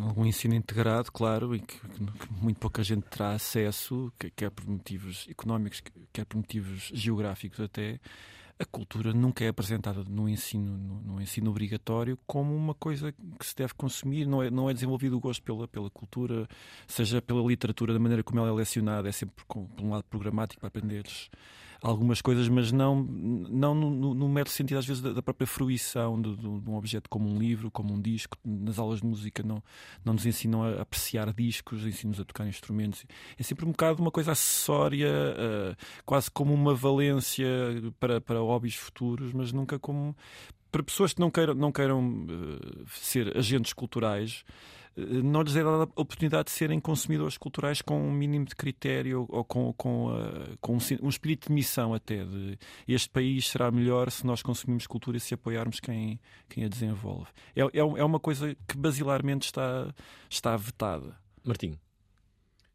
algum 0.01 0.25
ensino 0.25 0.55
integrado, 0.55 1.11
claro, 1.11 1.53
e 1.53 1.59
que, 1.59 1.77
que 1.77 2.33
muito 2.41 2.59
pouca 2.59 2.81
gente 2.81 3.03
terá 3.03 3.31
acesso, 3.33 4.11
que- 4.17 4.31
quer 4.31 4.49
por 4.49 4.65
motivos 4.65 5.27
económicos, 5.29 5.81
que- 5.81 5.91
quer 6.13 6.25
por 6.25 6.37
motivos 6.37 6.91
geográficos 6.93 7.59
até, 7.59 7.99
a 8.57 8.63
cultura 8.65 9.11
nunca 9.13 9.43
é 9.43 9.49
apresentada 9.49 10.01
no 10.07 10.29
ensino, 10.29 10.77
no, 10.77 11.01
no 11.15 11.21
ensino 11.21 11.51
obrigatório 11.51 12.17
como 12.25 12.55
uma 12.55 12.73
coisa 12.73 13.11
que 13.11 13.45
se 13.45 13.53
deve 13.53 13.73
consumir, 13.73 14.25
não 14.25 14.41
é, 14.41 14.49
não 14.49 14.69
é 14.69 14.73
desenvolvido 14.73 15.17
o 15.17 15.19
gosto 15.19 15.43
pela, 15.43 15.67
pela 15.67 15.89
cultura, 15.89 16.47
seja 16.87 17.21
pela 17.21 17.45
literatura, 17.45 17.91
da 17.93 17.99
maneira 17.99 18.23
como 18.23 18.39
ela 18.39 18.49
é 18.49 18.53
lecionada, 18.53 19.09
é 19.09 19.11
sempre 19.11 19.43
por 19.45 19.67
um 19.81 19.89
lado 19.89 20.05
programático 20.05 20.61
para 20.61 20.69
aprenderes 20.69 21.29
algumas 21.81 22.21
coisas, 22.21 22.47
mas 22.49 22.71
não, 22.71 23.03
não 23.03 23.75
no, 23.75 23.89
no, 23.89 24.13
no 24.13 24.29
mero 24.29 24.49
sentido, 24.49 24.77
às 24.77 24.85
vezes, 24.85 25.01
da, 25.01 25.13
da 25.13 25.21
própria 25.21 25.47
fruição 25.47 26.21
de, 26.21 26.35
de- 26.35 26.47
um 26.47 26.75
objeto 26.75 27.09
como 27.09 27.29
um 27.29 27.37
livro, 27.37 27.69
como 27.71 27.93
um 27.93 28.01
disco. 28.01 28.37
Nas 28.43 28.79
aulas 28.79 29.01
de 29.01 29.05
música 29.07 29.43
não, 29.43 29.61
não 30.03 30.13
nos 30.13 30.25
ensinam 30.25 30.63
a 30.63 30.81
apreciar 30.81 31.33
discos, 31.33 31.85
ensinam-nos 31.85 32.19
a 32.19 32.25
tocar 32.25 32.47
instrumentos. 32.47 33.05
É 33.37 33.43
sempre 33.43 33.65
um 33.65 33.71
bocado 33.71 34.01
uma 34.01 34.11
coisa 34.11 34.31
acessória, 34.31 35.07
eh, 35.09 35.75
quase 36.05 36.29
como 36.31 36.53
uma 36.53 36.73
valência 36.73 37.45
para, 37.99 38.19
para 38.21 38.39
hobbies 38.39 38.75
futuros, 38.75 39.33
mas 39.33 39.51
nunca 39.51 39.77
como. 39.79 40.15
Para 40.75 40.83
pessoas 40.83 41.13
que 41.13 41.21
não 41.21 41.31
queiram, 41.31 41.53
não 41.53 41.71
queiram 41.71 42.27
eh, 42.29 42.83
ser 42.89 43.37
agentes 43.37 43.71
culturais, 43.71 44.43
eh, 44.97 45.01
não 45.23 45.41
lhes 45.41 45.55
é 45.55 45.63
dada 45.63 45.83
a 45.83 46.01
oportunidade 46.01 46.47
de 46.47 46.51
serem 46.51 46.81
consumidores 46.81 47.37
culturais 47.37 47.81
com 47.81 47.97
um 47.97 48.11
mínimo 48.11 48.43
de 48.43 48.57
critério 48.57 49.25
ou 49.29 49.45
com, 49.45 49.71
com, 49.71 50.13
eh, 50.13 50.57
com 50.59 50.73
um, 50.73 50.79
um 51.01 51.07
espírito 51.07 51.47
de 51.47 51.53
missão 51.53 51.93
até 51.93 52.25
de 52.25 52.59
este 52.85 53.09
país 53.09 53.47
será 53.47 53.71
melhor 53.71 54.11
se 54.11 54.25
nós 54.25 54.43
consumirmos 54.43 54.85
cultura 54.85 55.15
e 55.15 55.21
se 55.21 55.33
apoiarmos 55.33 55.79
quem, 55.79 56.19
quem 56.49 56.65
a 56.65 56.67
desenvolve. 56.67 57.27
É, 57.55 57.61
é, 57.61 57.79
é 57.79 58.03
uma 58.03 58.19
coisa 58.19 58.53
que 58.67 58.75
basilarmente 58.75 59.45
está, 59.45 59.95
está 60.29 60.57
vetada. 60.57 61.15
Martim. 61.41 61.79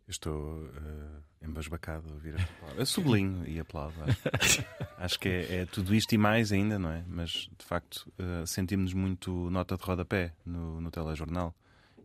Estou 0.09 0.65
eh, 0.69 1.30
embasbacado 1.43 2.09
a 2.11 2.13
ouvir 2.15 2.35
esta 2.35 2.53
palavra. 2.55 2.83
Eu 2.83 2.87
sublinho 2.87 3.47
e 3.49 3.59
aplaudo. 3.59 3.95
Acho, 4.41 4.65
Acho 4.99 5.19
que 5.19 5.29
é, 5.29 5.57
é 5.63 5.67
tudo 5.67 5.95
isto 5.95 6.13
e 6.15 6.19
mais 6.19 6.53
ainda, 6.53 6.79
não 6.79 6.91
é? 6.91 7.03
Mas 7.07 7.49
de 7.59 7.65
facto 7.65 8.13
eh, 8.19 8.45
sentimos-nos 8.47 8.93
muito 8.95 9.51
nota 9.51 9.77
de 9.77 9.83
rodapé 9.83 10.33
no, 10.45 10.81
no 10.81 10.91
telejornal 10.91 11.55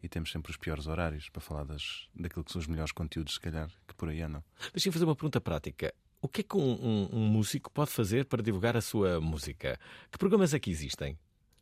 e 0.02 0.08
temos 0.08 0.32
sempre 0.32 0.52
os 0.52 0.58
piores 0.58 0.88
horários 0.88 1.30
para 1.30 1.42
falar 1.42 1.66
das, 1.66 2.08
daquilo 2.16 2.44
que 2.46 2.52
são 2.52 2.60
os 2.62 2.68
melhores 2.68 2.92
conteúdos, 2.92 3.34
se 3.34 3.40
calhar, 3.40 3.70
que 3.88 3.94
por 3.96 4.10
aí 4.10 4.22
andam. 4.22 4.44
Deixa-me 4.74 4.94
fazer 4.94 5.06
uma 5.06 5.16
pergunta 5.16 5.42
prática. 5.42 5.94
O 6.22 6.28
que 6.28 6.42
é 6.42 6.44
que 6.44 6.56
um, 6.58 6.62
um- 6.74 7.10
um 7.12 7.28
músico 7.28 7.70
pode 7.72 7.92
fazer 7.92 8.26
para 8.26 8.42
divulgar 8.42 8.78
a 8.78 8.82
sua 8.82 9.20
música? 9.20 9.78
Que 10.12 10.18
programas 10.18 10.54
é 10.54 10.60
que 10.60 10.72
existem? 10.72 11.18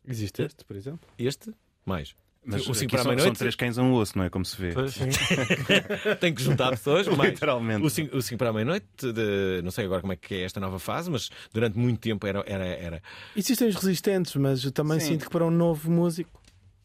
Existe 0.06 0.42
este, 0.42 0.64
por 0.64 0.76
exemplo? 0.76 1.08
Este? 1.18 1.52
Mais? 1.84 2.14
Mas 2.46 2.66
o 2.68 2.74
5 2.74 2.84
aqui 2.84 2.86
para 2.88 3.00
a 3.00 3.02
são, 3.02 3.04
são 3.04 3.14
meia-noite? 3.16 3.38
três 3.38 3.54
cães 3.54 3.78
a 3.78 3.82
um 3.82 3.92
osso, 3.94 4.18
não 4.18 4.24
é? 4.24 4.30
Como 4.30 4.44
se 4.44 4.60
vê. 4.60 4.72
Pois. 4.72 4.94
Tem 6.20 6.34
que 6.34 6.42
juntar 6.42 6.70
pessoas, 6.70 7.06
mais. 7.08 7.30
Literalmente. 7.32 7.84
O 7.84 7.90
5, 7.90 8.16
o 8.16 8.22
cinco 8.22 8.38
para 8.38 8.50
a 8.50 8.52
meia-noite, 8.52 8.86
de- 9.00 9.62
não 9.62 9.70
sei 9.70 9.84
agora 9.86 10.00
como 10.00 10.12
é 10.12 10.16
que 10.16 10.34
é 10.34 10.42
esta 10.42 10.60
nova 10.60 10.78
fase, 10.78 11.10
mas 11.10 11.30
durante 11.52 11.78
muito 11.78 12.00
tempo 12.00 12.26
era. 12.26 12.42
era, 12.46 12.64
era... 12.66 13.02
Existem 13.36 13.68
os 13.68 13.74
resistentes, 13.76 14.34
mas 14.36 14.64
eu 14.64 14.72
também 14.72 15.00
Sim. 15.00 15.12
sinto 15.12 15.24
que 15.24 15.30
para 15.30 15.44
um 15.44 15.50
novo 15.50 15.90
músico, 15.90 16.30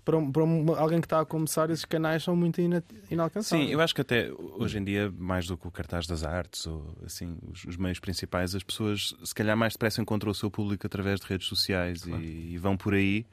para, 0.05 0.17
um- 0.17 0.31
para 0.31 0.43
um- 0.43 0.73
alguém 0.75 0.99
que 1.01 1.05
está 1.05 1.19
a 1.19 1.25
começar, 1.25 1.69
esses 1.69 1.85
canais 1.85 2.23
são 2.23 2.35
muito 2.35 2.59
ina- 2.61 2.83
inalcançáveis. 3.11 3.67
Sim, 3.67 3.73
eu 3.73 3.81
acho 3.81 3.93
que 3.93 4.01
até 4.01 4.31
hoje 4.57 4.77
em 4.77 4.83
dia, 4.83 5.13
mais 5.17 5.45
do 5.45 5.57
que 5.57 5.67
o 5.67 5.71
cartaz 5.71 6.07
das 6.07 6.23
artes 6.23 6.65
ou 6.65 6.95
assim, 7.05 7.37
os, 7.51 7.65
os 7.65 7.77
meios 7.77 7.99
principais, 7.99 8.55
as 8.55 8.63
pessoas 8.63 9.13
se 9.23 9.35
calhar 9.35 9.55
mais 9.57 9.73
depressa 9.73 10.01
encontram 10.01 10.31
o 10.31 10.35
seu 10.35 10.49
público 10.49 10.87
através 10.87 11.19
de 11.19 11.27
redes 11.27 11.47
sociais 11.47 12.05
e, 12.07 12.11
e 12.53 12.57
vão 12.57 12.75
por 12.77 12.93
aí 12.93 13.25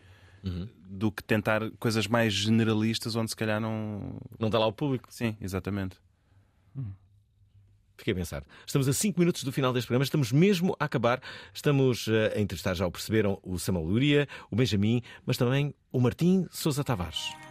do 0.88 1.10
que 1.10 1.22
tentar 1.22 1.70
coisas 1.78 2.06
mais 2.06 2.32
generalistas 2.32 3.16
onde 3.16 3.30
se 3.30 3.36
calhar 3.36 3.60
não. 3.60 4.18
Não 4.38 4.48
está 4.48 4.58
lá 4.58 4.66
o 4.66 4.72
público. 4.72 5.08
Sim, 5.10 5.36
exatamente. 5.40 5.96
Fiquei 7.96 8.12
a 8.12 8.16
pensar. 8.16 8.44
Estamos 8.66 8.86
a 8.88 8.92
5 8.92 9.18
minutos 9.18 9.42
do 9.42 9.50
final 9.50 9.72
deste 9.72 9.86
programa, 9.86 10.04
estamos 10.04 10.30
mesmo 10.30 10.76
a 10.78 10.84
acabar. 10.84 11.20
Estamos 11.52 12.06
eh, 12.08 12.34
a 12.36 12.40
entrevistar, 12.40 12.74
já 12.74 12.86
o 12.86 12.90
perceberam, 12.90 13.38
o 13.42 13.58
Samuel 13.58 14.26
o 14.50 14.56
Benjamin, 14.56 15.02
mas 15.24 15.36
também 15.36 15.74
o 15.90 16.00
Martim 16.00 16.46
Sousa 16.50 16.84
Tavares. 16.84 17.45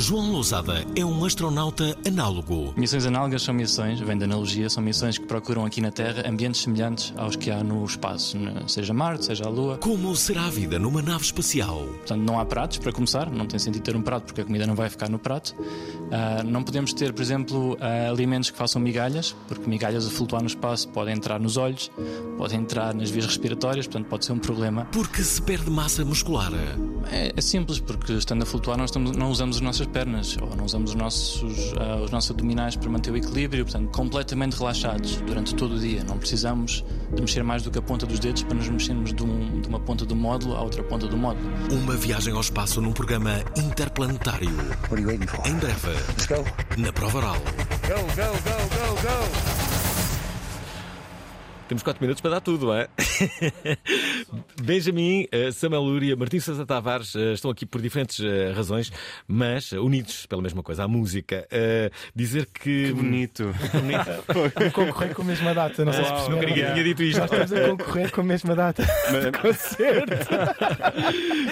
João 0.00 0.30
Lousada 0.30 0.86
é 0.94 1.04
um 1.04 1.24
astronauta 1.24 1.96
análogo. 2.06 2.72
Missões 2.76 3.04
análogas 3.04 3.42
são 3.42 3.52
missões, 3.52 3.98
vem 3.98 4.16
da 4.16 4.26
analogia, 4.26 4.70
são 4.70 4.80
missões 4.80 5.18
que 5.18 5.26
procuram 5.26 5.64
aqui 5.66 5.80
na 5.80 5.90
Terra 5.90 6.22
ambientes 6.24 6.60
semelhantes 6.62 7.12
aos 7.16 7.34
que 7.34 7.50
há 7.50 7.64
no 7.64 7.84
espaço, 7.84 8.38
ne- 8.38 8.62
seja 8.68 8.94
Marte, 8.94 9.24
seja 9.24 9.44
a 9.44 9.48
Lua. 9.50 9.76
Como 9.78 10.14
será 10.14 10.44
a 10.44 10.50
vida 10.50 10.78
numa 10.78 11.02
nave 11.02 11.24
espacial? 11.24 11.78
Portanto, 11.84 12.20
não 12.22 12.38
há 12.38 12.44
pratos, 12.46 12.78
para 12.78 12.92
começar, 12.92 13.28
não 13.28 13.44
tem 13.44 13.58
sentido 13.58 13.82
ter 13.82 13.96
um 13.96 14.00
prato 14.02 14.26
porque 14.26 14.40
a 14.40 14.44
comida 14.44 14.68
não 14.68 14.76
vai 14.76 14.88
ficar 14.88 15.08
no 15.10 15.18
prato. 15.18 15.52
Ah, 16.12 16.44
não 16.44 16.62
podemos 16.62 16.92
ter, 16.92 17.12
por 17.12 17.20
exemplo, 17.20 17.76
ah, 17.80 18.08
alimentos 18.08 18.50
que 18.50 18.56
façam 18.56 18.80
migalhas, 18.80 19.34
porque 19.48 19.68
migalhas 19.68 20.06
a 20.06 20.10
flutuar 20.10 20.40
no 20.42 20.48
espaço 20.48 20.88
podem 20.90 21.14
entrar 21.16 21.40
nos 21.40 21.56
olhos, 21.56 21.90
podem 22.38 22.60
entrar 22.60 22.94
nas 22.94 23.10
vias 23.10 23.26
respiratórias, 23.26 23.88
portanto 23.88 24.06
pode 24.08 24.24
ser 24.24 24.32
um 24.32 24.38
problema. 24.38 24.84
Porque 24.92 25.24
se 25.24 25.42
perde 25.42 25.68
massa 25.68 26.04
muscular. 26.04 26.52
É, 27.10 27.32
é 27.36 27.40
simples, 27.40 27.80
porque 27.80 28.12
estando 28.12 28.42
a 28.42 28.46
flutuar, 28.46 28.78
nós 28.78 28.90
estamos- 28.90 29.16
não 29.16 29.30
usamos 29.30 29.56
as 29.56 29.62
nossas 29.62 29.87
pernas 29.88 30.36
ou 30.40 30.54
não 30.56 30.64
usamos 30.64 30.90
os 30.90 30.96
nossos, 30.96 31.72
ah, 31.78 31.96
os 32.04 32.10
nossos 32.10 32.30
abdominais 32.30 32.76
para 32.76 32.88
manter 32.90 33.10
o 33.12 33.16
equilíbrio, 33.16 33.64
portanto, 33.64 33.90
completamente 33.90 34.56
relaxados 34.56 35.16
durante 35.26 35.54
todo 35.54 35.74
o 35.74 35.78
dia. 35.78 36.02
Não 36.04 36.18
precisamos 36.18 36.84
de 37.14 37.20
mexer 37.20 37.42
mais 37.42 37.62
do 37.62 37.70
que 37.70 37.78
a 37.78 37.82
ponta 37.82 38.06
dos 38.06 38.18
dedos 38.18 38.42
para 38.42 38.54
nos 38.54 38.68
mexermos 38.68 39.12
de, 39.12 39.22
um- 39.22 39.60
de 39.60 39.68
uma 39.68 39.80
ponta 39.80 40.04
do 40.04 40.14
módulo 40.14 40.54
à 40.56 40.62
outra 40.62 40.82
ponta 40.82 41.06
do 41.06 41.16
módulo. 41.16 41.48
Uma 41.70 41.96
viagem 41.96 42.32
ao 42.34 42.40
espaço 42.40 42.80
num 42.80 42.92
programa 42.92 43.42
interplanetário. 43.56 44.50
Em 45.46 45.54
breve, 45.54 46.80
na 46.80 46.92
prova 46.92 47.18
oral. 47.18 47.36
Go, 47.36 47.94
go, 47.94 48.32
go, 48.44 48.94
go, 48.94 49.02
go! 49.02 49.67
Temos 51.68 51.82
4 51.82 52.02
minutos 52.02 52.22
para 52.22 52.30
dar 52.30 52.40
tudo, 52.40 52.72
é? 52.72 52.88
Benjamin, 54.62 55.26
eh, 55.30 55.52
Samuel 55.52 55.82
Lúria, 55.82 56.16
Martim 56.16 56.40
Sousa 56.40 56.64
Tavares 56.64 57.14
eh, 57.14 57.34
estão 57.34 57.50
aqui 57.50 57.66
por 57.66 57.82
diferentes 57.82 58.20
eh, 58.24 58.52
razões, 58.52 58.90
mas 59.26 59.72
unidos 59.72 60.24
pela 60.24 60.40
mesma 60.40 60.62
coisa, 60.62 60.84
a 60.84 60.88
música. 60.88 61.46
Dizer 62.14 62.46
que. 62.46 62.88
Que 62.88 62.92
bonito. 62.92 63.54
A 64.28 64.70
concorrer 64.72 65.14
com 65.14 65.22
a 65.22 65.24
mesma 65.24 65.54
data, 65.54 65.84
não 65.84 65.92
sei 65.92 66.04
se 66.04 66.30
ninguém 66.30 66.54
tinha 66.54 66.84
dito 66.84 67.02
isto. 67.02 67.20
Nós 67.20 67.30
estamos 67.30 67.52
a 67.52 67.68
concorrer 67.68 68.10
com 68.12 68.20
a 68.20 68.24
mesma 68.24 68.54
data 68.54 68.82
de 68.84 69.38
concerto. 69.38 70.14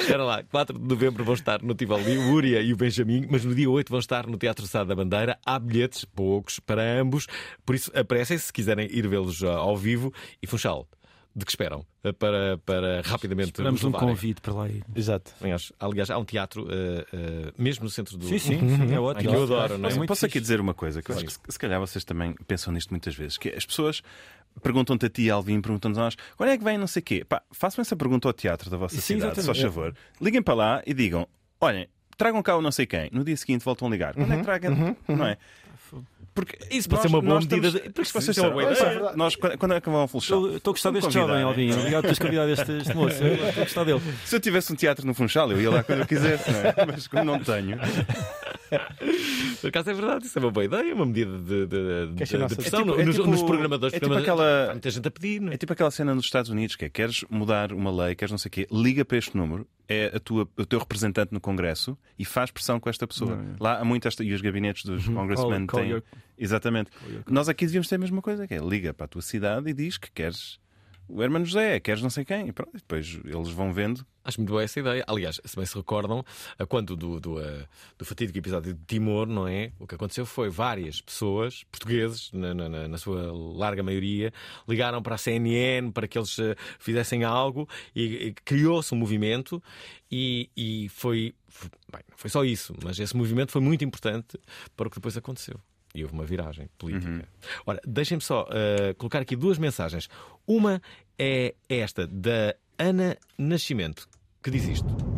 Espera 0.01 0.25
lá, 0.25 0.43
4 0.45 0.79
de 0.79 0.89
novembro 0.89 1.25
vão 1.25 1.35
estar 1.35 1.62
no 1.62 1.75
Tivoli, 1.75 2.17
o 2.17 2.33
Úria 2.33 2.61
e 2.61 2.73
o 2.73 2.77
Benjamin, 2.77 3.27
mas 3.31 3.45
no 3.45 3.55
dia 3.55 3.69
8 3.69 3.91
vão 3.91 3.99
estar 3.99 4.27
no 4.27 4.37
Teatro 4.39 4.67
Sá 4.67 4.85
da 4.85 4.95
Bandeira. 4.95 5.39
Há 5.45 5.59
bilhetes, 5.59 6.05
poucos, 6.05 6.59
para 6.59 6.83
ambos, 7.01 7.27
por 7.64 7.75
isso 7.75 7.91
apressem-se 7.95 8.47
se 8.47 8.53
quiserem 8.53 8.89
ir 8.91 9.07
vê-los 9.09 9.43
ao 9.43 9.77
vivo. 9.77 10.05
E 10.42 10.46
Funchal, 10.46 10.88
de 11.36 11.44
que 11.44 11.50
esperam? 11.52 11.84
Ah, 12.02 12.14
Para, 12.14 12.59
para 12.64 13.02
rapidamente. 13.04 13.50
Esperamos 13.50 13.82
os 13.82 13.86
um 13.86 13.92
convite 13.92 14.40
para 14.40 14.54
lá 14.54 14.68
ir. 14.68 14.82
Exato. 14.94 15.32
Aliás, 15.42 15.70
aliás, 15.78 16.11
há 16.11 16.16
um 16.16 16.24
teatro 16.24 16.66
ah, 16.66 17.07
ah, 17.12 17.52
mesmo 17.59 17.84
no 17.84 17.90
centro 17.90 18.16
do. 18.16 18.26
Sim, 18.26 18.38
sim, 18.38 18.59
sim, 18.59 18.94
é 18.94 18.98
ótimo. 18.98 19.30
Que 19.30 19.36
eu 19.36 19.42
adoro, 19.42 19.76
não 19.76 19.88
é? 19.88 19.92
Posso, 19.92 20.07
posso 20.07 20.26
aqui 20.26 20.40
dizer 20.40 20.61
uma 20.61 20.72
coisa? 20.72 21.02
Que 21.02 21.11
eu 21.11 21.16
acho 21.16 21.26
que 21.26 21.52
se, 21.52 21.59
calhar 21.59 21.78
vocês 21.78 22.04
também 22.04 22.34
pensam 22.46 22.72
nisto 22.72 22.88
muitas 22.90 23.14
vezes. 23.14 23.36
Que 23.36 23.50
as 23.50 23.66
pessoas 23.66 24.02
perguntam-te 24.62 25.04
a 25.04 25.11
ti, 25.11 25.30
Alvin, 25.30 25.61
perguntam-nos 25.61 25.98
a 25.98 26.02
nós 26.02 26.16
quando 26.38 26.48
é 26.48 26.57
que 26.57 26.64
vem 26.64 26.78
não 26.78 26.86
sei 26.86 27.00
o 27.00 27.04
quê. 27.04 27.22
Pá, 27.22 27.42
façam 27.50 27.82
essa 27.82 27.94
pergunta 27.94 28.26
ao 28.26 28.32
teatro 28.32 28.70
da 28.70 28.78
vossa 28.78 28.96
Sim, 28.96 29.20
cidade, 29.20 29.42
só 29.42 29.54
favor. 29.54 29.94
Liguem 30.18 30.40
para 30.40 30.54
lá 30.54 30.82
e 30.86 30.94
digam: 30.94 31.28
olhem, 31.61 31.86
tragam 32.16 32.42
cá 32.42 32.57
o 32.57 32.62
não 32.62 32.72
sei 32.72 32.86
quem. 32.86 33.11
No 33.12 33.22
dia 33.22 33.36
seguinte 33.36 33.62
voltam 33.62 33.88
a 33.88 33.90
ligar. 33.90 34.14
Quando 34.14 34.32
é 34.32 34.36
que 34.38 34.42
tragam? 34.42 34.96
Não 35.07 35.26
é? 35.26 35.36
Porque 36.37 36.57
Isso 36.70 36.89
pode 36.89 37.01
ser 37.03 37.09
uma 37.09 37.20
boa 37.22 37.41
medida 37.41 37.70
de- 37.70 37.80
Porque 37.91 38.05
se 38.05 38.12
vocês 38.12 38.37
Isso 38.37 38.41
é 38.41 38.49
uma 38.49 38.53
boa 38.53 38.70
ideia. 38.70 39.03
"Olha, 39.07 39.16
nós, 39.16 39.34
quando 39.34 39.59
quando 39.59 39.74
é 39.74 39.80
que 39.80 39.89
vão 39.91 40.01
ao 40.01 40.07
Funchal? 40.07 40.39
Estou 40.39 40.57
estou 40.57 40.70
a 40.70 40.74
gostar 40.74 40.91
deste 40.93 41.11
jovem, 41.12 41.43
Alvin. 41.43 41.72
Obrigado 41.72 42.03
por 42.03 42.03
teres 42.03 42.18
convidado 42.18 42.51
este, 42.53 42.72
este 42.72 42.95
moço. 42.95 43.22
Eu 43.24 43.34
Estou 43.34 43.49
a 43.49 43.64
gostar 43.64 43.84
dele. 43.84 44.01
Se 44.24 44.37
eu 44.37 44.41
tivesse 44.41 44.72
um 44.72 44.76
teatro 44.76 45.07
no 45.07 45.14
Funchal, 45.14 45.51
eu 45.51 45.61
ia 45.61 45.70
lá 45.70 45.82
quando 45.82 46.01
eu 46.01 46.07
quisesse, 46.07 46.51
não 46.53 46.61
é? 46.61 46.74
Mas 46.87 47.09
como 47.09 47.24
não 47.24 47.39
tenho. 47.41 47.78
Por 49.61 49.69
acaso 49.69 49.91
é 49.91 49.95
verdade, 49.95 50.27
isso 50.27 50.39
é 50.39 50.43
uma 50.43 50.51
boa 50.51 50.64
ideia, 50.64 50.95
uma 50.95 51.07
medida 51.07 51.39
de, 51.39 51.67
de, 51.67 52.14
Que 52.17 52.23
é 52.23 52.27
de, 52.27 52.47
de 52.47 52.57
pressão 52.57 52.81
É 52.81 52.83
tipo- 52.85 52.97
nos, 52.97 53.09
é 53.09 53.19
tipo- 53.19 53.31
nos 53.31 53.43
programadores. 53.43 53.95
é 53.95 54.01
tipo 54.01 54.11
programadores- 54.12 54.43
aquela- 54.51 54.71
Há 54.71 54.73
muita 54.73 54.91
gente 54.91 55.09
a 55.09 55.11
pedir, 55.11 55.41
não 55.41 55.51
é? 55.51 55.55
É 55.55 55.59
tipo 55.59 55.73
aquela 55.73 55.91
cena 55.91 56.14
nos 56.14 56.25
Estados 56.25 56.51
Unidos 56.51 56.77
que 56.77 56.85
é 56.85 56.89
queres 56.89 57.25
mudar 57.31 57.73
uma 57.73 57.91
lei, 57.91 58.14
queres 58.14 58.31
não 58.31 58.39
sei 58.39 58.49
o 58.49 58.53
quê, 58.53 58.67
liga 58.71 59.05
para 59.05 59.19
este 59.19 59.37
número, 59.37 59.67
é 59.89 60.12
a 60.14 60.21
tua, 60.21 60.49
o 60.57 60.67
teu 60.67 60.79
representante 60.79 61.33
no 61.33 61.41
Congresso 61.41 61.97
e 62.19 62.25
faz 62.25 62.51
pressão 62.51 62.79
com 62.81 62.91
esta 62.91 63.07
pessoa. 63.07 63.37
Não. 63.37 63.57
Lá 63.61 63.79
há 63.79 63.85
muito 63.85 64.07
esta, 64.09 64.25
e 64.25 64.33
os 64.33 64.41
gabinetes 64.41 64.85
dos 64.85 65.07
congressmen 65.09 65.67
Call- 65.67 65.67
call 65.67 65.81
têm. 65.81 65.91
your- 65.91 66.03
Exatamente. 66.37 66.91
your- 67.09 67.23
Nós 67.31 67.49
aqui 67.49 67.64
devíamos 67.67 67.89
ter 67.89 67.95
a 67.95 67.99
mesma 67.99 68.21
coisa, 68.21 68.47
que 68.47 68.55
é 68.55 68.59
liga 68.59 68.93
para 68.93 69.05
a 69.05 69.09
tua 69.09 69.23
cidade 69.23 69.71
e 69.71 69.73
diz 69.73 69.97
que 69.97 70.11
queres 70.11 70.59
o 71.09 71.23
Hermano 71.23 71.45
José, 71.45 71.79
queres 71.79 72.03
não 72.03 72.11
sei 72.11 72.25
quem, 72.25 72.49
e 72.49 72.53
pronto, 72.53 72.71
e 72.75 72.79
depois 72.79 73.21
eles 73.25 73.49
vão 73.51 73.73
vendo. 73.73 74.05
Acho 74.27 74.41
muito 74.41 74.51
boa 74.51 74.62
essa 74.62 74.81
ideia. 74.81 75.05
Aliás, 75.07 75.41
se 75.45 75.55
bem 75.57 75.64
se 75.64 75.77
recordam, 75.77 76.24
quando 76.68 76.97
do, 76.97 77.20
do, 77.20 77.37
do 77.97 78.05
fatídico 78.05 78.37
episódio 78.39 78.74
de 78.74 78.81
Timor, 78.85 79.27
não 79.29 79.47
é? 79.47 79.70
O 79.79 79.87
que 79.87 79.95
aconteceu 79.95 80.27
foi 80.27 80.51
várias 80.51 81.01
pessoas, 81.01 81.62
portugueses, 81.70 82.33
na, 82.33 82.53
na- 82.53 82.89
na- 82.89 82.99
sua 82.99 83.31
larga 83.33 83.83
maioria, 83.83 84.33
ligaram 84.68 85.01
para 85.01 85.14
a 85.14 85.18
CNN 85.18 85.93
para 85.93 86.09
que 86.09 86.18
eles 86.18 86.37
eh, 86.41 86.57
fizessem 86.79 87.22
algo 87.22 87.68
e, 87.95 88.03
e 88.29 88.33
criou-se 88.45 88.93
um 88.93 88.99
movimento 88.99 89.62
e, 90.11 90.51
e 90.57 90.89
foi. 90.89 91.33
Bem, 91.93 92.03
não 92.11 92.16
foi 92.18 92.29
só 92.29 92.45
isso, 92.45 92.74
mas 92.83 92.99
esse 92.99 93.16
movimento 93.16 93.53
foi 93.53 93.61
muito 93.61 93.85
importante 93.85 94.39
para 94.77 94.89
o 94.89 94.91
que 94.91 94.97
depois 94.97 95.16
aconteceu. 95.16 95.61
E 95.95 96.03
houve 96.03 96.14
uma 96.14 96.24
viragem 96.27 96.68
política. 96.77 97.27
Ora, 97.64 97.81
deixem-me 97.87 98.20
só 98.22 98.47
eh, 98.51 98.93
colocar 98.99 99.20
aqui 99.20 99.37
duas 99.37 99.57
mensagens. 99.57 100.09
Uma 100.47 100.83
é 101.18 101.55
esta, 101.68 102.07
da 102.07 102.55
Ana 102.79 103.16
Nascimento, 103.39 104.07
que 104.47 104.53
diz 104.53 104.68
isto. 104.68 105.16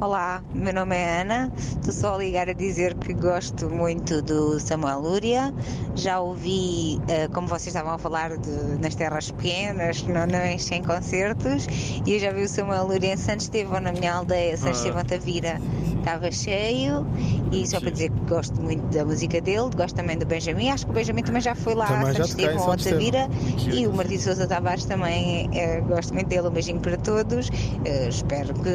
Olá, 0.00 0.42
meu 0.54 0.72
nome 0.72 0.96
é 0.96 1.20
Ana. 1.20 1.52
Estou 1.58 1.92
só 1.92 2.14
a 2.14 2.18
ligar 2.18 2.48
a 2.48 2.54
dizer 2.54 2.94
que 2.94 3.12
gosto 3.12 3.68
muito 3.68 4.22
do 4.22 4.58
Samuel 4.58 5.00
Lúria. 5.00 5.52
Já 5.94 6.20
ouvi, 6.20 6.98
eh, 7.06 7.28
como 7.28 7.46
vocês 7.46 7.66
estavam 7.68 7.92
a 7.92 7.98
falar, 7.98 8.38
de, 8.38 8.50
nas 8.80 8.94
terras 8.94 9.30
pequenas 9.30 10.00
que 10.00 10.10
não, 10.10 10.26
não 10.26 10.46
enchem 10.46 10.82
concertos. 10.82 11.66
E 12.06 12.14
eu 12.14 12.18
já 12.18 12.32
vi 12.32 12.44
o 12.44 12.48
Samuel 12.48 12.86
Lúria 12.86 13.12
em 13.12 13.16
Santo 13.18 13.40
Estevão, 13.40 13.78
na 13.78 13.92
minha 13.92 14.14
aldeia, 14.14 14.56
Santo 14.56 14.68
Ah. 14.70 14.72
Estevão 14.72 15.04
Tavira. 15.04 15.60
Estava 15.98 16.30
cheio. 16.32 17.06
E 17.52 17.66
só 17.68 17.78
para 17.78 17.90
dizer 17.90 18.10
que 18.10 18.20
gosto 18.20 18.58
muito 18.62 18.80
da 18.96 19.04
música 19.04 19.38
dele, 19.38 19.68
gosto 19.76 19.94
também 19.96 20.16
do 20.16 20.24
Benjamin. 20.24 20.70
Acho 20.70 20.86
que 20.86 20.92
o 20.92 20.94
Benjamin 20.94 21.22
também 21.22 21.42
já 21.42 21.54
foi 21.54 21.74
lá 21.74 21.86
Também 21.86 22.08
a 22.08 22.14
Santo 22.14 22.28
Estevão 22.28 22.68
ou. 22.68 22.76
Tavira. 22.78 23.28
E 23.70 23.86
o 23.86 23.92
Martim 23.92 24.16
Sousa 24.16 24.46
Tavares 24.46 24.86
também 24.86 25.50
eh, 25.52 25.82
gosto 25.82 26.14
muito 26.14 26.28
dele. 26.28 26.48
Um 26.48 26.50
beijinho 26.50 26.80
para 26.80 26.96
todos. 26.96 27.50
Eh, 27.84 28.08
espero 28.08 28.54
que 28.54 28.70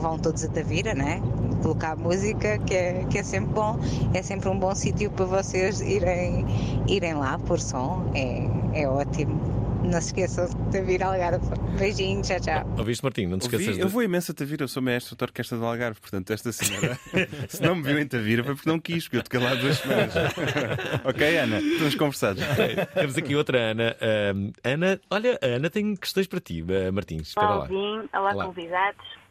vão 0.00 0.18
todos 0.18 0.42
a 0.44 0.48
Tavira, 0.48 0.61
né? 0.94 1.20
Colocar 1.62 1.96
música, 1.96 2.58
que 2.58 2.74
é, 2.74 3.04
que 3.10 3.18
é 3.18 3.22
sempre 3.22 3.52
bom. 3.54 3.78
É 4.14 4.22
sempre 4.22 4.48
um 4.48 4.58
bom 4.58 4.74
sítio 4.74 5.10
para 5.10 5.24
vocês 5.24 5.80
irem, 5.80 6.44
irem 6.88 7.14
lá 7.14 7.38
por 7.38 7.60
som. 7.60 8.10
É, 8.14 8.82
é 8.82 8.88
ótimo. 8.88 9.62
Não 9.84 10.00
se 10.00 10.08
esqueçam 10.08 10.46
de 10.46 10.78
Tavira 10.78 11.06
Algarve. 11.06 11.44
Beijinhos, 11.76 12.28
tchau, 12.28 12.38
tchau. 12.40 12.74
Ouviste, 12.78 13.02
Martim? 13.02 13.26
Não 13.26 13.36
te 13.38 13.42
esqueças 13.42 13.66
Ouvi, 13.66 13.78
de... 13.78 13.84
Eu 13.84 13.88
vou 13.88 14.02
imenso 14.02 14.30
a 14.30 14.34
Tavira, 14.34 14.62
eu 14.62 14.68
sou 14.68 14.80
mestre 14.80 15.16
da 15.16 15.24
Orquestra 15.24 15.58
do 15.58 15.66
Algarve, 15.66 16.00
portanto, 16.00 16.32
esta 16.32 16.52
senhora, 16.52 16.96
se 17.48 17.60
não 17.60 17.74
me 17.74 17.82
viu 17.82 17.98
em 17.98 18.06
Tavira, 18.06 18.44
foi 18.44 18.54
porque 18.54 18.70
não 18.70 18.78
quis, 18.78 19.04
porque 19.04 19.16
eu 19.16 19.22
toquei 19.24 19.40
lá 19.40 19.54
duas 19.56 19.78
semanas. 19.78 20.14
ok, 21.04 21.36
Ana, 21.36 21.58
estamos 21.60 21.94
conversados. 21.96 22.42
Ok, 22.42 22.76
Temos 22.94 23.18
aqui 23.18 23.34
outra 23.34 23.58
Ana. 23.58 23.96
Ana, 24.62 25.00
olha, 25.10 25.38
a 25.42 25.46
Ana 25.46 25.68
tem 25.68 25.96
questões 25.96 26.28
para 26.28 26.38
ti, 26.38 26.64
eh, 26.68 26.90
Martins. 26.92 27.28
Espera 27.28 27.46
Olá, 27.46 27.68
lá. 27.68 28.20
Olá, 28.20 28.34
Olá. 28.34 28.44
convidados. 28.46 29.21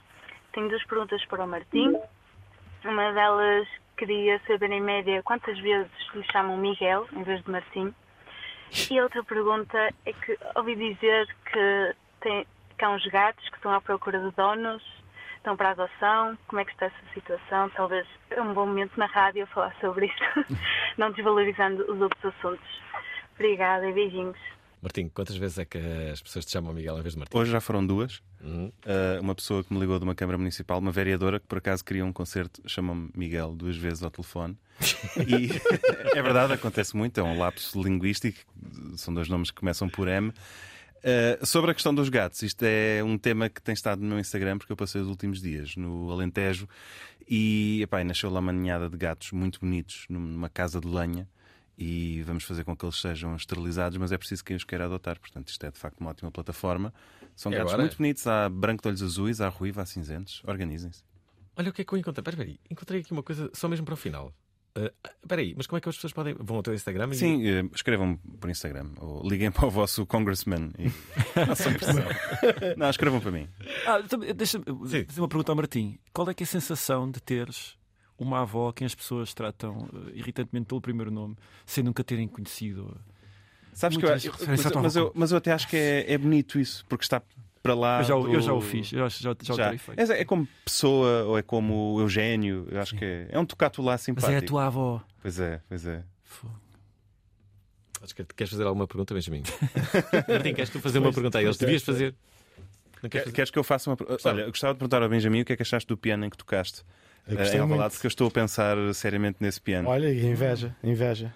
Tenho 0.53 0.69
duas 0.69 0.83
perguntas 0.85 1.23
para 1.25 1.43
o 1.43 1.47
Martim. 1.47 1.95
Uma 2.83 3.11
delas 3.13 3.67
queria 3.97 4.41
saber, 4.47 4.71
em 4.71 4.81
média, 4.81 5.21
quantas 5.23 5.57
vezes 5.59 5.91
lhe 6.13 6.23
chamam 6.31 6.57
Miguel 6.57 7.07
em 7.13 7.23
vez 7.23 7.43
de 7.43 7.51
Martim. 7.51 7.93
E 8.89 8.99
outra 9.01 9.23
pergunta 9.23 9.77
é 10.05 10.13
que 10.13 10.37
ouvi 10.55 10.75
dizer 10.75 11.27
que, 11.51 11.95
tem, 12.21 12.47
que 12.77 12.85
há 12.85 12.89
uns 12.89 13.05
gatos 13.07 13.47
que 13.49 13.55
estão 13.57 13.73
à 13.73 13.81
procura 13.81 14.19
de 14.19 14.31
donos, 14.31 14.83
estão 15.37 15.55
para 15.55 15.71
adoção. 15.71 16.37
Como 16.47 16.59
é 16.59 16.65
que 16.65 16.71
está 16.71 16.87
essa 16.87 17.13
situação? 17.13 17.69
Talvez 17.71 18.07
é 18.29 18.41
um 18.41 18.53
bom 18.53 18.65
momento 18.65 18.97
na 18.97 19.05
rádio 19.05 19.45
falar 19.47 19.75
sobre 19.79 20.07
isso, 20.07 20.57
não 20.97 21.11
desvalorizando 21.11 21.83
os 21.91 22.01
outros 22.01 22.25
assuntos. 22.25 22.81
Obrigada 23.35 23.87
e 23.87 23.93
beijinhos. 23.93 24.39
Martim, 24.81 25.09
quantas 25.09 25.37
vezes 25.37 25.59
é 25.59 25.65
que 25.65 25.77
as 26.11 26.21
pessoas 26.21 26.43
te 26.43 26.51
chamam 26.51 26.73
Miguel 26.73 26.97
em 26.97 27.01
vez 27.03 27.13
de 27.13 27.19
Martim? 27.19 27.37
Hoje 27.37 27.51
já 27.51 27.61
foram 27.61 27.85
duas. 27.85 28.21
Uhum. 28.43 28.71
Uh, 28.83 29.21
uma 29.21 29.35
pessoa 29.35 29.63
que 29.63 29.71
me 29.71 29.79
ligou 29.79 29.99
de 29.99 30.03
uma 30.03 30.15
Câmara 30.15 30.39
Municipal, 30.39 30.79
uma 30.79 30.91
vereadora 30.91 31.39
que 31.39 31.45
por 31.45 31.59
acaso 31.59 31.85
queria 31.85 32.03
um 32.03 32.11
concerto, 32.11 32.61
chama-me 32.65 33.11
Miguel 33.15 33.53
duas 33.53 33.77
vezes 33.77 34.01
ao 34.01 34.09
telefone. 34.09 34.57
E 35.27 35.51
é 36.17 36.21
verdade, 36.21 36.53
acontece 36.53 36.97
muito, 36.97 37.19
é 37.19 37.23
um 37.23 37.37
lapso 37.37 37.79
linguístico, 37.81 38.39
são 38.97 39.13
dois 39.13 39.29
nomes 39.29 39.51
que 39.51 39.59
começam 39.59 39.87
por 39.87 40.07
M. 40.07 40.29
Uh, 40.29 41.45
sobre 41.45 41.69
a 41.71 41.73
questão 41.73 41.93
dos 41.93 42.09
gatos, 42.09 42.41
isto 42.41 42.63
é 42.63 43.03
um 43.03 43.17
tema 43.17 43.49
que 43.49 43.61
tem 43.61 43.73
estado 43.73 44.01
no 44.01 44.07
meu 44.07 44.19
Instagram 44.19 44.57
porque 44.57 44.71
eu 44.71 44.77
passei 44.77 45.01
os 45.01 45.07
últimos 45.07 45.41
dias 45.41 45.75
no 45.75 46.11
Alentejo 46.11 46.67
e 47.27 47.81
epá, 47.83 48.03
nasceu 48.03 48.29
lá 48.29 48.39
uma 48.39 48.51
ninhada 48.51 48.89
de 48.89 48.97
gatos 48.97 49.31
muito 49.31 49.59
bonitos 49.59 50.05
numa 50.09 50.49
casa 50.49 50.79
de 50.79 50.87
lenha 50.87 51.27
e 51.83 52.21
vamos 52.21 52.43
fazer 52.43 52.63
com 52.63 52.75
que 52.77 52.85
eles 52.85 52.95
sejam 53.01 53.35
esterilizados, 53.35 53.97
mas 53.97 54.11
é 54.11 54.17
preciso 54.17 54.43
quem 54.45 54.55
os 54.55 54.63
queira 54.63 54.85
adotar. 54.85 55.19
Portanto, 55.19 55.49
isto 55.49 55.65
é 55.65 55.71
de 55.71 55.79
facto 55.79 55.99
uma 55.99 56.11
ótima 56.11 56.29
plataforma. 56.29 56.93
São 57.35 57.51
E 57.51 57.55
gatos 57.55 57.71
agora? 57.73 57.81
muito 57.87 57.97
bonitos, 57.97 58.27
há 58.27 58.47
branco 58.47 58.83
de 58.83 58.87
olhos 58.89 59.01
azuis, 59.01 59.41
há 59.41 59.49
ruivo, 59.49 59.81
há 59.81 59.85
cinzentos. 59.85 60.43
Organizem-se. 60.45 61.03
Olha 61.57 61.69
o 61.69 61.73
que 61.73 61.81
é 61.81 61.85
que 61.85 61.91
eu 61.93 61.97
encontrei. 61.97 62.21
Espera 62.21 62.47
aí, 62.47 62.59
encontrei 62.69 63.01
aqui 63.01 63.11
uma 63.11 63.23
coisa 63.23 63.49
só 63.53 63.67
mesmo 63.67 63.83
para 63.85 63.93
o 63.95 63.97
final. 63.97 64.31
Ah, 64.75 64.91
Espera 65.21 65.41
aí, 65.41 65.53
mas 65.57 65.67
como 65.67 65.77
é 65.79 65.81
que 65.81 65.89
as 65.89 65.95
pessoas 65.95 66.13
podem. 66.13 66.33
Vão 66.39 66.57
ao 66.57 66.63
teu 66.63 66.73
Instagram 66.73 67.09
e. 67.11 67.15
Sim, 67.15 67.45
eh, 67.47 67.63
escrevam 67.73 68.15
por 68.39 68.49
Instagram 68.49 68.91
ou 68.99 69.27
liguem 69.27 69.51
para 69.51 69.65
o 69.65 69.69
vosso 69.69 70.05
congressman 70.05 70.71
e 70.79 70.89
façam 71.45 71.73
pressão. 71.73 72.05
Não, 72.77 72.89
escrevam 72.89 73.19
para 73.19 73.31
mim. 73.31 73.49
Ah, 73.85 73.99
então, 73.99 74.19
Deixa-me 74.19 74.63
fazer 74.65 75.07
uma 75.17 75.27
pergunta 75.27 75.51
ao 75.51 75.55
Martim. 75.55 75.97
Qual 76.13 76.29
é 76.29 76.33
que 76.33 76.43
é 76.43 76.45
a 76.45 76.47
sensação 76.47 77.09
de 77.11 77.19
teres 77.21 77.75
uma 78.23 78.41
avó 78.41 78.69
a 78.69 78.73
quem 78.73 78.85
as 78.85 78.93
pessoas 78.95 79.33
tratam 79.33 79.87
eh, 79.93 80.11
irritantemente 80.15 80.67
pelo 80.67 80.79
primeiro 80.81 81.09
nome, 81.11 81.35
sem 81.65 81.83
nunca 81.83 82.03
terem 82.03 82.27
conhecido? 82.27 82.95
Sabes 83.73 83.97
que 83.97 84.05
eu, 84.05 84.09
mas, 84.09 84.65
mas 84.83 84.95
eu, 84.95 85.11
mas 85.15 85.31
eu 85.31 85.37
até 85.37 85.51
acho 85.51 85.67
que 85.67 85.75
é, 85.77 86.11
é 86.13 86.17
bonito 86.17 86.59
isso, 86.59 86.85
porque 86.89 87.03
está 87.05 87.21
para 87.63 87.73
lá. 87.73 87.99
Eu 87.99 88.03
já 88.03 88.15
o- 88.15 88.27
eu 88.27 88.39
do- 88.39 88.41
já 88.41 88.53
o 88.53 88.59
fiz, 88.61 88.91
eu 88.91 88.99
já- 88.99 89.09
já- 89.09 89.35
já 89.41 89.53
o 89.53 89.57
terei 89.57 89.77
feito. 89.77 89.99
É, 90.11 90.21
é 90.21 90.25
como 90.25 90.47
pessoa 90.65 91.23
ou 91.23 91.37
é 91.37 91.41
como 91.41 91.99
Eugénio, 92.01 92.67
eu 92.69 92.81
acho 92.81 92.95
que 92.95 93.03
é, 93.05 93.27
é 93.31 93.39
um 93.39 93.45
tocato 93.45 93.81
lá 93.81 93.93
Mas 93.93 94.01
simpático. 94.01 94.33
é 94.33 94.37
a 94.37 94.41
tua 94.41 94.65
avó. 94.65 95.01
Pois 95.21 95.39
é, 95.39 95.61
pois 95.69 95.85
é. 95.85 96.03
Acho 98.03 98.15
que 98.15 98.23
queres 98.25 98.49
fazer 98.51 98.63
alguma 98.65 98.87
pergunta, 98.87 99.13
Benjamin? 99.13 99.43
Martim, 100.27 100.53
queres 100.55 100.69
tu 100.71 100.79
fazer 100.79 100.97
uma 100.99 101.13
pergunta 101.13 101.37
a 101.37 101.43
eles? 101.43 101.57
Devias 101.57 101.83
fazer. 101.83 102.15
Não 103.01 103.09
queres 103.09 103.25
Quer- 103.27 103.33
Queres 103.33 103.51
que 103.51 103.59
eu 103.59 103.63
faça 103.63 103.89
uma. 103.89 103.95
per- 103.97 104.07
Olha, 104.25 104.41
eu 104.41 104.47
gostava 104.49 104.73
de 104.73 104.79
perguntar 104.79 105.03
ao 105.03 105.09
Benjamin 105.09 105.41
o 105.41 105.45
que 105.45 105.53
é 105.53 105.55
que 105.55 105.61
achaste 105.61 105.87
do 105.87 105.95
piano 105.97 106.25
em 106.25 106.29
que 106.29 106.37
tocaste. 106.37 106.83
Eu 107.27 107.35
eh, 107.35 107.37
gostei 107.37 107.59
em 107.59 107.61
Alvalade, 107.61 107.93
porque 107.93 108.07
eu 108.07 108.09
estou 108.09 108.27
a 108.27 108.31
pensar 108.31 108.75
seriamente 108.93 109.37
nesse 109.39 109.61
piano. 109.61 109.87
Olha, 109.89 110.09
e 110.11 110.25
inveja, 110.25 110.75
inveja. 110.83 111.33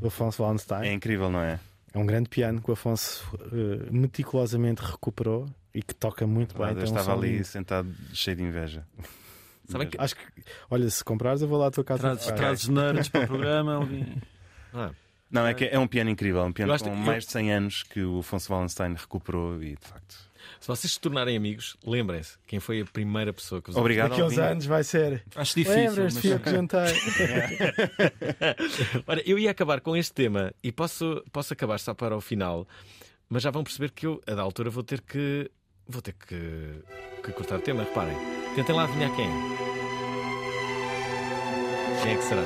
do 0.00 0.08
Afonso 0.08 0.42
Wallenstein. 0.42 0.86
É 0.88 0.92
incrível, 0.92 1.30
não 1.30 1.40
é? 1.40 1.58
É 1.94 1.98
um 1.98 2.04
grande 2.06 2.28
piano 2.28 2.60
que 2.60 2.70
o 2.70 2.72
Afonso 2.74 3.24
eh, 3.52 3.88
meticulosamente 3.90 4.82
recuperou 4.82 5.46
e 5.74 5.82
que 5.82 5.94
toca 5.94 6.26
muito 6.26 6.56
bem. 6.56 6.66
Ah, 6.66 6.70
eu 6.70 6.74
tem 6.74 6.82
um 6.82 6.86
estava 6.86 7.04
som 7.04 7.12
ali 7.12 7.32
lindo. 7.32 7.44
sentado 7.44 7.94
cheio 8.12 8.36
de 8.36 8.42
inveja. 8.42 8.84
Sabem 9.68 9.88
que- 9.88 9.96
Acho 10.00 10.14
que, 10.16 10.22
olha, 10.70 10.88
se 10.90 11.02
comprares, 11.02 11.42
eu 11.42 11.48
vou 11.48 11.58
lá 11.58 11.66
à 11.68 11.70
tua 11.70 11.82
casa. 11.84 12.00
Trazes, 12.02 12.26
trazes 12.32 12.68
nerds 12.68 13.08
para 13.08 13.24
o 13.24 13.26
programa. 13.26 13.74
alguém- 13.74 14.22
Ah, 14.74 14.90
Não, 15.30 15.44
é 15.46 15.54
que 15.54 15.64
é 15.64 15.78
um 15.78 15.86
piano 15.88 16.08
incrível, 16.10 16.42
um 16.44 16.52
piano 16.52 16.70
Eu 16.70 16.74
acho 16.76 16.84
com 16.84 16.90
que- 16.90 16.96
mais 16.96 17.24
de 17.26 17.32
100 17.32 17.52
anos 17.52 17.82
que 17.82 18.00
o 18.02 18.20
Afonso 18.20 18.52
Wallenstein 18.52 18.94
recuperou 18.94 19.60
e 19.62 19.70
de 19.76 19.86
facto. 19.88 20.25
Se 20.66 20.68
vocês 20.68 20.94
se 20.94 21.00
tornarem 21.00 21.36
amigos, 21.36 21.76
lembrem-se 21.86 22.36
quem 22.44 22.58
foi 22.58 22.80
a 22.80 22.84
primeira 22.84 23.32
pessoa 23.32 23.62
que 23.62 23.68
vos 23.70 23.76
Obrigado, 23.76 24.08
Daqui 24.08 24.20
a 24.20 24.26
uns 24.26 24.36
anos 24.36 24.66
vai 24.66 24.82
ser. 24.82 25.22
Acho 25.36 25.54
difícil, 25.54 25.80
Lembras-te, 25.80 26.28
mas- 26.28 26.42
que 26.42 26.50
jantei. 26.50 26.80
Ora, 29.06 29.22
eu 29.24 29.38
ia 29.38 29.52
acabar 29.52 29.80
com 29.80 29.96
este 29.96 30.12
tema 30.12 30.52
e 30.64 30.72
posso, 30.72 31.22
posso 31.30 31.52
acabar 31.52 31.78
só 31.78 31.94
para 31.94 32.16
o 32.16 32.20
final, 32.20 32.66
mas 33.28 33.44
já 33.44 33.52
vão 33.52 33.62
perceber 33.62 33.92
que 33.92 34.08
eu, 34.08 34.20
a 34.26 34.34
da 34.34 34.42
altura, 34.42 34.68
vou 34.68 34.82
ter 34.82 35.00
que. 35.02 35.48
Vou 35.86 36.02
ter 36.02 36.14
que, 36.14 36.82
que 37.22 37.30
cortar 37.30 37.60
o 37.60 37.62
tema. 37.62 37.84
Reparem, 37.84 38.16
tentem 38.56 38.74
lá 38.74 38.86
adivinhar 38.86 39.14
quem 39.14 39.24
é. 39.24 39.30
Quem 42.02 42.12
é 42.12 42.16
que 42.16 42.24
será? 42.24 42.42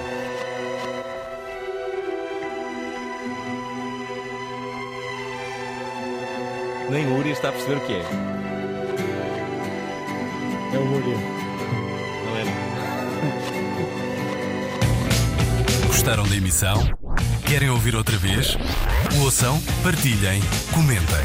Nem 6.90 7.06
o 7.06 7.18
Uri 7.18 7.30
está 7.30 7.48
a 7.50 7.52
perceber 7.52 7.76
o 7.76 7.80
que 7.80 7.92
é. 7.92 8.02
É 10.74 10.78
o 10.78 10.92
Uri. 10.92 11.14
Não 12.26 12.36
é? 12.36 12.44
Gostaram 15.86 16.26
da 16.26 16.34
emissão? 16.34 16.90
Querem 17.46 17.70
ouvir 17.70 17.94
outra 17.94 18.16
vez? 18.16 18.56
Ouçam, 19.22 19.60
partilhem, 19.82 20.42
comentem. 20.72 21.24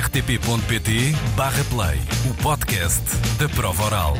rtp.pt/play 0.00 1.98
o 2.30 2.34
podcast 2.42 3.02
da 3.38 3.48
prova 3.48 3.84
oral. 3.84 4.14